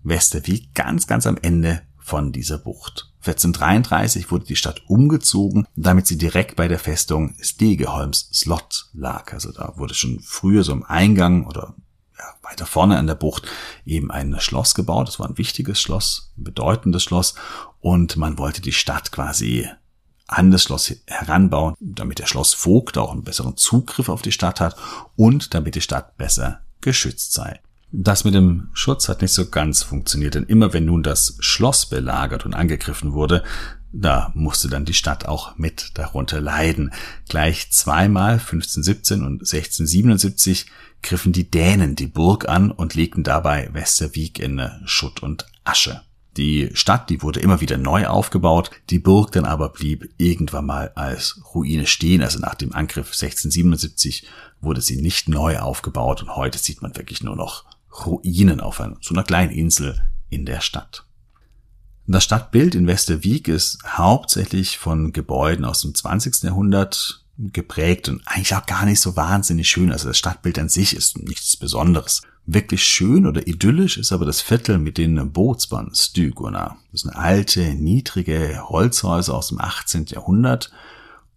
Westervik 0.02 0.74
ganz, 0.74 1.06
ganz 1.06 1.26
am 1.26 1.36
Ende 1.40 1.82
von 1.98 2.32
dieser 2.32 2.58
Bucht. 2.58 3.10
1433 3.20 4.30
wurde 4.30 4.44
die 4.44 4.56
Stadt 4.56 4.82
umgezogen, 4.86 5.66
damit 5.74 6.06
sie 6.06 6.18
direkt 6.18 6.56
bei 6.56 6.68
der 6.68 6.78
Festung 6.78 7.34
Stegeholms 7.40 8.28
Slot 8.34 8.90
lag. 8.92 9.32
Also 9.32 9.50
da 9.50 9.72
wurde 9.76 9.94
schon 9.94 10.20
früher 10.20 10.62
so 10.62 10.72
im 10.72 10.84
Eingang 10.84 11.46
oder 11.46 11.74
ja, 12.18 12.24
weiter 12.42 12.66
vorne 12.66 12.98
an 12.98 13.06
der 13.06 13.14
Bucht 13.14 13.48
eben 13.86 14.10
ein 14.10 14.38
Schloss 14.40 14.74
gebaut. 14.74 15.08
Das 15.08 15.18
war 15.18 15.28
ein 15.28 15.38
wichtiges 15.38 15.80
Schloss, 15.80 16.32
ein 16.36 16.44
bedeutendes 16.44 17.02
Schloss. 17.02 17.34
Und 17.80 18.16
man 18.16 18.36
wollte 18.36 18.60
die 18.60 18.72
Stadt 18.72 19.10
quasi 19.10 19.66
an 20.26 20.50
das 20.50 20.62
Schloss 20.62 20.94
heranbauen, 21.06 21.74
damit 21.80 22.18
der 22.18 22.26
Schlossvogt 22.26 22.98
auch 22.98 23.12
einen 23.12 23.24
besseren 23.24 23.56
Zugriff 23.56 24.08
auf 24.08 24.22
die 24.22 24.32
Stadt 24.32 24.60
hat 24.60 24.76
und 25.16 25.54
damit 25.54 25.74
die 25.74 25.80
Stadt 25.80 26.16
besser 26.16 26.60
geschützt 26.80 27.32
sei. 27.32 27.60
Das 27.96 28.24
mit 28.24 28.34
dem 28.34 28.70
Schutz 28.72 29.08
hat 29.08 29.22
nicht 29.22 29.32
so 29.32 29.48
ganz 29.48 29.82
funktioniert, 29.82 30.34
denn 30.34 30.44
immer 30.44 30.72
wenn 30.72 30.86
nun 30.86 31.04
das 31.04 31.36
Schloss 31.38 31.86
belagert 31.86 32.44
und 32.44 32.54
angegriffen 32.54 33.12
wurde, 33.12 33.44
da 33.92 34.32
musste 34.34 34.68
dann 34.68 34.84
die 34.84 34.94
Stadt 34.94 35.26
auch 35.26 35.56
mit 35.56 35.92
darunter 35.94 36.40
leiden. 36.40 36.92
Gleich 37.28 37.70
zweimal 37.70 38.32
1517 38.32 39.20
und 39.20 39.42
1677 39.42 40.66
griffen 41.02 41.32
die 41.32 41.48
Dänen 41.48 41.94
die 41.94 42.08
Burg 42.08 42.48
an 42.48 42.72
und 42.72 42.96
legten 42.96 43.22
dabei 43.22 43.68
Westerwijk 43.72 44.40
in 44.40 44.60
Schutt 44.84 45.22
und 45.22 45.46
Asche. 45.62 46.02
Die 46.36 46.70
Stadt, 46.74 47.10
die 47.10 47.22
wurde 47.22 47.40
immer 47.40 47.60
wieder 47.60 47.78
neu 47.78 48.06
aufgebaut, 48.06 48.70
die 48.90 48.98
Burg 48.98 49.32
dann 49.32 49.44
aber 49.44 49.68
blieb 49.68 50.12
irgendwann 50.18 50.66
mal 50.66 50.90
als 50.96 51.40
Ruine 51.54 51.86
stehen. 51.86 52.22
Also 52.22 52.40
nach 52.40 52.56
dem 52.56 52.72
Angriff 52.72 53.12
1677 53.12 54.26
wurde 54.60 54.80
sie 54.80 55.00
nicht 55.00 55.28
neu 55.28 55.58
aufgebaut 55.58 56.22
und 56.22 56.34
heute 56.34 56.58
sieht 56.58 56.82
man 56.82 56.96
wirklich 56.96 57.22
nur 57.22 57.36
noch 57.36 57.64
Ruinen 58.04 58.60
auf 58.60 58.80
einer, 58.80 58.96
so 59.00 59.14
einer 59.14 59.22
kleinen 59.22 59.52
Insel 59.52 60.08
in 60.28 60.44
der 60.44 60.60
Stadt. 60.60 61.04
Das 62.06 62.24
Stadtbild 62.24 62.74
in 62.74 62.86
Westerwiek 62.86 63.48
ist 63.48 63.78
hauptsächlich 63.86 64.78
von 64.78 65.12
Gebäuden 65.12 65.64
aus 65.64 65.80
dem 65.80 65.94
20. 65.94 66.42
Jahrhundert 66.42 67.24
geprägt 67.38 68.08
und 68.08 68.22
eigentlich 68.26 68.54
auch 68.54 68.66
gar 68.66 68.84
nicht 68.84 69.00
so 69.00 69.16
wahnsinnig 69.16 69.68
schön. 69.68 69.90
Also 69.90 70.08
das 70.08 70.18
Stadtbild 70.18 70.58
an 70.58 70.68
sich 70.68 70.94
ist 70.94 71.18
nichts 71.18 71.56
Besonderes. 71.56 72.22
Wirklich 72.46 72.84
schön 72.84 73.26
oder 73.26 73.46
idyllisch 73.46 73.96
ist 73.96 74.12
aber 74.12 74.26
das 74.26 74.42
Viertel 74.42 74.78
mit 74.78 74.98
den 74.98 75.32
Bootsbahn 75.32 75.94
Stygona. 75.94 76.76
Das 76.92 77.00
sind 77.00 77.16
alte, 77.16 77.74
niedrige 77.74 78.68
Holzhäuser 78.68 79.34
aus 79.34 79.48
dem 79.48 79.60
18. 79.60 80.06
Jahrhundert. 80.06 80.70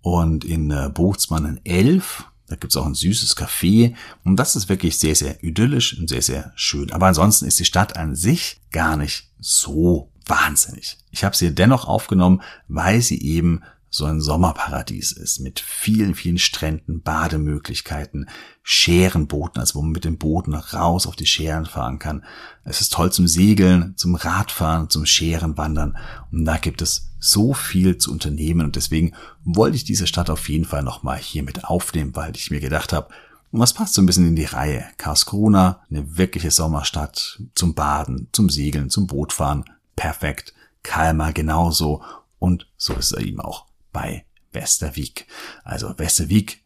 Und 0.01 0.43
in 0.43 0.69
äh, 0.69 0.89
Bootsbannen 0.93 1.61
11, 1.63 2.25
da 2.47 2.57
gibt's 2.57 2.75
auch 2.75 2.85
ein 2.85 2.93
süßes 2.93 3.37
Café. 3.37 3.95
Und 4.25 4.35
das 4.35 4.57
ist 4.57 4.67
wirklich 4.67 4.97
sehr, 4.99 5.15
sehr 5.15 5.41
idyllisch 5.43 5.97
und 5.97 6.09
sehr, 6.09 6.21
sehr 6.21 6.51
schön. 6.55 6.91
Aber 6.91 7.07
ansonsten 7.07 7.45
ist 7.45 7.59
die 7.59 7.65
Stadt 7.65 7.95
an 7.95 8.15
sich 8.15 8.59
gar 8.71 8.97
nicht 8.97 9.31
so 9.39 10.11
wahnsinnig. 10.25 10.97
Ich 11.11 11.23
habe 11.23 11.37
sie 11.37 11.55
dennoch 11.55 11.87
aufgenommen, 11.87 12.41
weil 12.67 13.01
sie 13.01 13.21
eben 13.21 13.61
so 13.89 14.05
ein 14.05 14.19
Sommerparadies 14.19 15.11
ist 15.13 15.39
mit 15.39 15.59
vielen, 15.59 16.13
vielen 16.13 16.37
Stränden, 16.37 17.01
Bademöglichkeiten, 17.01 18.29
Scherenbooten, 18.61 19.61
also 19.61 19.75
wo 19.75 19.81
man 19.81 19.91
mit 19.91 20.03
dem 20.03 20.17
Booten 20.17 20.53
raus 20.53 21.07
auf 21.07 21.15
die 21.15 21.25
Scheren 21.25 21.65
fahren 21.65 21.99
kann. 21.99 22.23
Es 22.65 22.81
ist 22.81 22.93
toll 22.93 23.11
zum 23.11 23.27
Segeln, 23.27 23.93
zum 23.95 24.15
Radfahren, 24.15 24.89
zum 24.89 25.05
Scherenwandern 25.05 25.97
und 26.31 26.45
da 26.45 26.57
gibt 26.57 26.81
es 26.81 27.09
so 27.19 27.53
viel 27.53 27.97
zu 27.97 28.11
unternehmen 28.11 28.65
und 28.65 28.75
deswegen 28.75 29.13
wollte 29.43 29.77
ich 29.77 29.83
diese 29.83 30.05
Stadt 30.05 30.29
auf 30.29 30.49
jeden 30.49 30.65
Fall 30.65 30.83
nochmal 30.83 31.17
hier 31.17 31.43
mit 31.43 31.65
aufnehmen, 31.65 32.15
weil 32.15 32.35
ich 32.35 32.51
mir 32.51 32.59
gedacht 32.59 32.93
habe, 32.93 33.09
und 33.51 33.61
was 33.61 33.73
passt 33.73 33.93
so 33.93 34.01
ein 34.01 34.05
bisschen 34.05 34.27
in 34.27 34.35
die 34.35 34.43
Reihe? 34.43 34.85
Karlskrona, 34.97 35.81
eine 35.89 36.17
wirkliche 36.17 36.51
Sommerstadt 36.51 37.41
zum 37.55 37.73
Baden, 37.75 38.27
zum 38.33 38.49
Segeln, 38.49 38.89
zum 38.89 39.07
Bootfahren, 39.07 39.63
perfekt. 39.95 40.53
Kalmar 40.83 41.31
genauso 41.31 42.03
und 42.39 42.67
so 42.77 42.93
ist 42.93 43.13
er 43.13 43.21
ihm 43.21 43.39
auch 43.39 43.66
bei 43.97 44.25
Westerwiek. 44.51 45.25
Also 45.63 45.97
Westerwiek, 45.97 46.61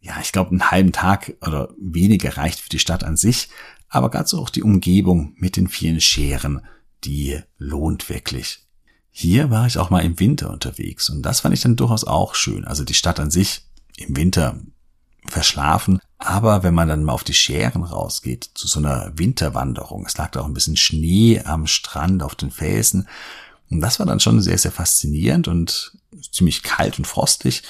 ja, 0.00 0.14
ich 0.22 0.30
glaube, 0.30 0.50
einen 0.50 0.70
halben 0.70 0.92
Tag 0.92 1.34
oder 1.40 1.70
weniger 1.80 2.36
reicht 2.36 2.60
für 2.60 2.68
die 2.68 2.78
Stadt 2.78 3.02
an 3.02 3.16
sich, 3.16 3.48
aber 3.88 4.24
so 4.26 4.40
auch 4.40 4.50
die 4.50 4.62
Umgebung 4.62 5.34
mit 5.36 5.56
den 5.56 5.66
vielen 5.66 6.00
Scheren, 6.00 6.64
die 7.02 7.40
lohnt 7.58 8.08
wirklich. 8.08 8.60
Hier 9.10 9.50
war 9.50 9.66
ich 9.66 9.78
auch 9.78 9.90
mal 9.90 10.04
im 10.04 10.20
Winter 10.20 10.50
unterwegs 10.50 11.10
und 11.10 11.22
das 11.22 11.40
fand 11.40 11.54
ich 11.54 11.62
dann 11.62 11.74
durchaus 11.74 12.04
auch 12.04 12.36
schön. 12.36 12.64
Also 12.64 12.84
die 12.84 12.94
Stadt 12.94 13.18
an 13.18 13.32
sich 13.32 13.62
im 13.96 14.16
Winter 14.16 14.60
verschlafen, 15.26 15.98
aber 16.18 16.62
wenn 16.62 16.74
man 16.74 16.86
dann 16.86 17.02
mal 17.02 17.14
auf 17.14 17.24
die 17.24 17.34
Scheren 17.34 17.82
rausgeht, 17.82 18.48
zu 18.54 18.68
so 18.68 18.78
einer 18.78 19.10
Winterwanderung, 19.16 20.06
es 20.06 20.16
lag 20.16 20.30
da 20.30 20.42
auch 20.42 20.46
ein 20.46 20.54
bisschen 20.54 20.76
Schnee 20.76 21.40
am 21.40 21.66
Strand, 21.66 22.22
auf 22.22 22.36
den 22.36 22.52
Felsen, 22.52 23.08
und 23.70 23.80
das 23.80 23.98
war 23.98 24.06
dann 24.06 24.20
schon 24.20 24.40
sehr, 24.40 24.58
sehr 24.58 24.70
faszinierend 24.70 25.48
und 25.48 25.95
ziemlich 26.32 26.62
kalt 26.62 26.98
und 26.98 27.06
frostig. 27.06 27.62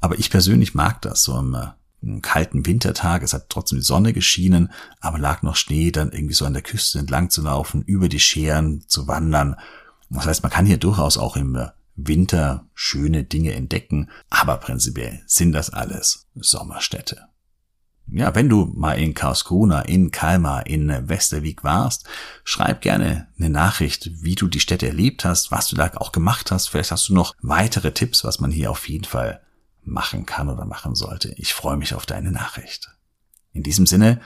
Aber 0.00 0.18
ich 0.18 0.30
persönlich 0.30 0.74
mag 0.74 1.00
das 1.02 1.22
so 1.22 1.34
am 1.34 1.54
äh, 1.54 2.20
kalten 2.20 2.66
Wintertag. 2.66 3.22
Es 3.22 3.32
hat 3.32 3.48
trotzdem 3.48 3.78
die 3.78 3.84
Sonne 3.84 4.12
geschienen, 4.12 4.70
aber 5.00 5.18
lag 5.18 5.42
noch 5.42 5.56
Schnee, 5.56 5.90
dann 5.90 6.12
irgendwie 6.12 6.34
so 6.34 6.44
an 6.44 6.52
der 6.52 6.62
Küste 6.62 6.98
entlang 6.98 7.30
zu 7.30 7.42
laufen, 7.42 7.82
über 7.82 8.08
die 8.08 8.20
Scheren 8.20 8.84
zu 8.86 9.08
wandern. 9.08 9.56
Das 10.10 10.26
heißt, 10.26 10.42
man 10.42 10.52
kann 10.52 10.66
hier 10.66 10.78
durchaus 10.78 11.16
auch 11.16 11.36
im 11.36 11.56
äh, 11.56 11.68
Winter 11.96 12.66
schöne 12.74 13.24
Dinge 13.24 13.52
entdecken, 13.52 14.10
aber 14.28 14.56
prinzipiell 14.56 15.22
sind 15.26 15.52
das 15.52 15.70
alles 15.70 16.26
Sommerstädte. 16.34 17.28
Ja, 18.06 18.34
wenn 18.34 18.48
du 18.48 18.70
mal 18.74 18.94
in 18.94 19.14
Karlskrona, 19.14 19.82
in 19.82 20.10
Kalmar, 20.10 20.66
in 20.66 21.08
Westerwijk 21.08 21.64
warst, 21.64 22.06
schreib 22.44 22.82
gerne 22.82 23.28
eine 23.38 23.48
Nachricht, 23.48 24.10
wie 24.22 24.34
du 24.34 24.46
die 24.46 24.60
Städte 24.60 24.86
erlebt 24.86 25.24
hast, 25.24 25.50
was 25.50 25.68
du 25.68 25.76
da 25.76 25.90
auch 25.96 26.12
gemacht 26.12 26.50
hast. 26.50 26.68
Vielleicht 26.68 26.90
hast 26.90 27.08
du 27.08 27.14
noch 27.14 27.34
weitere 27.40 27.92
Tipps, 27.92 28.22
was 28.22 28.40
man 28.40 28.50
hier 28.50 28.70
auf 28.70 28.88
jeden 28.88 29.04
Fall 29.04 29.40
machen 29.82 30.26
kann 30.26 30.48
oder 30.48 30.64
machen 30.64 30.94
sollte. 30.94 31.34
Ich 31.36 31.54
freue 31.54 31.76
mich 31.76 31.94
auf 31.94 32.06
deine 32.06 32.30
Nachricht. 32.30 32.90
In 33.52 33.62
diesem 33.62 33.86
Sinne, 33.86 34.20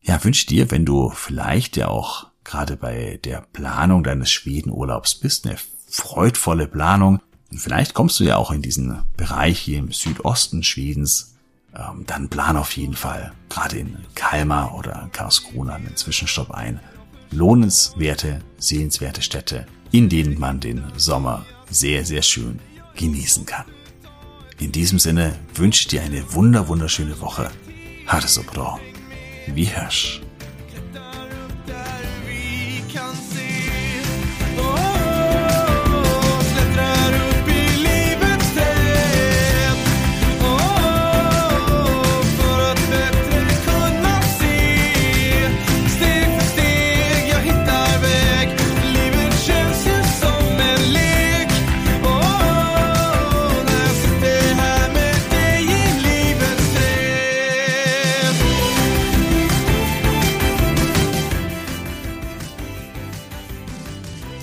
ja, 0.00 0.22
wünsche 0.24 0.46
dir, 0.46 0.70
wenn 0.70 0.84
du 0.84 1.10
vielleicht 1.10 1.76
ja 1.76 1.88
auch 1.88 2.28
gerade 2.44 2.76
bei 2.76 3.20
der 3.24 3.42
Planung 3.52 4.02
deines 4.02 4.30
Schwedenurlaubs 4.30 5.14
bist, 5.14 5.46
eine 5.46 5.58
freudvolle 5.88 6.66
Planung. 6.66 7.20
Vielleicht 7.52 7.94
kommst 7.94 8.18
du 8.20 8.24
ja 8.24 8.36
auch 8.36 8.50
in 8.50 8.62
diesen 8.62 9.02
Bereich 9.16 9.58
hier 9.58 9.78
im 9.78 9.92
Südosten 9.92 10.62
Schwedens 10.62 11.36
ähm, 11.76 12.04
dann 12.06 12.28
plan 12.28 12.56
auf 12.56 12.76
jeden 12.76 12.94
Fall, 12.94 13.32
gerade 13.48 13.78
in 13.78 13.96
Kalmar 14.14 14.76
oder 14.76 15.08
Karlskrona, 15.12 15.74
einen 15.74 15.96
Zwischenstopp 15.96 16.50
ein. 16.50 16.80
Lohnenswerte, 17.30 18.40
sehenswerte 18.58 19.22
Städte, 19.22 19.66
in 19.92 20.08
denen 20.08 20.38
man 20.38 20.60
den 20.60 20.82
Sommer 20.96 21.46
sehr, 21.70 22.04
sehr 22.04 22.22
schön 22.22 22.58
genießen 22.96 23.46
kann. 23.46 23.66
In 24.58 24.72
diesem 24.72 24.98
Sinne 24.98 25.38
wünsche 25.54 25.82
ich 25.82 25.88
dir 25.88 26.02
eine 26.02 26.34
wunder, 26.34 26.68
wunderschöne 26.68 27.20
Woche. 27.20 27.50
Ha 28.06 28.20
det 28.20 28.28
så 28.28 28.42